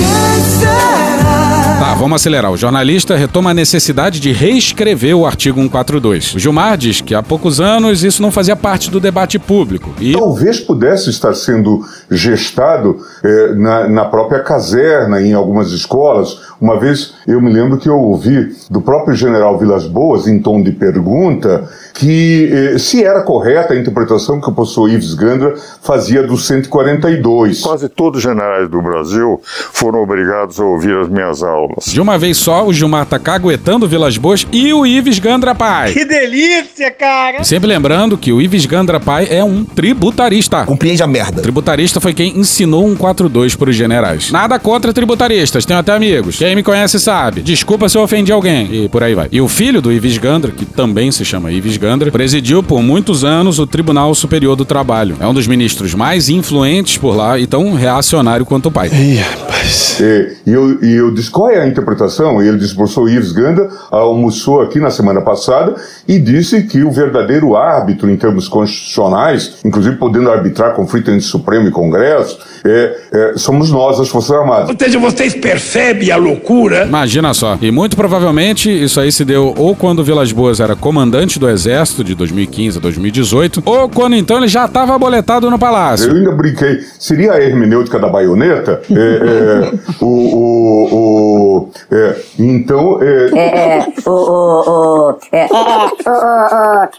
Tá, 1.80 1.93
vamos 1.93 2.21
acelerar. 2.21 2.52
O 2.52 2.58
jornalista 2.58 3.15
retoma 3.17 3.52
a 3.52 3.54
necessidade 3.54 4.19
de 4.19 4.32
reescrever 4.32 5.15
o 5.15 5.26
artigo 5.26 5.60
142. 5.60 6.36
O 6.36 6.39
Gilmar 6.39 6.78
diz 6.78 7.02
que 7.02 7.13
há 7.13 7.21
poucos 7.21 7.60
anos 7.60 8.04
isso 8.04 8.21
não 8.21 8.32
fazia 8.32 8.56
parte 8.56 8.89
do 8.89 9.00
debate 9.00 9.38
público. 9.38 9.93
E 10.00 10.13
Talvez 10.13 10.60
pudesse 10.60 11.10
estar 11.10 11.34
sendo 11.34 11.82
gestado 12.10 12.98
eh, 13.24 13.54
na, 13.56 13.89
na 13.89 14.06
própria 14.06 14.41
caserna, 14.41 15.21
em 15.21 15.34
algumas 15.34 15.71
escolas. 15.71 16.39
Uma 16.62 16.80
vez 16.80 17.13
eu 17.28 17.42
me 17.42 17.52
lembro 17.52 17.78
que 17.78 17.90
eu 17.90 18.00
ouvi 18.00 18.56
do 18.70 18.82
próprio 18.82 19.16
general 19.16 19.58
Vilas 19.58 19.88
Boas, 19.88 20.28
em 20.28 20.40
tom 20.40 20.62
de 20.62 20.72
pergunta, 20.72 21.68
que 21.95 22.49
eh, 22.51 22.77
se 22.77 23.03
era 23.03 23.21
correta 23.21 23.73
a 23.73 23.77
interpretação 23.77 24.39
que 24.41 24.49
o 24.49 24.51
professor 24.51 24.89
Ives 24.89 25.13
Gandra 25.13 25.55
fazia 25.81 26.21
do 26.21 26.38
142. 26.38 27.62
Quase 27.62 27.88
todos 27.88 28.17
os 28.17 28.23
generais 28.23 28.69
do 28.69 28.81
Brasil 28.81 29.41
foram 29.71 30.03
obrigados 30.03 30.60
a 30.60 30.63
ouvir 30.63 30.95
as 30.97 31.08
minhas 31.08 31.41
aulas. 31.41 31.86
de 31.86 32.01
uma 32.01 32.17
vez 32.17 32.38
só, 32.38 32.65
o 32.65 32.73
Gilmar 32.73 33.05
tá 33.05 33.17
caguetando 33.17 33.88
Vilas 33.88 34.17
Boas 34.17 34.45
e 34.51 34.73
o 34.73 34.86
Ives 34.86 35.19
Gandra 35.19 35.55
Pai. 35.55 35.93
Que 35.93 36.03
delícia, 36.03 36.91
cara! 36.91 37.43
Sempre 37.43 37.67
lembrando 37.67 38.17
que 38.17 38.34
o 38.34 38.41
Ives 38.41 38.65
Gandra 38.65 38.99
Pai 38.99 39.27
é 39.29 39.43
um 39.43 39.63
tributarista. 39.63 40.65
Compreende 40.65 41.01
a 41.01 41.08
merda. 41.08 41.41
Tributarista 41.41 42.01
foi 42.01 42.13
quem 42.13 42.38
ensinou 42.38 42.86
um 42.86 42.95
42 42.95 43.55
para 43.55 43.69
os 43.69 43.75
generais. 43.75 44.31
Nada 44.31 44.60
contra 44.60 44.91
tributaristas, 44.91 45.65
tenho 45.65 45.79
até 45.79 45.93
amigos. 45.93 46.38
Quem 46.38 46.55
me 46.55 46.63
conhece 46.63 46.99
sabe. 46.99 47.41
Desculpa 47.41 47.88
se 47.88 47.97
eu 47.97 48.01
ofendi 48.01 48.31
alguém. 48.34 48.84
E 48.84 48.89
por 48.89 49.01
aí 49.01 49.15
vai. 49.15 49.29
E 49.31 49.39
o 49.39 49.47
filho 49.47 49.81
do 49.81 49.91
Ives 49.91 50.17
Gandra, 50.17 50.51
que 50.51 50.65
também 50.65 51.12
se 51.12 51.23
chama 51.23 51.51
Ives 51.51 51.77
Gandra, 51.77 51.85
presidiu 52.12 52.63
por 52.63 52.82
muitos 52.82 53.24
anos 53.24 53.60
o 53.60 53.67
Tribunal 53.67 54.13
Superior 54.15 54.56
do 54.56 54.65
Trabalho. 54.65 55.17
É 55.19 55.28
um 55.28 55.34
dos 55.34 55.48
ministros 55.48 55.93
mais 55.93 56.30
influentes 56.30 56.98
por 56.98 57.15
lá 57.15 57.38
e 57.38 57.45
tão 57.48 57.74
reacionário 57.74 58.45
quanto 58.45 58.69
o 58.69 58.71
pai. 58.71 58.89
É, 60.02 60.34
e, 60.45 60.52
eu, 60.52 60.84
e 60.84 60.93
eu 60.93 61.12
disse, 61.12 61.30
qual 61.30 61.50
é 61.50 61.62
a 61.62 61.67
interpretação? 61.67 62.41
E 62.43 62.48
ele 62.48 62.58
disse, 62.58 62.74
o 62.74 62.78
professor 62.78 63.10
Ives 63.10 63.32
Ganda 63.32 63.69
almoçou 63.89 64.62
aqui 64.62 64.80
na 64.80 64.89
semana 64.89 65.21
passada 65.21 65.76
e 66.08 66.19
disse 66.19 66.63
que 66.63 66.84
o 66.84 66.91
verdadeiro 66.91 67.56
árbitro 67.56 68.10
em 68.10 68.15
termos 68.15 68.48
constitucionais, 68.48 69.58
inclusive 69.63 69.95
podendo 69.95 70.30
arbitrar 70.30 70.74
conflito 70.74 71.12
entre 71.12 71.21
Supremo 71.21 71.67
e 71.67 71.71
Congresso, 71.71 72.38
é, 72.65 72.98
é, 73.12 73.34
somos 73.38 73.71
nós, 73.71 74.00
as 74.00 74.10
Forças 74.10 74.36
Armadas. 74.36 74.69
Ou 74.69 74.76
seja, 74.78 75.00
vocês 75.00 75.34
percebem 75.34 76.12
a 76.12 76.17
loucura? 76.17 76.86
Imagina 76.86 77.34
só. 77.34 77.58
E 77.62 77.71
muito 77.71 77.95
provavelmente 77.95 78.69
isso 78.69 79.00
aí 79.00 79.12
se 79.12 79.24
deu 79.24 79.54
ou 79.58 79.76
quando 79.76 80.04
Vilas 80.04 80.32
Boas 80.32 80.60
era 80.60 80.76
comandante 80.76 81.39
do 81.39 81.50
Exército 81.50 81.75
de 82.04 82.16
2015 82.16 82.78
a 82.78 82.82
2018, 82.82 83.64
ou 83.66 83.90
quando 83.90 84.16
então 84.16 84.38
ele 84.38 84.48
já 84.48 84.66
estava 84.66 84.96
aboletado 84.96 85.50
no 85.50 85.60
palácio. 85.60 86.10
Eu 86.12 86.18
ainda 86.18 86.32
brinquei, 86.32 86.80
seria 87.00 87.34
a 87.34 87.42
hermenêutica 87.42 88.00
da 88.00 88.08
baioneta? 88.08 88.82
É, 88.90 88.94
é, 88.96 89.74
o, 90.00 90.06
o, 90.06 90.96
o, 90.96 91.70
é, 91.92 92.16
então, 92.40 93.00
é, 93.02 93.26
É, 93.36 93.88
o, 94.06 94.12
o, 94.12 95.12
o, 95.12 95.20
é, 95.32 95.40
é, 95.40 95.48
o, 95.48 95.58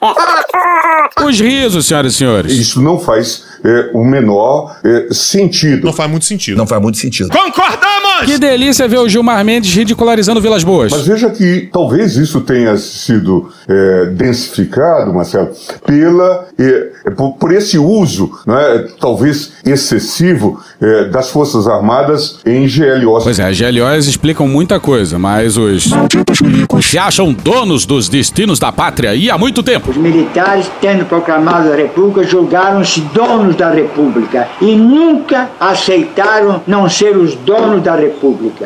o, 0.03 1.25
o, 1.25 1.29
Os 1.29 1.41
risos, 1.41 1.87
senhoras 1.87 2.13
e 2.13 2.17
senhores. 2.17 2.53
Isso 2.53 2.83
não 2.83 2.99
faz 2.99 3.45
é, 3.65 3.91
o 3.95 4.05
menor 4.05 4.77
é, 4.85 5.09
sentido. 5.13 5.87
Não 5.87 5.93
faz 5.93 6.11
muito 6.11 6.25
sentido. 6.25 6.57
Não 6.57 6.67
faz 6.67 6.83
muito 6.83 6.99
sentido. 6.99 7.31
Concordamos! 7.31 7.96
Que 8.25 8.39
delícia 8.39 8.89
ver 8.89 8.99
o 8.99 9.09
Gilmar 9.09 9.45
Mendes 9.45 9.75
ridicularizando 9.75 10.41
Vilas 10.41 10.65
Boas. 10.65 10.93
Mas 10.93 11.07
veja 11.07 11.31
que 11.31 11.69
talvez 11.73 12.17
isso 12.17 12.41
tenha 12.41 12.77
sido 12.77 13.51
é, 13.69 14.07
densificado 14.07 15.13
Marcelo, 15.13 15.51
pela, 15.85 16.47
eh, 16.59 17.11
por, 17.17 17.33
por 17.35 17.53
esse 17.53 17.79
uso, 17.79 18.31
né, 18.47 18.87
talvez 19.01 19.53
excessivo, 19.65 20.61
eh, 20.81 21.05
das 21.07 21.31
Forças 21.31 21.67
Armadas 21.67 22.39
em 22.45 22.67
GLOs. 22.67 23.25
Pois 23.25 23.39
é, 23.39 23.49
as 23.49 23.59
GLOs 23.59 24.07
explicam 24.07 24.47
muita 24.47 24.79
coisa, 24.79 25.19
mas 25.19 25.57
os 25.57 25.91
se 26.83 26.99
acham 26.99 27.33
donos 27.33 27.85
dos 27.87 28.09
destinos 28.09 28.59
da 28.59 28.71
pátria 28.71 29.15
e 29.15 29.31
há 29.31 29.39
muito 29.39 29.63
tempo. 29.63 29.91
Os 29.91 29.97
militares, 29.97 30.71
tendo 30.81 31.05
proclamado 31.05 31.73
a 31.73 31.77
República, 31.77 32.25
julgaram-se 32.25 33.01
donos 33.13 33.57
da 33.57 33.71
República 33.71 34.49
e 34.61 34.77
nunca 34.77 35.51
aceitaram 35.59 36.63
não 36.67 36.89
ser 36.89 37.17
os 37.17 37.35
donos 37.35 37.83
da 37.83 37.93
República. 37.93 38.06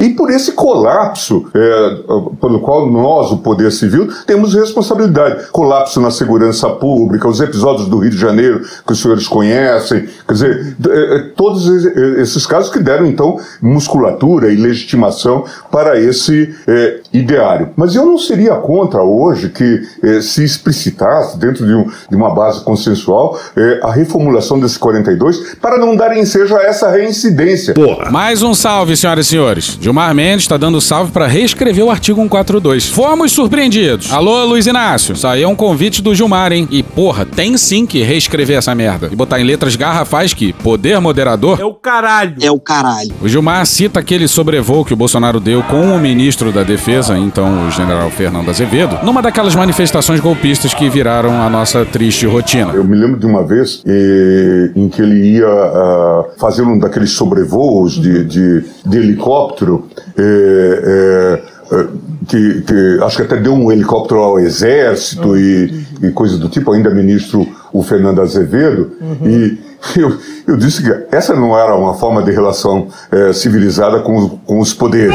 E 0.01 0.11
por 0.11 0.31
esse 0.31 0.53
colapso, 0.53 1.47
é, 1.55 1.97
pelo 2.41 2.61
qual 2.61 2.91
nós, 2.91 3.31
o 3.31 3.39
Poder 3.39 3.71
Civil, 3.73 4.09
temos 4.27 4.55
responsabilidade. 4.55 5.49
Colapso 5.51 6.01
na 6.01 6.11
segurança 6.11 6.69
pública, 6.69 7.29
os 7.29 7.41
episódios 7.41 7.89
do 7.89 7.99
Rio 7.99 8.11
de 8.11 8.19
Janeiro 8.19 8.61
que 8.87 8.93
os 8.93 9.01
senhores 9.01 9.27
conhecem, 9.29 10.09
quer 10.27 10.33
dizer, 10.33 10.77
é, 10.89 11.17
é, 11.17 11.19
todos 11.37 11.67
esses 11.67 12.47
casos 12.47 12.71
que 12.71 12.79
deram, 12.79 13.07
então, 13.07 13.39
musculatura 13.61 14.53
e 14.53 14.57
legitimação 14.57 15.45
para 15.71 15.99
esse 15.99 16.55
é, 16.67 17.01
ideário. 17.13 17.71
Mas 17.77 17.95
eu 17.95 18.05
não 18.05 18.19
seria 18.19 18.55
contra 18.57 19.03
hoje 19.03 19.49
que 19.49 19.83
é, 20.03 20.21
se 20.21 20.45
explicitasse, 20.45 21.39
dentro 21.39 21.67
de, 21.67 21.75
um, 21.75 21.89
de 22.09 22.17
uma 22.17 22.35
base 22.35 22.63
consensual, 22.65 23.39
é, 23.57 23.81
a 23.83 23.93
reformulação 23.93 24.59
desse 24.59 24.79
42 24.79 25.55
para 25.61 25.79
não 25.79 25.97
dar 25.97 26.17
ensejo 26.17 26.57
a 26.57 26.63
essa 26.63 26.91
reincidência. 26.91 27.75
Mais 28.11 28.43
um 28.43 28.55
salve, 28.55 28.97
senhoras 28.97 29.27
e 29.27 29.30
senhores. 29.31 29.79
Gilmar 29.81 30.15
Mendes 30.15 30.43
está 30.43 30.57
dando 30.57 30.81
salve 30.81 31.13
para 31.13 31.27
reescrever 31.27 31.85
o 31.85 31.91
artigo 31.91 32.21
142. 32.21 32.89
Fomos 32.89 33.33
surpreendidos. 33.33 34.13
Alô, 34.13 34.45
Luiz 34.45 34.67
Inácio. 34.67 35.15
Isso 35.15 35.27
aí 35.27 35.43
é 35.43 35.49
um 35.49 35.55
convite 35.55 36.03
do 36.03 36.15
Gilmar, 36.15 36.53
hein? 36.53 36.67
E 36.71 36.83
porra, 36.83 37.25
tem 37.25 37.57
sim 37.57 37.87
que 37.87 38.03
reescrever 38.03 38.59
essa 38.59 38.75
merda. 38.75 39.09
E 39.11 39.17
botar 39.17 39.41
em 39.41 39.45
letras 39.45 39.77
garrafais 39.77 40.35
que 40.35 40.53
poder 40.53 41.01
moderador 41.01 41.61
É 41.61 41.65
o 41.65 41.75
caralho. 41.75 42.35
É 42.41 42.51
o 42.51 42.59
caralho. 42.59 43.13
o 43.23 43.29
Gilmar 43.29 43.65
cita 43.67 44.01
aquele 44.01 44.27
sobrevoo 44.27 44.85
que 44.85 44.93
o 44.93 44.97
Bolsonaro 44.97 45.39
deu 45.39 45.63
com 45.63 45.95
o 45.95 45.99
ministro 45.99 46.53
da 46.53 46.63
Defesa, 46.63 47.17
então 47.17 47.69
o 47.69 47.71
general 47.71 48.11
Fernando 48.11 48.49
Azevedo, 48.49 48.99
numa 49.05 49.23
daquelas 49.23 49.55
manifestações 49.55 50.21
golpistas 50.21 50.75
que 50.75 50.89
viraram 50.89 51.41
a 51.41 51.49
nossa 51.49 51.85
triste 51.85 52.27
rotina. 52.27 52.73
Eu 52.73 52.85
me 52.85 52.97
lembro 52.97 53.19
de 53.19 53.27
uma 53.27 53.47
vez 53.47 53.83
eh, 53.87 54.73
em 54.75 54.89
que 54.89 55.01
ele 55.01 55.37
ia 55.37 55.47
ah, 55.47 56.25
fazer 56.39 56.63
um 56.63 56.79
daqueles 56.79 57.13
sobrevoos 57.13 57.95
de, 57.95 58.25
de, 58.25 58.65
de 58.85 58.99
helicóptero. 59.21 59.89
eh, 60.17 60.83
eh, 60.85 61.43
eh, 61.73 61.87
que, 62.27 62.63
que 62.63 62.99
acho 63.03 63.17
que 63.17 63.23
até 63.23 63.37
deu 63.37 63.55
um 63.55 63.71
helicóptero 63.71 64.21
ao 64.21 64.39
exército 64.41 65.37
e, 65.37 65.87
e 66.03 66.11
coisa 66.11 66.37
do 66.39 66.49
tipo, 66.49 66.73
ainda 66.73 66.91
ministro 66.91 67.47
o 67.73 67.83
Fernando 67.83 68.21
Azevedo, 68.21 68.93
e 69.25 69.59
eu, 69.97 70.17
eu 70.47 70.57
disse 70.57 70.83
que 70.83 71.07
essa 71.15 71.35
não 71.35 71.57
era 71.57 71.75
uma 71.77 71.95
forma 71.95 72.23
de 72.23 72.33
relação 72.33 72.89
eh, 73.13 73.33
civilizada 73.33 74.01
com, 74.01 74.31
com 74.45 74.59
os 74.59 74.75
poderes 74.75 75.15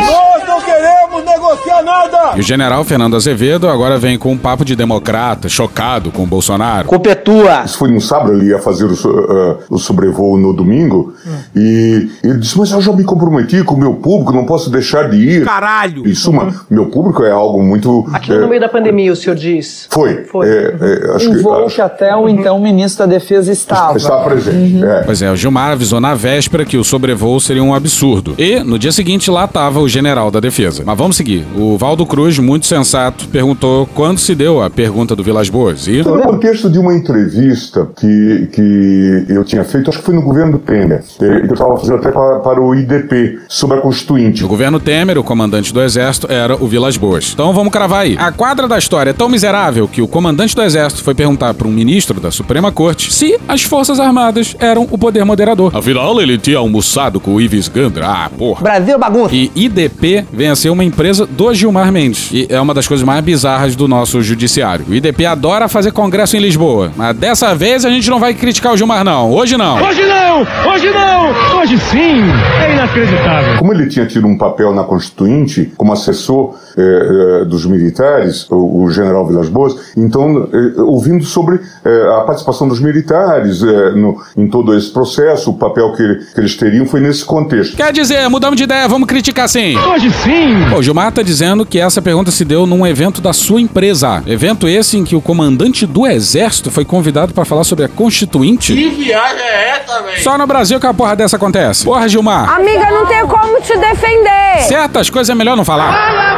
não 0.56 0.62
queremos 0.62 1.26
negociar 1.26 1.84
nada. 1.84 2.14
E 2.36 2.39
o 2.39 2.43
general 2.43 2.84
Fernando 2.84 3.15
Azevedo 3.15 3.67
agora 3.69 3.97
vem 3.97 4.17
com 4.17 4.32
um 4.32 4.38
papo 4.38 4.65
de 4.65 4.76
democrata, 4.76 5.47
chocado 5.49 6.11
com 6.11 6.23
o 6.23 6.28
Bolsonaro. 6.28 6.88
Culpa 6.88 7.09
é 7.09 7.15
tua. 7.15 7.63
Isso 7.63 7.78
foi 7.78 7.91
no 7.91 8.01
sábado, 8.01 8.34
ele 8.34 8.47
ia 8.49 8.59
fazer 8.59 8.86
o, 8.86 8.93
ah, 8.93 9.57
o 9.69 9.78
sobrevoo 9.78 10.38
no 10.38 10.53
domingo, 10.53 11.13
e 11.55 12.09
ele 12.23 12.39
disse, 12.39 12.57
mas 12.57 12.71
eu 12.71 12.82
já 12.82 12.91
me 12.91 13.03
comprometi 13.03 13.63
com 13.63 13.76
o 13.76 13.80
meu 13.80 13.93
público, 13.95 14.32
não 14.34 14.45
posso 14.45 14.69
deixar 14.69 15.09
de 15.09 15.17
ir. 15.17 15.45
Caralho. 15.45 16.07
Em 16.07 16.13
suma, 16.13 16.53
meu 16.69 16.88
público 16.88 17.23
é 17.23 17.32
algo 17.32 17.61
muito... 17.63 18.05
Aquilo 18.13 18.38
eh, 18.38 18.41
no 18.41 18.47
meio 18.47 18.61
da 18.61 18.69
pandemia, 18.69 19.11
o 19.11 19.15
senhor 19.15 19.36
diz. 19.36 19.88
Foi. 19.89 20.23
Foi. 20.26 20.47
É, 20.47 20.76
é, 20.80 21.15
acho 21.15 21.30
um 21.30 21.36
que, 21.36 21.41
voo 21.41 21.65
acho- 21.65 21.76
que 21.76 21.82
até 21.82 22.15
o 22.15 22.28
então 22.30 22.59
ministro 22.59 23.05
da 23.05 23.13
Defesa 23.13 23.51
estava. 23.51 23.97
Está 23.97 24.17
presente. 24.23 24.84
É. 24.84 25.03
Pois 25.03 25.21
é, 25.21 25.32
o 25.32 25.36
Gilmar 25.36 25.71
avisou 25.71 25.99
na 25.99 26.13
véspera 26.13 26.65
que 26.65 26.78
o 26.78 26.84
sobrevoo 26.84 27.39
seria 27.39 27.63
um 27.63 27.73
absurdo. 27.73 28.36
E, 28.38 28.59
no 28.59 28.78
dia 28.80 28.91
seguinte, 28.91 29.30
lá 29.30 29.45
estava 29.45 29.80
o 29.80 29.88
general 29.88 30.32
da 30.32 30.39
defesa. 30.39 30.84
Mas 30.86 30.97
vamos 30.97 31.15
seguir. 31.15 31.45
O 31.55 31.78
Valdo 31.78 32.05
Cruz, 32.05 32.14
muito 32.39 32.66
sensato, 32.66 33.28
perguntou 33.28 33.88
quando 33.93 34.20
se 34.20 34.34
deu 34.34 34.61
a 34.61 34.70
pergunta 34.70 35.16
do 35.16 35.24
Vilas 35.24 35.49
Boas. 35.49 35.88
E... 35.88 36.01
No 36.01 36.22
contexto 36.22 36.70
de 36.70 36.80
uma 36.80 36.93
entrevista 36.93 37.88
que, 37.99 38.49
que 38.53 39.26
eu 39.30 39.43
tinha 39.43 39.63
feito, 39.63 39.89
acho 39.89 39.99
que 39.99 40.05
foi 40.05 40.16
no 40.16 40.22
governo 40.22 40.53
do 40.53 40.59
Temer, 40.59 41.03
eh, 41.22 41.41
que 41.41 41.47
eu 41.47 41.53
estava 41.53 41.78
fazendo 41.78 41.97
até 41.97 42.11
para, 42.11 42.39
para 42.39 42.61
o 42.61 42.74
IDP, 42.74 43.39
sobre 43.47 43.78
a 43.78 43.82
Constituinte. 43.82 44.41
No 44.41 44.47
governo 44.47 44.80
Temer, 44.80 45.18
o 45.18 45.24
comandante 45.24 45.74
do 45.74 45.82
exército 45.82 46.32
era 46.32 46.55
o 46.55 46.68
Vilas 46.68 46.97
Boas. 46.97 47.32
Então 47.34 47.53
vamos 47.53 47.72
cravar 47.72 48.01
aí. 48.01 48.16
A 48.18 48.32
quadra 48.32 48.68
da 48.68 48.78
história 48.78 49.09
é 49.09 49.13
tão 49.13 49.30
miserável 49.30 49.88
que 49.88 50.01
o 50.01 50.07
comandante 50.07 50.55
do 50.55 50.61
exército 50.61 51.03
foi 51.03 51.13
perguntar 51.13 51.53
para 51.53 51.68
um 51.68 51.72
ministro 51.72 52.20
da 52.20 52.32
Suprema 52.32 52.72
Corte 52.72 53.13
se 53.13 53.38
as 53.47 53.63
Forças 53.63 53.99
Armadas 53.99 54.55
eram 54.59 54.88
o 54.89 54.97
poder 54.97 55.24
moderador. 55.26 55.76
Afinal, 55.76 56.20
ele 56.22 56.38
tinha 56.38 56.57
almoçado 56.57 57.20
com 57.20 57.36
o 57.36 57.41
Ives 57.41 57.68
Gandra. 57.68 58.07
Ah, 58.07 58.30
porra. 58.30 58.61
Brasil 58.63 58.97
bagunça. 58.97 59.36
E 59.36 59.51
IDP 59.55 60.26
vem 60.32 60.49
a 60.49 60.55
ser 60.55 60.70
uma 60.70 60.84
empresa 60.84 61.26
do 61.26 61.53
Gilmar 61.53 61.91
Mendes. 61.96 62.30
E 62.34 62.46
é 62.50 62.60
uma 62.60 62.74
das 62.74 62.88
coisas 62.88 63.06
mais 63.06 63.24
bizarras 63.24 63.74
do 63.76 63.88
nosso 63.88 64.22
judiciário. 64.22 64.86
O 64.89 64.93
IDP 64.93 65.26
adora 65.26 65.70
fazer 65.70 65.91
congresso 65.93 66.36
em 66.36 66.39
Lisboa. 66.41 66.91
Mas 66.96 67.16
dessa 67.16 67.56
vez 67.56 67.86
a 67.86 67.89
gente 67.89 68.10
não 68.10 68.20
vai 68.20 68.34
criticar 68.34 68.74
o 68.74 68.78
Gilmar, 68.78 69.04
não. 69.06 69.32
Hoje 69.32 69.56
não. 69.56 69.78
Hoje 69.82 70.02
não! 70.06 70.41
Hoje 70.74 70.89
não! 70.91 71.60
Hoje 71.60 71.78
sim! 71.80 72.22
É 72.62 72.74
inacreditável. 72.74 73.58
Como 73.58 73.74
ele 73.74 73.88
tinha 73.88 74.06
tido 74.06 74.28
um 74.28 74.38
papel 74.38 74.74
na 74.74 74.84
Constituinte, 74.84 75.72
como 75.78 75.93
assessor 75.93 76.56
eh, 76.78 76.82
eh, 77.41 77.46
dos 77.46 77.66
militares, 77.66 78.46
o, 78.52 78.84
o 78.84 78.91
general 78.91 79.26
Vilas 79.26 79.48
Boas, 79.48 79.93
então, 79.96 80.50
eh, 80.52 80.82
ouvindo 80.82 81.24
sobre 81.24 81.60
eh, 81.86 82.18
a 82.18 82.22
participação 82.22 82.68
dos 82.68 82.82
militares 82.82 83.64
eh, 83.64 83.91
no- 83.91 84.18
em 84.36 84.48
todo 84.50 84.76
esse 84.76 84.91
processo, 84.91 85.52
o 85.52 85.54
papel 85.54 85.93
que, 85.93 86.16
que 86.34 86.39
eles 86.41 86.56
teriam 86.58 86.86
foi 86.86 87.00
nesse 87.00 87.24
contexto. 87.24 87.78
Quer 87.78 87.93
dizer, 87.93 88.28
mudamos 88.30 88.58
de 88.58 88.64
ideia, 88.64 88.88
vamos 88.88 89.08
criticar 89.08 89.48
sim. 89.48 89.78
Hoje 89.78 90.12
sim! 90.12 90.66
Pô, 90.70 90.80
o 90.80 90.84
Gilmar 90.84 91.12
tá 91.14 91.22
dizendo 91.22 91.66
que 91.66 91.80
essa 91.86 92.02
pergunta 92.02 92.32
se 92.32 92.44
deu 92.44 92.66
num 92.66 92.86
evento 92.86 93.22
da 93.22 93.34
sua 93.34 93.62
empresa. 93.62 94.24
Evento 94.26 94.68
esse 94.68 94.98
em 94.98 95.04
que 95.04 95.16
o 95.16 95.22
comandante 95.22 95.86
do 95.86 96.06
exército 96.06 96.72
foi 96.72 96.84
convidado 96.84 97.34
para 97.34 97.46
falar 97.46 97.64
sobre 97.64 97.86
a 97.86 97.88
Constituinte. 97.88 98.74
viagem 98.74 99.42
é 99.42 99.70
essa, 99.70 100.02
velho? 100.02 100.24
Só 100.24 100.38
no 100.38 100.48
Brasil 100.48 100.80
que 100.80 100.88
a 100.88 100.94
porra 100.94 101.16
dessa 101.16 101.36
acontece. 101.36 101.86
Porra, 101.86 102.08
Gilmar. 102.10 102.50
Amiga, 102.56 102.90
não 102.92 103.06
tenho 103.06 103.28
como 103.28 103.62
te 103.62 103.78
defender. 103.78 104.62
Certas 104.68 105.10
coisas 105.10 105.30
é 105.30 105.36
melhor 105.36 105.56
não 105.56 105.66
falar. 105.66 106.35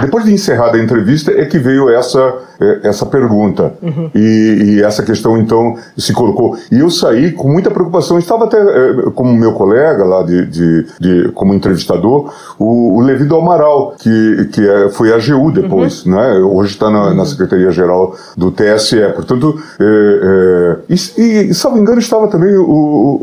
Depois 0.00 0.24
de 0.24 0.32
encerrada 0.32 0.76
a 0.76 0.82
entrevista 0.82 1.30
é 1.32 1.44
que 1.46 1.58
veio 1.58 1.88
essa, 1.90 2.34
eh, 2.60 2.80
essa 2.84 3.06
pergunta. 3.06 3.72
E, 4.14 4.76
e 4.78 4.82
essa 4.82 5.02
questão, 5.02 5.36
então, 5.38 5.76
se 5.96 6.12
colocou. 6.12 6.56
E 6.70 6.78
eu 6.80 6.90
saí 6.90 7.32
com 7.32 7.48
muita 7.48 7.70
preocupação. 7.70 8.18
Estava 8.18 8.44
até 8.44 8.58
eh, 8.58 9.10
como 9.14 9.32
meu 9.34 9.52
colega 9.52 10.04
lá, 10.04 10.22
de, 10.22 10.46
de, 10.46 10.86
de- 11.00 11.28
como 11.32 11.54
entrevistador, 11.54 12.32
o, 12.58 12.98
o 12.98 13.00
Levi 13.00 13.24
do 13.24 13.36
Amaral, 13.36 13.94
que, 13.98 14.48
que 14.52 14.68
é- 14.68 14.88
foi 14.90 15.12
a 15.12 15.16
AGU 15.16 15.50
depois, 15.52 16.04
né? 16.04 16.38
Hoje 16.40 16.72
está 16.72 16.90
na, 16.90 17.14
na 17.14 17.24
Secretaria-Geral 17.24 18.14
do 18.36 18.50
TSE. 18.50 19.00
Portanto, 19.14 19.60
eh, 19.80 20.20
eh, 20.22 20.94
e, 21.18 21.50
e, 21.50 21.54
salvo 21.54 21.78
engano, 21.78 21.98
estava 21.98 22.28
também 22.28 22.56
o, 22.56 22.62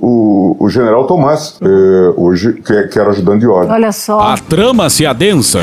o, 0.02 0.58
o 0.60 0.70
general 0.70 1.06
Tomás, 1.08 1.58
eh, 1.62 2.14
hoje, 2.16 2.54
que, 2.54 2.74
é- 2.74 2.88
que 2.88 3.00
era 3.00 3.10
ajudante 3.10 3.40
de 3.40 3.48
ordem. 3.48 3.72
Olha 3.74 3.92
só. 3.92 4.20
A 4.20 4.38
trama 4.38 4.90
se 4.90 5.06
adensa. 5.06 5.60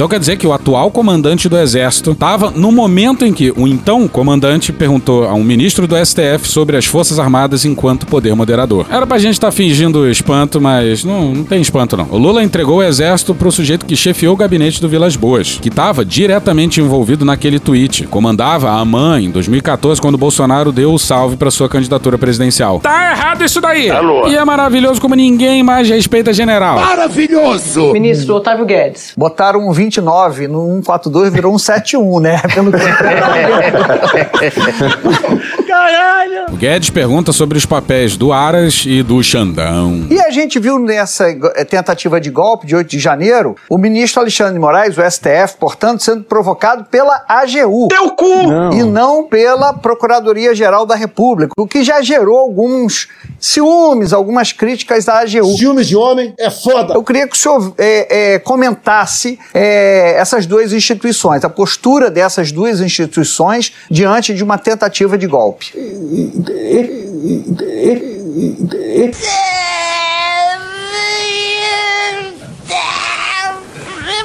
Então 0.00 0.08
quer 0.08 0.18
dizer 0.18 0.38
que 0.38 0.46
o 0.46 0.52
atual 0.54 0.90
comandante 0.90 1.46
do 1.46 1.58
exército 1.58 2.12
estava 2.12 2.50
no 2.50 2.72
momento 2.72 3.22
em 3.26 3.34
que 3.34 3.50
o 3.54 3.68
então 3.68 4.08
comandante 4.08 4.72
perguntou 4.72 5.24
a 5.24 5.34
um 5.34 5.44
ministro 5.44 5.86
do 5.86 5.94
STF 5.94 6.48
sobre 6.48 6.74
as 6.78 6.86
Forças 6.86 7.18
Armadas 7.18 7.66
enquanto 7.66 8.06
poder 8.06 8.34
moderador. 8.34 8.86
Era 8.90 9.06
pra 9.06 9.18
gente 9.18 9.34
estar 9.34 9.52
fingindo 9.52 10.08
espanto, 10.08 10.58
mas 10.58 11.04
não, 11.04 11.34
não 11.34 11.44
tem 11.44 11.60
espanto 11.60 11.98
não. 11.98 12.06
O 12.10 12.16
Lula 12.16 12.42
entregou 12.42 12.78
o 12.78 12.82
exército 12.82 13.34
pro 13.34 13.52
sujeito 13.52 13.84
que 13.84 13.94
chefiou 13.94 14.32
o 14.32 14.36
gabinete 14.38 14.80
do 14.80 14.88
Vilas 14.88 15.16
Boas, 15.16 15.58
que 15.60 15.68
estava 15.68 16.02
diretamente 16.02 16.80
envolvido 16.80 17.22
naquele 17.26 17.58
tweet. 17.58 18.06
Comandava 18.06 18.70
a 18.70 18.82
mãe 18.86 19.26
em 19.26 19.30
2014 19.30 20.00
quando 20.00 20.14
o 20.14 20.18
Bolsonaro 20.18 20.72
deu 20.72 20.94
o 20.94 20.98
salve 20.98 21.36
pra 21.36 21.50
sua 21.50 21.68
candidatura 21.68 22.16
presidencial. 22.16 22.80
Tá 22.80 23.10
errado 23.10 23.44
isso 23.44 23.60
daí! 23.60 23.90
E 24.30 24.34
é 24.34 24.44
maravilhoso 24.46 24.98
como 24.98 25.14
ninguém 25.14 25.62
mais 25.62 25.90
respeita 25.90 26.32
general. 26.32 26.80
Maravilhoso! 26.80 27.92
Ministro 27.92 28.36
Otávio 28.36 28.64
Guedes. 28.64 29.12
Botaram 29.14 29.68
um 29.68 29.70
29 29.90 30.46
no 30.46 30.80
142, 30.82 31.32
virou 31.32 31.54
um 31.54 31.58
71, 31.58 32.20
né? 32.20 32.40
Pelo 32.54 32.70
que... 32.72 32.78
Caralho! 35.90 36.46
O 36.52 36.56
Guedes 36.56 36.88
pergunta 36.88 37.32
sobre 37.32 37.58
os 37.58 37.66
papéis 37.66 38.16
do 38.16 38.32
Aras 38.32 38.84
e 38.86 39.02
do 39.02 39.20
Xandão. 39.24 40.06
E 40.08 40.20
a 40.20 40.30
gente 40.30 40.58
viu 40.60 40.78
nessa 40.78 41.28
eh, 41.28 41.64
tentativa 41.64 42.20
de 42.20 42.30
golpe 42.30 42.66
de 42.66 42.76
8 42.76 42.88
de 42.88 42.98
janeiro 43.00 43.56
o 43.68 43.76
ministro 43.76 44.20
Alexandre 44.20 44.54
de 44.54 44.60
Moraes, 44.60 44.96
o 44.96 45.02
STF, 45.02 45.56
portanto, 45.58 46.02
sendo 46.02 46.22
provocado 46.22 46.84
pela 46.84 47.24
AGU. 47.28 47.88
Teu 47.88 48.10
cu! 48.10 48.42
Não. 48.46 48.72
E 48.72 48.84
não 48.84 49.24
pela 49.24 49.72
Procuradoria-Geral 49.72 50.86
da 50.86 50.94
República, 50.94 51.52
o 51.58 51.66
que 51.66 51.82
já 51.82 52.00
gerou 52.02 52.38
alguns 52.38 53.08
ciúmes, 53.40 54.12
algumas 54.12 54.52
críticas 54.52 55.08
à 55.08 55.20
AGU. 55.20 55.56
Ciúmes 55.56 55.88
de 55.88 55.96
homem 55.96 56.34
é 56.38 56.50
foda. 56.50 56.94
Eu 56.94 57.02
queria 57.02 57.26
que 57.26 57.34
o 57.34 57.38
senhor 57.38 57.74
é, 57.78 58.34
é, 58.34 58.38
comentasse 58.38 59.38
é, 59.52 60.14
essas 60.16 60.46
duas 60.46 60.72
instituições, 60.72 61.44
a 61.44 61.48
postura 61.48 62.10
dessas 62.10 62.52
duas 62.52 62.80
instituições 62.80 63.72
diante 63.90 64.34
de 64.34 64.44
uma 64.44 64.58
tentativa 64.58 65.18
de 65.18 65.26
golpe. 65.26 65.79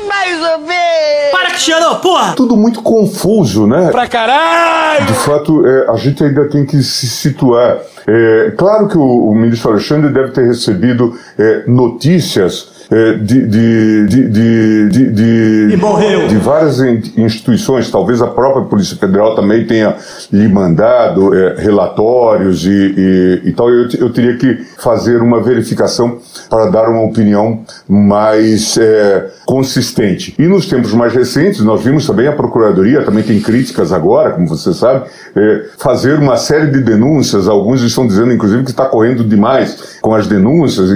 Mais 0.07 0.41
ou 0.41 0.59
menos. 0.59 1.31
Para, 1.31 1.49
Cristiano, 1.49 1.95
porra! 1.97 2.33
Tudo 2.35 2.55
muito 2.55 2.81
confuso, 2.81 3.67
né? 3.67 3.89
Pra 3.91 4.07
caralho! 4.07 5.05
De 5.05 5.13
fato, 5.13 5.65
é, 5.65 5.89
a 5.89 5.95
gente 5.95 6.23
ainda 6.23 6.47
tem 6.49 6.65
que 6.65 6.81
se 6.83 7.07
situar. 7.07 7.79
É, 8.07 8.53
claro 8.57 8.87
que 8.87 8.97
o, 8.97 9.29
o 9.29 9.35
ministro 9.35 9.71
Alexandre 9.71 10.13
deve 10.13 10.31
ter 10.31 10.45
recebido 10.45 11.17
é, 11.37 11.63
notícias 11.67 12.74
de, 12.89 13.47
de, 13.47 14.05
de, 14.07 14.29
de, 14.29 14.89
de, 14.89 15.11
de, 15.11 15.73
E 15.73 15.77
morreu. 15.77 16.27
de 16.27 16.37
várias 16.37 16.79
in- 16.79 17.01
instituições, 17.17 17.89
talvez 17.89 18.21
a 18.21 18.27
própria 18.27 18.63
Polícia 18.65 18.95
Federal 18.97 19.35
também 19.35 19.65
tenha 19.65 19.95
lhe 20.31 20.47
mandado 20.47 21.33
é, 21.35 21.55
relatórios 21.57 22.65
e, 22.65 22.69
e, 22.97 23.41
e 23.49 23.51
tal. 23.53 23.69
Eu, 23.69 23.87
eu 23.99 24.09
teria 24.13 24.35
que 24.37 24.55
fazer 24.77 25.21
uma 25.21 25.41
verificação 25.41 26.19
para 26.49 26.67
dar 26.69 26.89
uma 26.89 27.01
opinião 27.03 27.61
mais 27.87 28.77
é, 28.77 29.27
consistente. 29.45 30.35
E 30.37 30.47
nos 30.47 30.67
tempos 30.67 30.93
mais 30.93 31.13
recentes, 31.13 31.61
nós 31.61 31.83
vimos 31.83 32.05
também 32.05 32.27
a 32.27 32.31
Procuradoria, 32.33 33.01
também 33.03 33.23
tem 33.23 33.39
críticas 33.39 33.91
agora, 33.91 34.31
como 34.31 34.47
você 34.47 34.73
sabe, 34.73 35.05
é, 35.35 35.65
fazer 35.77 36.19
uma 36.19 36.37
série 36.37 36.67
de 36.67 36.81
denúncias. 36.81 37.47
Alguns 37.47 37.81
estão 37.81 38.05
dizendo, 38.05 38.31
inclusive, 38.31 38.63
que 38.63 38.71
está 38.71 38.85
correndo 38.85 39.23
demais 39.23 39.97
com 40.01 40.13
as 40.13 40.27
denúncias, 40.27 40.89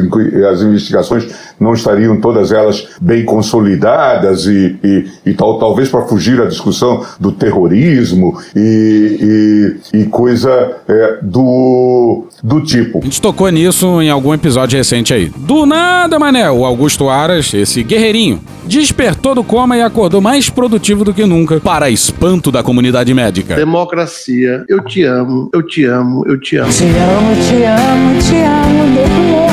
as 0.51 0.61
investigações 0.61 1.27
não 1.59 1.73
estariam 1.73 2.19
todas 2.19 2.51
elas 2.51 2.87
bem 3.01 3.25
consolidadas 3.25 4.45
e, 4.45 4.77
e, 4.83 5.05
e 5.25 5.33
tal, 5.33 5.59
talvez 5.59 5.89
para 5.89 6.05
fugir 6.05 6.41
à 6.41 6.45
discussão 6.45 7.05
do 7.19 7.31
terrorismo 7.31 8.39
e, 8.55 9.77
e, 9.93 9.99
e 10.01 10.05
coisa 10.05 10.77
é, 10.87 11.19
do, 11.21 12.25
do 12.43 12.61
tipo. 12.61 12.99
A 12.99 13.03
gente 13.03 13.21
tocou 13.21 13.49
nisso 13.49 14.01
em 14.01 14.09
algum 14.09 14.33
episódio 14.33 14.77
recente 14.77 15.13
aí. 15.13 15.31
Do 15.35 15.65
nada, 15.65 16.17
mané, 16.17 16.49
o 16.49 16.65
Augusto 16.65 17.09
Aras, 17.09 17.53
esse 17.53 17.83
guerreirinho, 17.83 18.41
despertou 18.65 19.35
do 19.35 19.43
coma 19.43 19.77
e 19.77 19.81
acordou 19.81 20.21
mais 20.21 20.49
produtivo 20.49 21.03
do 21.03 21.13
que 21.13 21.25
nunca, 21.25 21.59
para 21.59 21.89
espanto 21.89 22.51
da 22.51 22.63
comunidade 22.63 23.13
médica. 23.13 23.55
Democracia, 23.55 24.63
eu 24.67 24.83
te 24.83 25.03
amo, 25.03 25.49
eu 25.53 25.63
te 25.65 25.85
amo, 25.85 26.23
eu 26.27 26.39
te 26.39 26.57
amo. 26.57 26.71
Te 26.71 26.83
amo, 26.85 27.35
te 27.47 27.65
amo, 27.65 28.19
te 28.21 28.35
amo. 28.35 29.48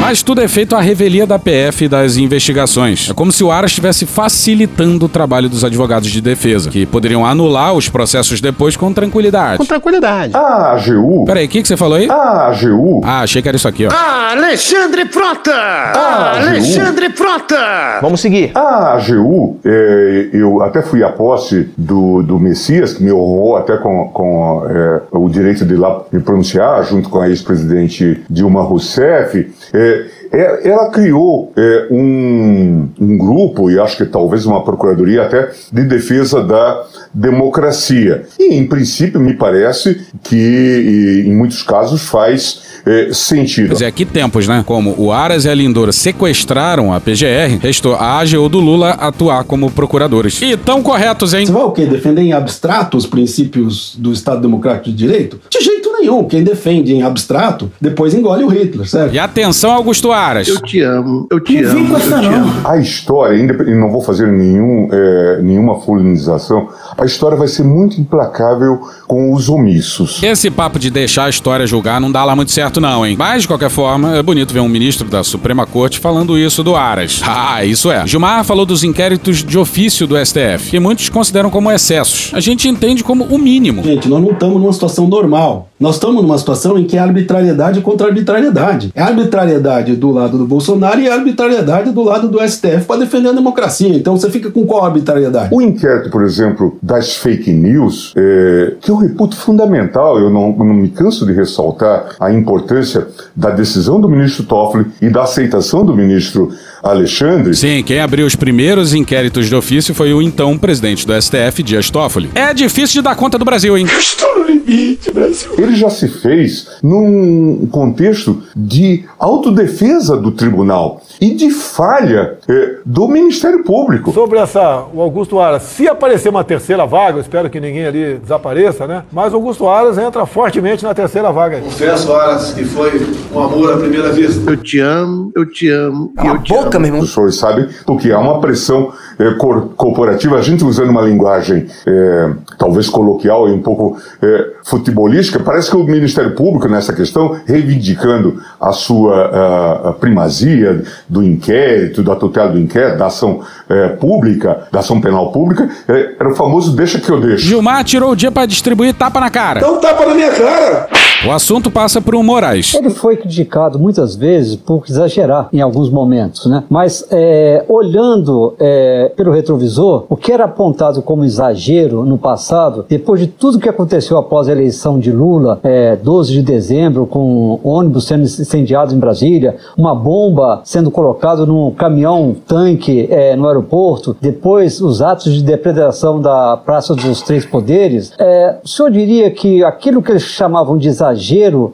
Mas 0.00 0.22
tudo 0.22 0.40
é 0.40 0.46
feito 0.46 0.76
à 0.76 0.80
revelia 0.80 1.26
da 1.26 1.38
PF 1.38 1.84
e 1.84 1.88
das 1.88 2.16
investigações. 2.16 3.10
É 3.10 3.14
como 3.14 3.32
se 3.32 3.42
o 3.42 3.50
Aras 3.50 3.72
estivesse 3.72 4.06
facilitando 4.06 5.06
o 5.06 5.08
trabalho 5.08 5.48
dos 5.48 5.64
advogados 5.64 6.10
de 6.10 6.20
defesa, 6.20 6.70
que 6.70 6.86
poderiam 6.86 7.26
anular 7.26 7.74
os 7.74 7.88
processos 7.88 8.40
depois 8.40 8.76
com 8.76 8.92
tranquilidade. 8.92 9.58
Com 9.58 9.64
tranquilidade. 9.64 10.36
A 10.36 10.72
AGU. 10.74 11.24
Peraí, 11.24 11.46
o 11.46 11.48
que, 11.48 11.60
que 11.60 11.66
você 11.66 11.76
falou 11.76 11.98
aí? 11.98 12.08
A 12.08 12.48
AGU. 12.48 13.00
Ah, 13.04 13.22
achei 13.22 13.42
que 13.42 13.48
era 13.48 13.56
isso 13.56 13.66
aqui, 13.66 13.86
ó. 13.86 13.90
Alexandre 14.30 15.06
Frota! 15.06 15.52
Ah, 15.52 16.36
Alexandre 16.36 17.10
Frota! 17.10 17.98
Vamos 18.00 18.20
seguir. 18.20 18.52
A 18.54 18.94
AGU, 18.94 19.58
é, 19.64 20.28
eu 20.32 20.62
até 20.62 20.82
fui 20.82 21.02
à 21.02 21.08
posse 21.10 21.68
do, 21.76 22.22
do 22.22 22.38
Messias, 22.38 22.92
que 22.94 23.02
me 23.02 23.12
honrou 23.12 23.56
até 23.56 23.76
com, 23.76 24.08
com 24.12 24.62
é, 24.68 25.00
o 25.10 25.28
direito 25.28 25.64
de 25.64 25.74
ir 25.74 25.78
lá 25.78 26.02
me 26.12 26.20
pronunciar, 26.20 26.84
junto 26.84 27.08
com 27.08 27.20
a 27.20 27.28
ex-presidente 27.28 28.22
Dilma 28.30 28.62
Rousseff. 28.62 29.25
É, 29.34 29.46
é, 29.74 30.10
ela 30.32 30.90
criou 30.90 31.52
é, 31.56 31.88
um, 31.90 32.88
um 33.00 33.18
grupo, 33.18 33.70
e 33.70 33.78
acho 33.78 33.96
que 33.96 34.04
talvez 34.04 34.46
uma 34.46 34.64
procuradoria 34.64 35.22
até, 35.22 35.50
de 35.72 35.84
defesa 35.84 36.42
da 36.42 36.84
democracia. 37.12 38.24
E, 38.38 38.54
em 38.54 38.66
princípio, 38.66 39.20
me 39.20 39.34
parece 39.34 40.00
que, 40.22 40.36
e, 40.36 41.28
em 41.28 41.34
muitos 41.34 41.62
casos, 41.62 42.02
faz 42.08 42.66
é, 42.86 43.12
sentido. 43.12 43.70
Pois 43.70 43.82
é, 43.82 43.90
que 43.90 44.04
tempos, 44.04 44.46
né? 44.46 44.62
Como 44.64 44.94
o 44.96 45.10
Aras 45.10 45.44
e 45.44 45.48
a 45.48 45.54
Lindora 45.54 45.90
sequestraram 45.90 46.92
a 46.92 47.00
PGR, 47.00 47.58
restou 47.60 47.94
a 47.94 48.20
AGU 48.20 48.48
do 48.48 48.60
Lula 48.60 48.90
atuar 48.90 49.42
como 49.44 49.70
procuradores. 49.70 50.40
E 50.40 50.56
tão 50.56 50.82
corretos, 50.82 51.34
hein? 51.34 51.46
Você 51.46 51.52
vai 51.52 51.64
o 51.64 51.72
quê? 51.72 51.84
Defender 51.84 52.22
em 52.22 52.32
abstrato 52.32 52.96
os 52.96 53.04
princípios 53.04 53.96
do 53.98 54.12
Estado 54.12 54.40
Democrático 54.40 54.90
de 54.90 54.94
Direito? 54.94 55.40
De 55.50 55.60
jeito 55.60 55.92
nenhum. 55.98 56.24
Quem 56.24 56.44
defende 56.44 56.94
em 56.94 57.02
abstrato, 57.02 57.70
depois 57.80 58.14
engole 58.14 58.44
o 58.44 58.48
Hitler, 58.48 58.86
certo? 58.88 59.12
E 59.12 59.18
atenção, 59.18 59.72
Augusto 59.72 60.12
Aras. 60.16 60.48
Eu 60.48 60.60
te 60.60 60.80
amo, 60.80 61.26
eu 61.30 61.40
te 61.40 61.60
Não 61.60 61.70
vem 61.72 61.80
amo, 61.82 61.86
com 61.88 61.92
eu 61.92 61.98
essa 61.98 62.20
te 62.20 62.28
não. 62.28 62.34
amo. 62.36 62.52
A 62.68 62.76
história, 62.78 63.36
ainda 63.38 63.70
e 63.70 63.74
não 63.74 63.90
vou 63.90 64.00
fazer 64.02 64.26
nenhum, 64.26 64.88
é, 64.90 65.40
nenhuma 65.42 65.80
fulanização, 65.80 66.68
a 66.98 67.04
história 67.04 67.36
vai 67.36 67.48
ser 67.48 67.62
muito 67.64 68.00
implacável 68.00 68.80
com 69.06 69.32
os 69.32 69.48
omissos. 69.48 70.22
Esse 70.22 70.50
papo 70.50 70.78
de 70.78 70.90
deixar 70.90 71.24
a 71.24 71.28
história 71.30 71.66
julgar 71.66 72.00
não 72.00 72.10
dá 72.10 72.24
lá 72.24 72.34
muito 72.34 72.50
certo, 72.52 72.80
não, 72.80 73.04
hein? 73.06 73.14
Mas, 73.18 73.42
de 73.42 73.48
qualquer 73.48 73.70
forma, 73.70 74.16
é 74.16 74.22
bonito 74.22 74.52
ver 74.52 74.60
um 74.60 74.68
ministro 74.68 75.08
da 75.08 75.22
Suprema 75.22 75.66
Corte 75.66 75.98
falando 75.98 76.38
isso 76.38 76.62
do 76.62 76.74
Aras. 76.74 77.20
Ah, 77.48 77.64
isso 77.64 77.90
é. 77.90 78.06
Gilmar 78.06 78.44
falou 78.44 78.64
dos 78.66 78.82
inquéritos 78.82 79.42
de 79.44 79.58
ofício 79.58 80.06
do 80.06 80.16
STF, 80.16 80.70
que 80.70 80.80
muitos 80.80 81.08
consideram 81.08 81.50
como 81.50 81.70
excessos. 81.70 82.30
A 82.34 82.40
gente 82.40 82.68
entende 82.68 83.04
como 83.04 83.24
o 83.24 83.38
mínimo. 83.38 83.82
Gente, 83.82 84.08
nós 84.08 84.22
não 84.22 84.30
estamos 84.32 84.60
numa 84.60 84.72
situação 84.72 85.06
normal. 85.06 85.68
Nós 85.78 85.96
estamos 85.96 86.22
numa 86.22 86.36
situação 86.38 86.78
em 86.78 86.84
que 86.84 86.96
é 86.96 87.00
arbitrariedade 87.00 87.80
contra 87.82 88.06
arbitrariedade. 88.08 88.90
É 88.94 89.02
arbitrariedade 89.02 89.94
do 89.96 90.05
lado 90.10 90.38
do 90.38 90.46
Bolsonaro 90.46 91.00
e 91.00 91.08
é 91.08 91.12
arbitrariedade 91.12 91.90
do 91.90 92.02
lado 92.02 92.28
do 92.28 92.38
STF 92.46 92.84
para 92.86 93.00
defender 93.00 93.30
a 93.30 93.32
democracia. 93.32 93.88
Então 93.88 94.16
você 94.16 94.30
fica 94.30 94.50
com 94.50 94.66
qual 94.66 94.84
arbitrariedade? 94.84 95.54
O 95.54 95.62
inquérito, 95.62 96.10
por 96.10 96.22
exemplo, 96.22 96.78
das 96.82 97.16
fake 97.16 97.52
news, 97.52 98.12
é, 98.16 98.74
que 98.80 98.90
eu 98.90 98.96
reputo 98.96 99.36
fundamental, 99.36 100.18
eu 100.18 100.30
não, 100.30 100.52
não 100.52 100.74
me 100.74 100.88
canso 100.88 101.26
de 101.26 101.32
ressaltar 101.32 102.16
a 102.18 102.32
importância 102.32 103.06
da 103.34 103.50
decisão 103.50 104.00
do 104.00 104.08
ministro 104.08 104.44
Toffoli 104.44 104.86
e 105.00 105.08
da 105.08 105.22
aceitação 105.22 105.84
do 105.84 105.94
ministro 105.94 106.50
Alexandre. 106.82 107.54
Sim, 107.54 107.82
quem 107.82 108.00
abriu 108.00 108.26
os 108.26 108.36
primeiros 108.36 108.94
inquéritos 108.94 109.48
de 109.48 109.54
ofício 109.54 109.94
foi 109.94 110.12
o 110.12 110.22
então 110.22 110.56
presidente 110.56 111.06
do 111.06 111.20
STF, 111.20 111.62
Dias 111.62 111.90
Toffoli. 111.90 112.30
É 112.34 112.54
difícil 112.54 113.00
de 113.00 113.02
dar 113.02 113.16
conta 113.16 113.38
do 113.38 113.44
Brasil, 113.44 113.76
hein? 113.76 113.86
Estou 113.98 114.35
limite, 114.46 115.12
Brasil. 115.12 115.50
Ele 115.58 115.74
já 115.74 115.90
se 115.90 116.08
fez 116.08 116.78
num 116.82 117.66
contexto 117.70 118.42
de 118.54 119.04
autodefesa 119.18 120.16
do 120.16 120.30
tribunal 120.30 121.02
e 121.20 121.30
de 121.34 121.50
falha 121.50 122.38
é, 122.48 122.76
do 122.84 123.08
Ministério 123.08 123.62
Público. 123.64 124.12
Sobre 124.12 124.38
essa, 124.38 124.84
o 124.92 125.00
Augusto 125.00 125.38
Aras, 125.38 125.62
se 125.62 125.88
aparecer 125.88 126.28
uma 126.28 126.44
terceira 126.44 126.86
vaga, 126.86 127.18
eu 127.18 127.20
espero 127.22 127.48
que 127.50 127.58
ninguém 127.60 127.86
ali 127.86 128.14
desapareça, 128.18 128.86
né? 128.86 129.02
Mas 129.12 129.32
o 129.32 129.36
Augusto 129.36 129.66
Aras 129.68 129.98
entra 129.98 130.24
fortemente 130.26 130.84
na 130.84 130.94
terceira 130.94 131.30
vaga. 131.32 131.60
Confesso, 131.60 132.12
Aras, 132.14 132.52
que 132.52 132.64
foi 132.64 133.00
um 133.34 133.40
amor 133.40 133.72
à 133.72 133.76
primeira 133.78 134.10
vista. 134.12 134.50
Eu 134.50 134.56
te 134.56 134.78
amo, 134.80 135.32
eu 135.34 135.46
te 135.50 135.68
amo, 135.70 136.12
e 136.22 136.26
eu 136.26 136.38
te 136.42 136.52
boca, 136.52 136.78
meu 136.78 136.88
irmão. 136.88 137.02
Os 137.02 137.12
senhores 137.12 137.36
sabem 137.36 137.66
porque 137.86 138.10
há 138.12 138.18
uma 138.18 138.40
pressão 138.40 138.92
é, 139.18 139.30
cor- 139.34 139.70
corporativa, 139.76 140.36
a 140.36 140.42
gente 140.42 140.64
usando 140.64 140.90
uma 140.90 141.02
linguagem 141.02 141.66
é, 141.86 142.30
talvez 142.58 142.88
coloquial 142.88 143.48
e 143.48 143.52
um 143.52 143.62
pouco 143.62 143.96
é, 144.36 144.46
futebolística, 144.64 145.38
parece 145.40 145.70
que 145.70 145.76
o 145.76 145.84
Ministério 145.84 146.34
Público, 146.34 146.68
nessa 146.68 146.92
questão, 146.92 147.36
reivindicando 147.46 148.40
a 148.60 148.72
sua 148.72 149.14
a- 149.16 149.88
a 149.90 149.92
primazia 149.92 150.82
do 151.08 151.22
inquérito, 151.22 152.02
da 152.02 152.14
tutela 152.16 152.48
do 152.50 152.58
inquérito, 152.58 152.98
da 152.98 153.06
ação 153.06 153.40
é, 153.68 153.88
pública, 153.88 154.66
da 154.72 154.80
ação 154.80 155.00
penal 155.00 155.32
pública, 155.32 155.68
é, 155.88 156.14
era 156.18 156.28
o 156.30 156.34
famoso 156.34 156.74
deixa 156.76 156.98
que 157.00 157.10
eu 157.10 157.20
deixo. 157.20 157.44
Gilmar 157.46 157.82
tirou 157.84 158.12
o 158.12 158.16
dia 158.16 158.30
pra 158.30 158.46
distribuir 158.46 158.94
tapa 158.94 159.18
na 159.20 159.30
cara. 159.30 159.60
Então 159.60 159.80
tapa 159.80 160.06
na 160.06 160.14
minha 160.14 160.30
cara! 160.32 160.88
O 161.26 161.32
assunto 161.32 161.72
passa 161.72 162.00
para 162.00 162.16
o 162.16 162.22
Moraes. 162.22 162.72
Ele 162.74 162.88
foi 162.88 163.16
criticado 163.16 163.80
muitas 163.80 164.14
vezes 164.14 164.54
por 164.54 164.84
exagerar 164.88 165.48
em 165.52 165.60
alguns 165.60 165.90
momentos, 165.90 166.46
né? 166.46 166.62
Mas 166.70 167.04
é, 167.10 167.64
olhando 167.68 168.54
é, 168.60 169.12
pelo 169.16 169.32
retrovisor, 169.32 170.04
o 170.08 170.16
que 170.16 170.30
era 170.30 170.44
apontado 170.44 171.02
como 171.02 171.24
exagero 171.24 172.04
no 172.04 172.16
passado, 172.16 172.86
depois 172.88 173.18
de 173.18 173.26
tudo 173.26 173.58
que 173.58 173.68
aconteceu 173.68 174.16
após 174.16 174.48
a 174.48 174.52
eleição 174.52 175.00
de 175.00 175.10
Lula, 175.10 175.58
é, 175.64 175.96
12 175.96 176.32
de 176.32 176.42
dezembro, 176.42 177.08
com 177.08 177.58
ônibus 177.64 178.06
sendo 178.06 178.22
incendiados 178.22 178.94
em 178.94 178.98
Brasília, 178.98 179.56
uma 179.76 179.96
bomba 179.96 180.60
sendo 180.62 180.92
colocada 180.92 181.44
num 181.44 181.72
caminhão 181.72 182.36
tanque 182.46 183.08
é, 183.10 183.34
no 183.34 183.48
aeroporto, 183.48 184.16
depois 184.20 184.80
os 184.80 185.02
atos 185.02 185.34
de 185.34 185.42
depredação 185.42 186.20
da 186.20 186.56
Praça 186.56 186.94
dos 186.94 187.20
Três 187.20 187.44
Poderes, 187.44 188.12
é, 188.16 188.58
o 188.64 188.68
senhor 188.68 188.92
diria 188.92 189.28
que 189.28 189.64
aquilo 189.64 190.00
que 190.00 190.12
eles 190.12 190.22
chamavam 190.22 190.78
de 190.78 190.86
exagero 190.86 191.15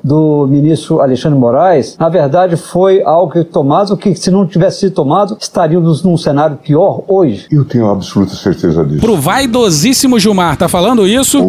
do 0.03 0.47
ministro 0.49 1.01
Alexandre 1.01 1.39
Moraes, 1.39 1.97
na 1.99 2.09
verdade 2.09 2.57
foi 2.57 3.03
algo 3.03 3.33
que 3.33 3.45
tomado 3.45 3.97
que 3.97 4.15
se 4.15 4.31
não 4.31 4.47
tivesse 4.47 4.81
sido 4.81 4.95
tomado, 4.95 5.37
estaríamos 5.41 6.03
num 6.03 6.17
cenário 6.17 6.57
pior 6.57 7.03
hoje? 7.09 7.47
Eu 7.51 7.65
tenho 7.65 7.89
absoluta 7.89 8.35
certeza 8.35 8.85
disso. 8.85 9.01
Pro 9.01 9.17
vaidosíssimo 9.17 10.19
Gilmar, 10.19 10.57
tá 10.57 10.69
falando 10.69 11.07
isso? 11.07 11.43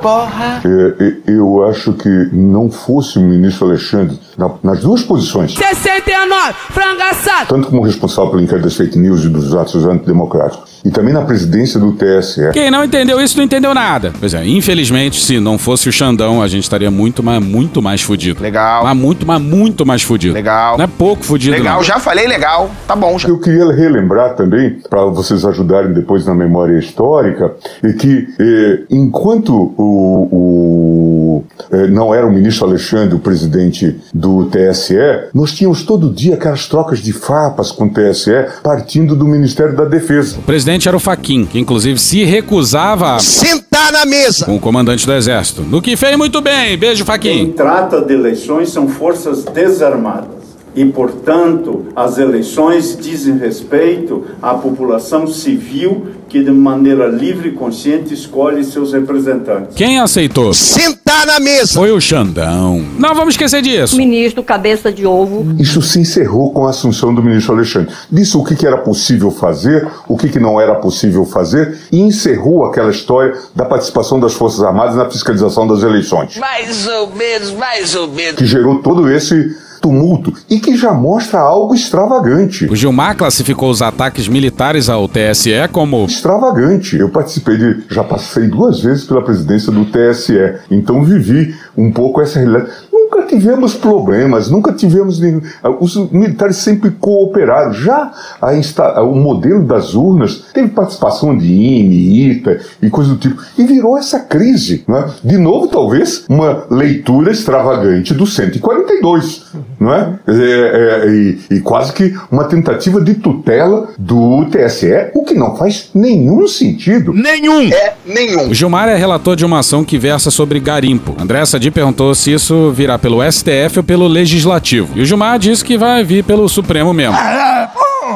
Porra! 0.00 0.62
É, 0.64 1.04
é, 1.04 1.32
eu 1.32 1.64
acho 1.64 1.92
que 1.92 2.08
não 2.32 2.70
fosse 2.70 3.18
o 3.18 3.22
ministro 3.22 3.66
Alexandre, 3.66 4.18
nas 4.62 4.80
duas 4.80 5.02
posições, 5.02 5.54
69, 5.54 6.54
frango 6.70 7.02
assado. 7.02 7.48
tanto 7.48 7.68
como 7.68 7.82
responsável 7.82 8.30
pelo 8.30 8.42
inquérito 8.42 8.64
das 8.64 8.76
fake 8.76 8.98
news 8.98 9.24
e 9.24 9.28
dos 9.28 9.54
atos 9.54 9.84
antidemocráticos, 9.84 10.80
e 10.84 10.90
também 10.90 11.14
na 11.14 11.22
presidência 11.22 11.78
do 11.80 11.92
TSE. 11.92 12.50
Quem 12.52 12.70
não 12.70 12.84
entendeu 12.84 13.20
isso 13.20 13.36
não 13.36 13.44
entendeu 13.44 13.72
nada. 13.74 14.12
Pois 14.18 14.34
é, 14.34 14.46
infelizmente, 14.46 15.20
se 15.20 15.40
não 15.40 15.56
fosse 15.58 15.88
o 15.88 15.92
Xandão, 15.92 16.42
a 16.42 16.48
gente 16.48 16.64
estaria 16.64 16.90
muito, 16.90 17.22
mas 17.22 17.42
muito 17.42 17.80
mais 17.80 18.02
fudido. 18.02 18.42
Legal. 18.42 18.84
Mas 18.84 18.96
muito, 18.96 19.26
mas 19.26 19.40
muito 19.40 19.86
mais 19.86 20.02
fudido. 20.02 20.34
Legal. 20.34 20.76
Não 20.76 20.84
é 20.84 20.88
pouco 20.88 21.24
fudido, 21.24 21.56
Legal, 21.56 21.76
não. 21.76 21.82
já 21.84 21.98
falei 21.98 22.26
legal. 22.26 22.70
Tá 22.86 22.94
bom 22.96 23.18
já. 23.18 23.28
Eu 23.28 23.38
queria 23.38 23.70
relembrar 23.72 24.34
também, 24.34 24.78
para 24.90 25.04
vocês 25.06 25.44
ajudarem 25.44 25.92
depois 25.92 26.26
na 26.26 26.34
memória 26.34 26.78
histórica, 26.78 27.54
é 27.82 27.92
que 27.92 28.28
eh, 28.38 28.82
enquanto 28.90 29.74
o, 29.78 30.28
o, 30.32 31.44
eh, 31.72 31.86
não 31.88 32.14
era 32.14 32.26
o 32.26 32.32
ministro 32.32 32.66
Alexandre 32.66 33.14
o 33.14 33.18
presidente 33.18 33.98
do 34.12 34.23
TSE, 34.44 34.94
nós 35.32 35.52
tínhamos 35.52 35.82
todo 35.82 36.10
dia 36.10 36.34
aquelas 36.34 36.66
trocas 36.66 37.00
de 37.00 37.12
farpas 37.12 37.70
com 37.70 37.84
o 37.84 37.90
TSE 37.90 38.30
partindo 38.62 39.14
do 39.14 39.24
Ministério 39.26 39.76
da 39.76 39.84
Defesa. 39.84 40.38
O 40.38 40.42
presidente 40.42 40.88
era 40.88 40.96
o 40.96 41.00
Faquin, 41.00 41.44
que 41.46 41.58
inclusive 41.58 41.98
se 41.98 42.24
recusava 42.24 43.14
a 43.14 43.18
sentar 43.18 43.92
na 43.92 44.06
mesa 44.06 44.44
com 44.44 44.56
o 44.56 44.60
comandante 44.60 45.06
do 45.06 45.12
exército. 45.12 45.62
No 45.62 45.82
que 45.82 45.96
fez 45.96 46.16
muito 46.16 46.40
bem. 46.40 46.76
Beijo, 46.76 47.04
Quem 47.04 47.06
Faquin. 47.06 47.52
trata 47.52 48.00
de 48.00 48.14
eleições 48.14 48.70
são 48.70 48.88
forças 48.88 49.44
desarmadas. 49.44 50.44
E, 50.76 50.84
portanto, 50.86 51.86
as 51.94 52.18
eleições 52.18 52.98
dizem 53.00 53.38
respeito 53.38 54.24
à 54.42 54.54
população 54.54 55.26
civil 55.26 56.08
que, 56.34 56.42
de 56.42 56.50
maneira 56.50 57.06
livre 57.06 57.50
e 57.50 57.52
consciente, 57.52 58.12
escolhe 58.12 58.64
seus 58.64 58.92
representantes. 58.92 59.76
Quem 59.76 60.00
aceitou? 60.00 60.52
Sentar 60.52 61.24
na 61.28 61.38
mesa. 61.38 61.74
Foi 61.74 61.92
o 61.92 62.00
Xandão. 62.00 62.84
Não 62.98 63.14
vamos 63.14 63.34
esquecer 63.34 63.62
disso. 63.62 63.96
Ministro 63.96 64.42
Cabeça 64.42 64.90
de 64.90 65.06
Ovo. 65.06 65.54
Isso 65.60 65.80
se 65.80 66.00
encerrou 66.00 66.52
com 66.52 66.66
a 66.66 66.70
assunção 66.70 67.14
do 67.14 67.22
ministro 67.22 67.54
Alexandre. 67.54 67.94
Disse 68.10 68.36
o 68.36 68.42
que, 68.42 68.56
que 68.56 68.66
era 68.66 68.78
possível 68.78 69.30
fazer, 69.30 69.86
o 70.08 70.16
que, 70.16 70.28
que 70.28 70.40
não 70.40 70.60
era 70.60 70.74
possível 70.74 71.24
fazer, 71.24 71.78
e 71.92 72.00
encerrou 72.00 72.64
aquela 72.64 72.90
história 72.90 73.32
da 73.54 73.64
participação 73.64 74.18
das 74.18 74.34
Forças 74.34 74.60
Armadas 74.60 74.96
na 74.96 75.08
fiscalização 75.08 75.68
das 75.68 75.84
eleições. 75.84 76.36
Mais 76.36 76.88
ou 76.88 77.14
menos, 77.14 77.52
mais 77.52 77.94
ou 77.94 78.08
menos. 78.08 78.34
que 78.34 78.44
gerou 78.44 78.82
todo 78.82 79.08
esse 79.08 79.54
tumulto 79.84 80.32
e 80.48 80.58
que 80.58 80.74
já 80.78 80.94
mostra 80.94 81.40
algo 81.40 81.74
extravagante. 81.74 82.64
O 82.70 82.74
Gilmar 82.74 83.14
classificou 83.14 83.68
os 83.68 83.82
ataques 83.82 84.26
militares 84.26 84.88
ao 84.88 85.06
TSE 85.06 85.52
como 85.70 86.06
Extravagante. 86.06 86.96
Eu 86.96 87.10
participei 87.10 87.58
de. 87.58 87.84
Já 87.90 88.02
passei 88.02 88.48
duas 88.48 88.80
vezes 88.80 89.04
pela 89.04 89.22
presidência 89.22 89.70
do 89.70 89.84
TSE, 89.84 90.54
então 90.70 91.04
vivi 91.04 91.54
um 91.76 91.92
pouco 91.92 92.22
essa 92.22 92.38
realidade. 92.38 92.70
Nunca 93.14 93.28
tivemos 93.28 93.74
problemas, 93.74 94.50
nunca 94.50 94.72
tivemos 94.72 95.20
nenhum. 95.20 95.40
Os 95.78 95.94
militares 96.10 96.56
sempre 96.56 96.90
cooperaram. 96.90 97.72
Já 97.72 98.10
a 98.42 98.56
insta... 98.56 99.00
o 99.02 99.14
modelo 99.14 99.62
das 99.62 99.94
urnas 99.94 100.46
teve 100.52 100.68
participação 100.70 101.36
de 101.38 101.46
INE, 101.46 102.30
ITA 102.32 102.60
e 102.82 102.90
coisa 102.90 103.10
do 103.10 103.16
tipo. 103.16 103.40
E 103.56 103.64
virou 103.64 103.96
essa 103.96 104.18
crise. 104.18 104.84
Né? 104.88 105.08
De 105.22 105.38
novo, 105.38 105.68
talvez, 105.68 106.24
uma 106.28 106.64
leitura 106.68 107.30
extravagante 107.30 108.12
do 108.12 108.26
142. 108.26 109.44
Não 109.78 109.94
é? 109.94 110.18
É, 110.26 110.32
é, 110.32 111.10
e, 111.10 111.38
e 111.56 111.60
quase 111.60 111.92
que 111.92 112.14
uma 112.32 112.44
tentativa 112.44 113.00
de 113.00 113.14
tutela 113.14 113.90
do 113.96 114.44
TSE, 114.46 115.10
o 115.14 115.22
que 115.22 115.34
não 115.34 115.54
faz 115.56 115.90
nenhum 115.94 116.48
sentido. 116.48 117.12
Nenhum! 117.12 117.68
É, 117.70 117.94
nenhum. 118.04 118.48
O 118.48 118.54
Gilmar 118.54 118.88
é 118.88 118.96
relator 118.96 119.36
de 119.36 119.44
uma 119.44 119.60
ação 119.60 119.84
que 119.84 119.98
versa 119.98 120.30
sobre 120.32 120.58
garimpo. 120.58 121.14
André 121.20 121.44
Sadi 121.44 121.70
perguntou 121.70 122.12
se 122.14 122.32
isso 122.32 122.72
virá 122.72 122.98
pelo 123.04 123.20
STF 123.30 123.80
ou 123.80 123.84
pelo 123.84 124.08
Legislativo. 124.08 124.98
E 124.98 125.02
o 125.02 125.04
Gilmar 125.04 125.38
disse 125.38 125.62
que 125.62 125.76
vai 125.76 126.02
vir 126.02 126.24
pelo 126.24 126.48
Supremo 126.48 126.94
mesmo. 126.94 127.14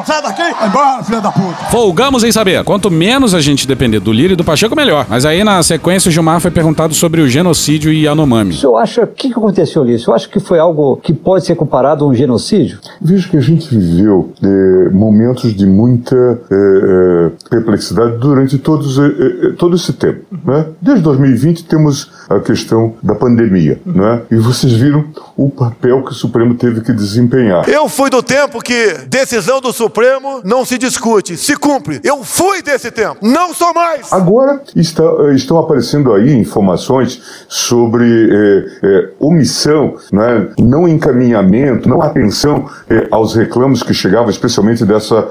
Sai 0.05 0.21
daqui, 0.21 0.53
vai 0.53 0.67
embora, 0.67 1.03
filha 1.03 1.21
da 1.21 1.31
puta. 1.31 1.65
Folgamos 1.71 2.23
em 2.23 2.31
saber. 2.31 2.63
Quanto 2.63 2.91
menos 2.91 3.33
a 3.33 3.41
gente 3.41 3.67
depender 3.67 3.99
do 3.99 4.11
Lira 4.11 4.33
e 4.33 4.35
do 4.35 4.43
Pacheco, 4.43 4.75
melhor. 4.75 5.05
Mas 5.09 5.25
aí, 5.25 5.43
na 5.43 5.61
sequência, 5.63 6.09
o 6.09 6.11
Gilmar 6.11 6.39
foi 6.39 6.51
perguntado 6.51 6.93
sobre 6.93 7.21
o 7.21 7.27
genocídio 7.27 7.91
e 7.91 8.03
Yanomami. 8.03 8.51
O 8.51 8.57
senhor 8.57 8.77
acha, 8.77 9.03
o 9.03 9.07
que, 9.07 9.31
aconteceu 9.31 9.81
ali? 9.81 9.95
O 9.95 9.99
senhor 9.99 10.15
acha 10.15 10.27
que 10.27 10.39
foi 10.39 10.59
algo 10.59 10.97
que 10.97 11.13
pode 11.13 11.45
ser 11.45 11.55
comparado 11.55 12.05
a 12.05 12.07
um 12.07 12.13
genocídio? 12.13 12.79
Vejo 13.01 13.29
que 13.29 13.37
a 13.37 13.41
gente 13.41 13.67
viveu 13.75 14.33
eh, 14.43 14.89
momentos 14.91 15.53
de 15.53 15.65
muita 15.65 16.15
eh, 16.15 16.39
eh, 16.51 17.31
perplexidade 17.49 18.17
durante 18.17 18.57
todos, 18.57 18.97
eh, 18.97 19.53
todo 19.57 19.75
esse 19.75 19.93
tempo. 19.93 20.25
Né? 20.45 20.65
Desde 20.81 21.03
2020 21.03 21.65
temos 21.65 22.11
a 22.29 22.39
questão 22.39 22.93
da 23.01 23.15
pandemia. 23.15 23.79
Né? 23.85 24.21
E 24.31 24.35
vocês 24.35 24.73
viram 24.73 25.05
o 25.35 25.49
papel 25.49 26.03
que 26.03 26.11
o 26.11 26.15
Supremo 26.15 26.55
teve 26.55 26.81
que 26.81 26.93
desempenhar. 26.93 27.67
Eu 27.67 27.87
fui 27.89 28.09
do 28.09 28.21
tempo 28.21 28.61
que 28.61 28.93
decisão 29.07 29.61
do 29.61 29.71
Supremo 29.79 30.41
não 30.43 30.65
se 30.65 30.77
discute, 30.77 31.37
se 31.37 31.55
cumpre. 31.55 32.01
Eu 32.03 32.21
fui 32.21 32.61
desse 32.61 32.91
tempo, 32.91 33.15
não 33.21 33.53
sou 33.53 33.73
mais. 33.73 34.11
Agora 34.11 34.61
está, 34.75 35.03
eh, 35.03 35.35
estão 35.35 35.57
aparecendo 35.57 36.13
aí 36.13 36.33
informações 36.35 37.21
sobre 37.47 38.03
eh, 38.05 38.65
eh, 38.83 39.09
omissão, 39.21 39.95
né, 40.11 40.49
não 40.59 40.85
encaminhamento, 40.85 41.87
não 41.87 42.01
atenção 42.01 42.69
eh, 42.89 43.07
aos 43.09 43.33
reclamos 43.35 43.81
que 43.81 43.93
chegavam, 43.93 44.29
especialmente 44.29 44.83
dessa 44.83 45.29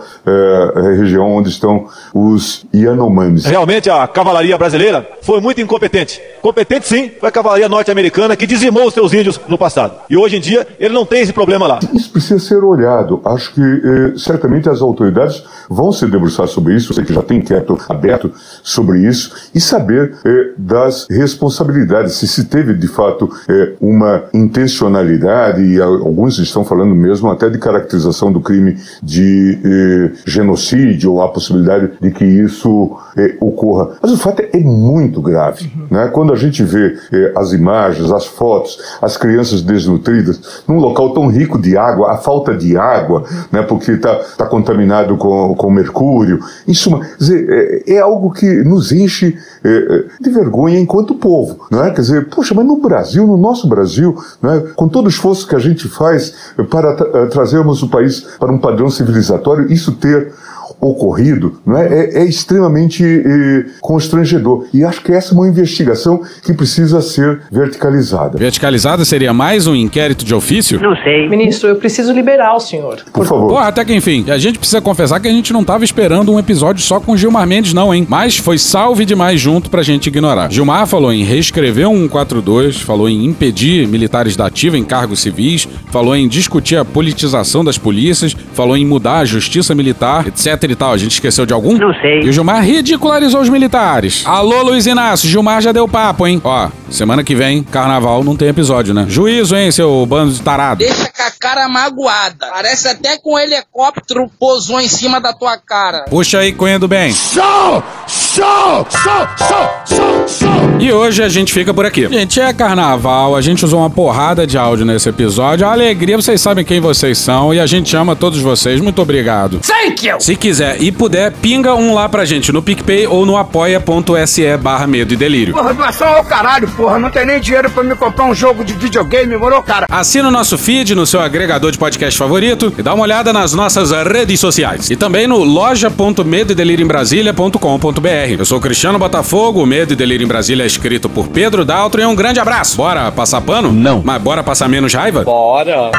região 0.96 1.30
onde 1.30 1.50
estão 1.50 1.86
os 2.14 2.64
Yanomamis. 2.74 3.44
Realmente 3.44 3.90
a 3.90 4.06
cavalaria 4.06 4.56
brasileira 4.56 5.06
foi 5.20 5.40
muito 5.40 5.60
incompetente. 5.60 6.20
Competente 6.40 6.88
sim, 6.88 7.10
foi 7.20 7.28
a 7.28 7.32
cavalaria 7.32 7.68
norte-americana 7.68 8.34
que 8.34 8.46
dizimou 8.46 8.86
os 8.86 8.94
seus 8.94 9.12
índios 9.12 9.38
no 9.46 9.58
passado. 9.58 9.94
E 10.08 10.16
hoje 10.16 10.36
em 10.36 10.40
dia 10.40 10.66
ele 10.80 10.94
não 10.94 11.04
tem 11.04 11.20
esse 11.20 11.32
problema 11.32 11.66
lá. 11.66 11.80
Isso 11.92 12.10
precisa 12.10 12.38
ser 12.38 12.64
olhado. 12.64 13.20
Acho 13.24 13.52
que 13.54 13.60
eh, 13.60 14.12
certamente 14.38 14.68
as 14.68 14.80
autoridades 14.80 15.42
vão 15.68 15.92
se 15.92 16.06
debruçar 16.06 16.46
sobre 16.46 16.74
isso. 16.74 16.94
Sei 16.94 17.04
que 17.04 17.12
já 17.12 17.22
tem 17.22 17.38
inquérito 17.38 17.76
aberto 17.88 18.32
sobre 18.62 19.00
isso 19.00 19.50
e 19.54 19.60
saber 19.60 20.14
eh, 20.24 20.52
das 20.56 21.06
responsabilidades. 21.10 22.14
Se 22.14 22.28
se 22.28 22.44
teve 22.44 22.74
de 22.74 22.86
fato 22.86 23.28
eh, 23.48 23.74
uma 23.80 24.24
intencionalidade 24.32 25.62
e 25.62 25.80
alguns 25.80 26.38
estão 26.38 26.64
falando 26.64 26.94
mesmo 26.94 27.28
até 27.28 27.50
de 27.50 27.58
caracterização 27.58 28.32
do 28.32 28.40
crime 28.40 28.76
de 29.02 29.58
eh, 29.64 30.10
genocídio 30.24 31.14
ou 31.14 31.22
a 31.22 31.28
possibilidade 31.28 31.90
de 32.00 32.10
que 32.10 32.24
isso 32.24 32.96
eh, 33.18 33.36
ocorra. 33.40 33.96
Mas 34.00 34.12
o 34.12 34.16
fato 34.16 34.40
é, 34.40 34.48
é 34.54 34.60
muito 34.60 35.20
grave, 35.20 35.70
né? 35.90 36.08
Quando 36.08 36.32
a 36.32 36.36
gente 36.36 36.62
vê 36.62 36.96
eh, 37.12 37.32
as 37.36 37.52
imagens, 37.52 38.10
as 38.10 38.26
fotos, 38.26 38.78
as 39.02 39.16
crianças 39.16 39.62
desnutridas 39.62 40.62
num 40.66 40.78
local 40.78 41.12
tão 41.12 41.26
rico 41.26 41.58
de 41.60 41.76
água, 41.76 42.12
a 42.12 42.16
falta 42.18 42.54
de 42.56 42.76
água, 42.76 43.24
né? 43.52 43.62
Porque 43.62 43.92
está 43.92 44.14
tá 44.36 44.46
contaminado 44.46 45.16
com, 45.16 45.54
com 45.54 45.70
mercúrio. 45.70 46.38
Em 46.66 46.74
suma, 46.74 47.00
dizer, 47.18 47.46
é, 47.86 47.94
é 47.94 47.98
algo 47.98 48.30
que 48.30 48.62
nos 48.62 48.92
enche 48.92 49.36
eh, 49.64 50.04
de 50.20 50.30
vergonha 50.30 50.78
enquanto 50.78 51.14
povo, 51.14 51.66
não 51.70 51.84
é? 51.84 51.90
Quer 51.90 52.00
dizer, 52.02 52.28
poxa, 52.28 52.54
mas 52.54 52.64
no 52.66 52.76
Brasil, 52.76 53.26
no 53.26 53.36
nosso 53.36 53.68
Brasil, 53.68 54.16
não 54.40 54.52
é? 54.52 54.60
com 54.76 54.88
todo 54.88 55.06
o 55.06 55.08
esforço 55.08 55.46
que 55.46 55.56
a 55.56 55.58
gente 55.58 55.88
faz 55.88 56.34
para 56.70 56.94
tra- 56.94 57.10
eh, 57.14 57.26
trazermos 57.26 57.82
o 57.82 57.88
país 57.88 58.20
para 58.38 58.52
um 58.52 58.58
padrão 58.58 58.88
civilizatório, 58.90 59.72
isso 59.72 59.92
ter 59.92 60.32
ocorrido 60.80 61.60
não 61.66 61.76
é, 61.76 61.86
é, 61.86 62.22
é 62.22 62.24
extremamente 62.24 63.04
eh, 63.04 63.66
constrangedor. 63.80 64.66
E 64.72 64.84
acho 64.84 65.02
que 65.02 65.12
essa 65.12 65.34
é 65.34 65.36
uma 65.36 65.48
investigação 65.48 66.20
que 66.44 66.52
precisa 66.52 67.00
ser 67.00 67.42
verticalizada. 67.50 68.38
Verticalizada 68.38 69.04
seria 69.04 69.32
mais 69.32 69.66
um 69.66 69.74
inquérito 69.74 70.24
de 70.24 70.34
ofício? 70.34 70.80
Não 70.80 70.96
sei. 70.96 71.28
Ministro, 71.28 71.68
eu 71.68 71.76
preciso 71.76 72.12
liberar 72.12 72.54
o 72.54 72.60
senhor. 72.60 73.02
Por 73.12 73.26
favor. 73.26 73.48
Porra, 73.48 73.68
até 73.68 73.84
que 73.84 73.94
enfim. 73.94 74.30
A 74.30 74.38
gente 74.38 74.58
precisa 74.58 74.80
confessar 74.80 75.20
que 75.20 75.28
a 75.28 75.32
gente 75.32 75.52
não 75.52 75.64
tava 75.64 75.84
esperando 75.84 76.32
um 76.32 76.38
episódio 76.38 76.82
só 76.82 77.00
com 77.00 77.16
Gilmar 77.16 77.46
Mendes, 77.46 77.72
não, 77.72 77.92
hein? 77.92 78.06
Mas 78.08 78.36
foi 78.36 78.58
salve 78.58 79.04
demais 79.04 79.40
junto 79.40 79.70
pra 79.70 79.82
gente 79.82 80.06
ignorar. 80.06 80.50
Gilmar 80.50 80.86
falou 80.86 81.12
em 81.12 81.24
reescrever 81.24 81.88
um 81.88 82.08
142, 82.08 82.80
falou 82.80 83.08
em 83.08 83.24
impedir 83.24 83.86
militares 83.88 84.36
da 84.36 84.46
ativa 84.46 84.78
em 84.78 84.84
cargos 84.84 85.20
civis, 85.20 85.68
falou 85.90 86.14
em 86.14 86.28
discutir 86.28 86.76
a 86.76 86.84
politização 86.84 87.64
das 87.64 87.78
polícias, 87.78 88.36
falou 88.52 88.76
em 88.76 88.84
mudar 88.84 89.18
a 89.18 89.24
justiça 89.24 89.74
militar, 89.74 90.26
etc 90.28 90.67
e 90.72 90.76
tal. 90.76 90.92
A 90.92 90.96
gente 90.96 91.12
esqueceu 91.12 91.44
de 91.46 91.52
algum? 91.52 91.76
Não 91.76 91.92
sei. 91.94 92.22
E 92.22 92.28
o 92.28 92.32
Gilmar 92.32 92.62
ridicularizou 92.64 93.40
os 93.40 93.48
militares. 93.48 94.22
Alô, 94.26 94.62
Luiz 94.62 94.86
Inácio, 94.86 95.28
Gilmar 95.28 95.60
já 95.62 95.72
deu 95.72 95.86
papo, 95.88 96.26
hein? 96.26 96.40
Ó, 96.44 96.68
semana 96.90 97.22
que 97.24 97.34
vem, 97.34 97.62
carnaval, 97.62 98.24
não 98.24 98.36
tem 98.36 98.48
episódio, 98.48 98.94
né? 98.94 99.06
Juízo, 99.08 99.56
hein, 99.56 99.70
seu 99.70 100.04
bando 100.06 100.32
de 100.32 100.40
tarado. 100.40 100.78
Deixa 100.78 101.06
com 101.06 101.22
a 101.22 101.30
cara 101.38 101.68
magoada. 101.68 102.46
Parece 102.50 102.88
até 102.88 103.16
que 103.16 103.28
um 103.28 103.38
helicóptero 103.38 104.30
pousou 104.38 104.80
em 104.80 104.88
cima 104.88 105.20
da 105.20 105.32
tua 105.32 105.56
cara. 105.58 106.04
Puxa 106.08 106.38
aí, 106.38 106.52
Cunha 106.52 106.78
do 106.78 106.88
Bem. 106.88 107.12
Show! 107.12 107.82
Show! 108.06 108.86
Show! 108.90 109.28
Show! 109.36 109.68
Show! 109.86 110.28
Show! 110.28 110.80
E 110.80 110.92
hoje 110.92 111.22
a 111.22 111.28
gente 111.28 111.52
fica 111.52 111.74
por 111.74 111.84
aqui. 111.84 112.06
Gente, 112.08 112.40
é 112.40 112.52
carnaval, 112.52 113.34
a 113.34 113.40
gente 113.40 113.64
usou 113.64 113.80
uma 113.80 113.90
porrada 113.90 114.46
de 114.46 114.56
áudio 114.56 114.86
nesse 114.86 115.08
episódio. 115.08 115.66
A 115.66 115.72
alegria, 115.72 116.16
vocês 116.16 116.40
sabem 116.40 116.64
quem 116.64 116.80
vocês 116.80 117.18
são 117.18 117.52
e 117.52 117.58
a 117.58 117.66
gente 117.66 117.96
ama 117.96 118.14
todos 118.14 118.40
vocês. 118.40 118.80
Muito 118.80 119.02
obrigado. 119.02 119.60
Thank 119.60 120.06
you! 120.06 120.20
Se 120.20 120.36
quiser 120.36 120.80
e 120.80 120.92
puder, 120.92 121.32
pinga 121.32 121.74
um 121.74 121.92
lá 121.92 122.08
pra 122.08 122.24
gente 122.24 122.52
no 122.52 122.62
PicPay 122.62 123.06
ou 123.06 123.26
no 123.26 123.36
apoia.se 123.36 124.56
barra 124.58 124.86
medo 124.86 125.12
e 125.12 125.16
delírio. 125.16 125.52
Porra, 125.54 125.74
doação 125.74 126.08
ao 126.08 126.24
caralho, 126.24 126.68
porra. 126.78 126.98
Não 127.00 127.10
tem 127.10 127.26
nem 127.26 127.40
dinheiro 127.40 127.68
pra 127.68 127.82
me 127.82 127.96
comprar 127.96 128.26
um 128.26 128.34
jogo 128.34 128.64
de 128.64 128.74
videogame, 128.74 129.36
morou, 129.36 129.60
cara? 129.60 129.86
Assina 129.90 130.28
o 130.28 130.30
nosso 130.30 130.56
feed 130.56 130.94
no 130.94 131.04
seu 131.04 131.20
agregador 131.20 131.72
de 131.72 131.78
podcast 131.78 132.16
favorito 132.16 132.72
e 132.78 132.82
dá 132.82 132.94
uma 132.94 133.02
olhada 133.02 133.32
nas 133.32 133.52
nossas 133.52 133.90
redes 133.90 134.38
sociais. 134.38 134.88
E 134.88 134.94
também 134.96 135.26
no 135.26 135.42
loja.medoedelirioembrasilha.com.br. 135.42 138.38
Eu 138.38 138.44
sou 138.44 138.60
Cristiano 138.60 138.96
Botafogo, 138.98 139.62
o 139.62 139.66
Medo 139.66 139.92
e 139.92 139.96
Delírio 139.96 140.24
em 140.24 140.28
Brasília 140.28 140.62
é 140.62 140.66
escrito 140.66 141.08
por 141.08 141.26
Pedro 141.28 141.64
Daltro 141.64 142.00
e 142.00 142.06
um 142.06 142.14
grande 142.14 142.38
abraço. 142.38 142.76
Bora 142.76 143.10
passar 143.10 143.40
pano? 143.40 143.72
Não. 143.72 144.00
Mas 144.04 144.22
bora 144.22 144.44
passar 144.44 144.68
menos 144.68 144.94
raiva? 144.94 145.24
Bora! 145.24 145.90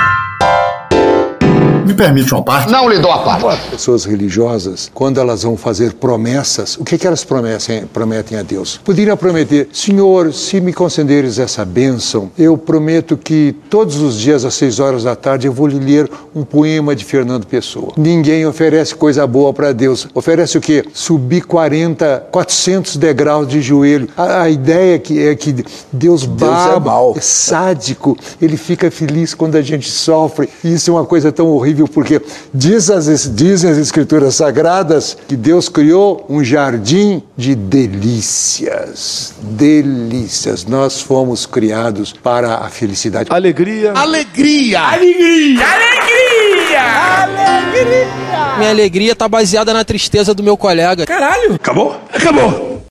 Me 1.89 1.95
permite 1.95 2.31
uma 2.31 2.43
parte? 2.43 2.71
Não 2.71 2.87
lhe 2.87 2.99
dou 2.99 3.11
a 3.11 3.17
parte. 3.17 3.67
Pessoas 3.71 4.05
religiosas, 4.05 4.91
quando 4.93 5.19
elas 5.19 5.41
vão 5.41 5.57
fazer 5.57 5.93
promessas, 5.93 6.77
o 6.77 6.83
que, 6.83 6.99
que 6.99 7.07
elas 7.07 7.23
prometem, 7.23 7.87
prometem 7.87 8.37
a 8.37 8.43
Deus? 8.43 8.79
Poderiam 8.83 9.17
prometer, 9.17 9.69
Senhor, 9.73 10.31
se 10.31 10.61
me 10.61 10.71
concederes 10.71 11.39
essa 11.39 11.65
bênção, 11.65 12.29
eu 12.37 12.55
prometo 12.55 13.17
que 13.17 13.55
todos 13.71 13.97
os 14.01 14.19
dias 14.19 14.45
às 14.45 14.53
seis 14.53 14.79
horas 14.79 15.03
da 15.03 15.15
tarde 15.15 15.47
eu 15.47 15.51
vou 15.51 15.65
lhe 15.65 15.79
ler 15.79 16.07
um 16.35 16.43
poema 16.43 16.95
de 16.95 17.03
Fernando 17.03 17.47
Pessoa. 17.47 17.93
Ninguém 17.97 18.45
oferece 18.45 18.93
coisa 18.93 19.25
boa 19.25 19.51
para 19.51 19.71
Deus. 19.71 20.07
Oferece 20.13 20.59
o 20.59 20.61
quê? 20.61 20.85
Subir 20.93 21.41
40, 21.41 22.27
400 22.29 22.97
degraus 22.97 23.47
de 23.47 23.63
joelho. 23.63 24.07
A, 24.15 24.43
a 24.43 24.49
ideia 24.51 24.93
é 24.93 24.99
que, 24.99 25.27
é 25.27 25.35
que 25.35 25.65
Deus 25.91 26.23
baba, 26.23 26.75
é 26.75 26.79
mau. 26.79 27.15
é 27.17 27.19
sádico, 27.19 28.15
ele 28.39 28.57
fica 28.57 28.91
feliz 28.91 29.33
quando 29.33 29.55
a 29.55 29.61
gente 29.63 29.89
sofre. 29.89 30.47
Isso 30.63 30.91
é 30.91 30.93
uma 30.93 31.05
coisa 31.05 31.31
tão 31.31 31.47
horrível, 31.47 31.78
porque 31.87 32.21
diz 32.53 32.89
as, 32.89 33.29
dizem 33.35 33.71
as 33.71 33.77
escrituras 33.77 34.35
sagradas 34.35 35.17
que 35.27 35.35
Deus 35.35 35.69
criou 35.69 36.25
um 36.29 36.43
jardim 36.43 37.21
de 37.37 37.55
delícias. 37.55 39.33
Delícias. 39.41 40.65
Nós 40.65 41.01
fomos 41.01 41.45
criados 41.45 42.11
para 42.11 42.55
a 42.55 42.69
felicidade. 42.69 43.29
Alegria. 43.31 43.93
Alegria! 43.93 44.81
Alegria! 44.81 45.65
Alegria! 45.65 46.81
Alegria! 47.23 48.57
Minha 48.57 48.71
alegria 48.71 49.15
tá 49.15 49.27
baseada 49.27 49.73
na 49.73 49.85
tristeza 49.85 50.33
do 50.33 50.43
meu 50.43 50.57
colega. 50.57 51.05
Caralho! 51.05 51.55
Acabou? 51.55 51.95
Acabou. 52.13 52.83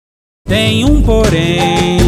Tem 0.48 0.84
um 0.84 1.02
porém. 1.02 1.98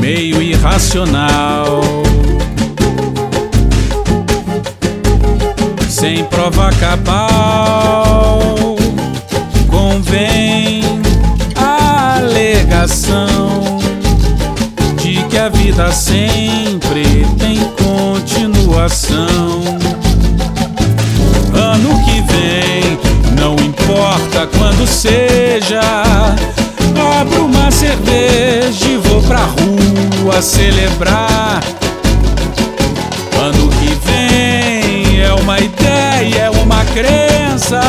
Meio 0.00 0.40
irracional. 0.40 1.80
Sem 6.04 6.22
prova 6.24 6.68
cabal. 6.78 8.44
Convém 9.70 10.82
a 11.56 12.16
alegação 12.18 13.78
de 15.00 15.24
que 15.30 15.38
a 15.38 15.48
vida 15.48 15.90
sempre 15.92 17.26
tem 17.38 17.58
continuação. 17.82 19.62
Ano 21.54 21.98
que 22.04 22.20
vem, 22.30 22.98
não 23.40 23.54
importa 23.54 24.46
quando 24.58 24.86
seja. 24.86 25.80
Abro 27.18 27.46
uma 27.46 27.70
cerveja 27.70 28.84
e 28.90 28.98
vou 28.98 29.22
pra 29.22 29.46
rua 29.46 30.42
celebrar. 30.42 31.64
Ano 33.40 33.70
que 33.70 33.96
vem 34.04 35.22
é 35.22 35.32
uma 35.32 35.58
ideia, 35.58 35.83
é 36.22 36.50
uma 36.50 36.84
crença. 36.86 37.80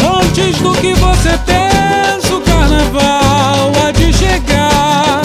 Antes 0.00 0.58
do 0.58 0.72
que 0.74 0.94
você 0.94 1.30
pensa, 1.46 2.34
o 2.34 2.40
carnaval 2.42 3.72
há 3.82 3.90
de 3.92 4.12
chegar. 4.12 5.22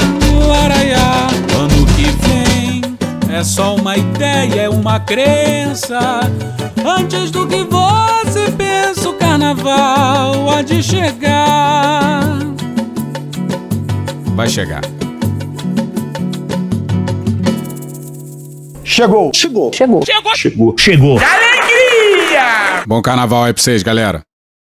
Laraiá. 0.48 1.28
Ano 1.58 1.86
que 1.88 2.06
vem 2.26 2.82
é 3.34 3.44
só 3.44 3.76
uma 3.76 3.98
ideia, 3.98 4.62
é 4.62 4.70
uma 4.70 5.00
crença. 5.00 6.22
Antes 6.86 7.32
do 7.32 7.46
que 7.48 7.64
você 7.64 8.52
pensa, 8.52 9.10
o 9.10 9.14
carnaval 9.14 10.50
há 10.50 10.62
de 10.62 10.82
chegar. 10.82 12.40
Vai 14.36 14.48
chegar. 14.48 14.82
Chegou. 18.84 19.32
Chegou. 19.34 19.72
Chegou. 19.74 20.06
Chegou! 20.06 20.36
Chegou. 20.36 20.76
Chegou. 20.78 21.20
Alegria! 21.20 21.61
Bom 22.88 23.02
carnaval 23.02 23.44
aí 23.44 23.54
pra 23.54 23.62
vocês, 23.62 23.84
galera. 23.84 24.22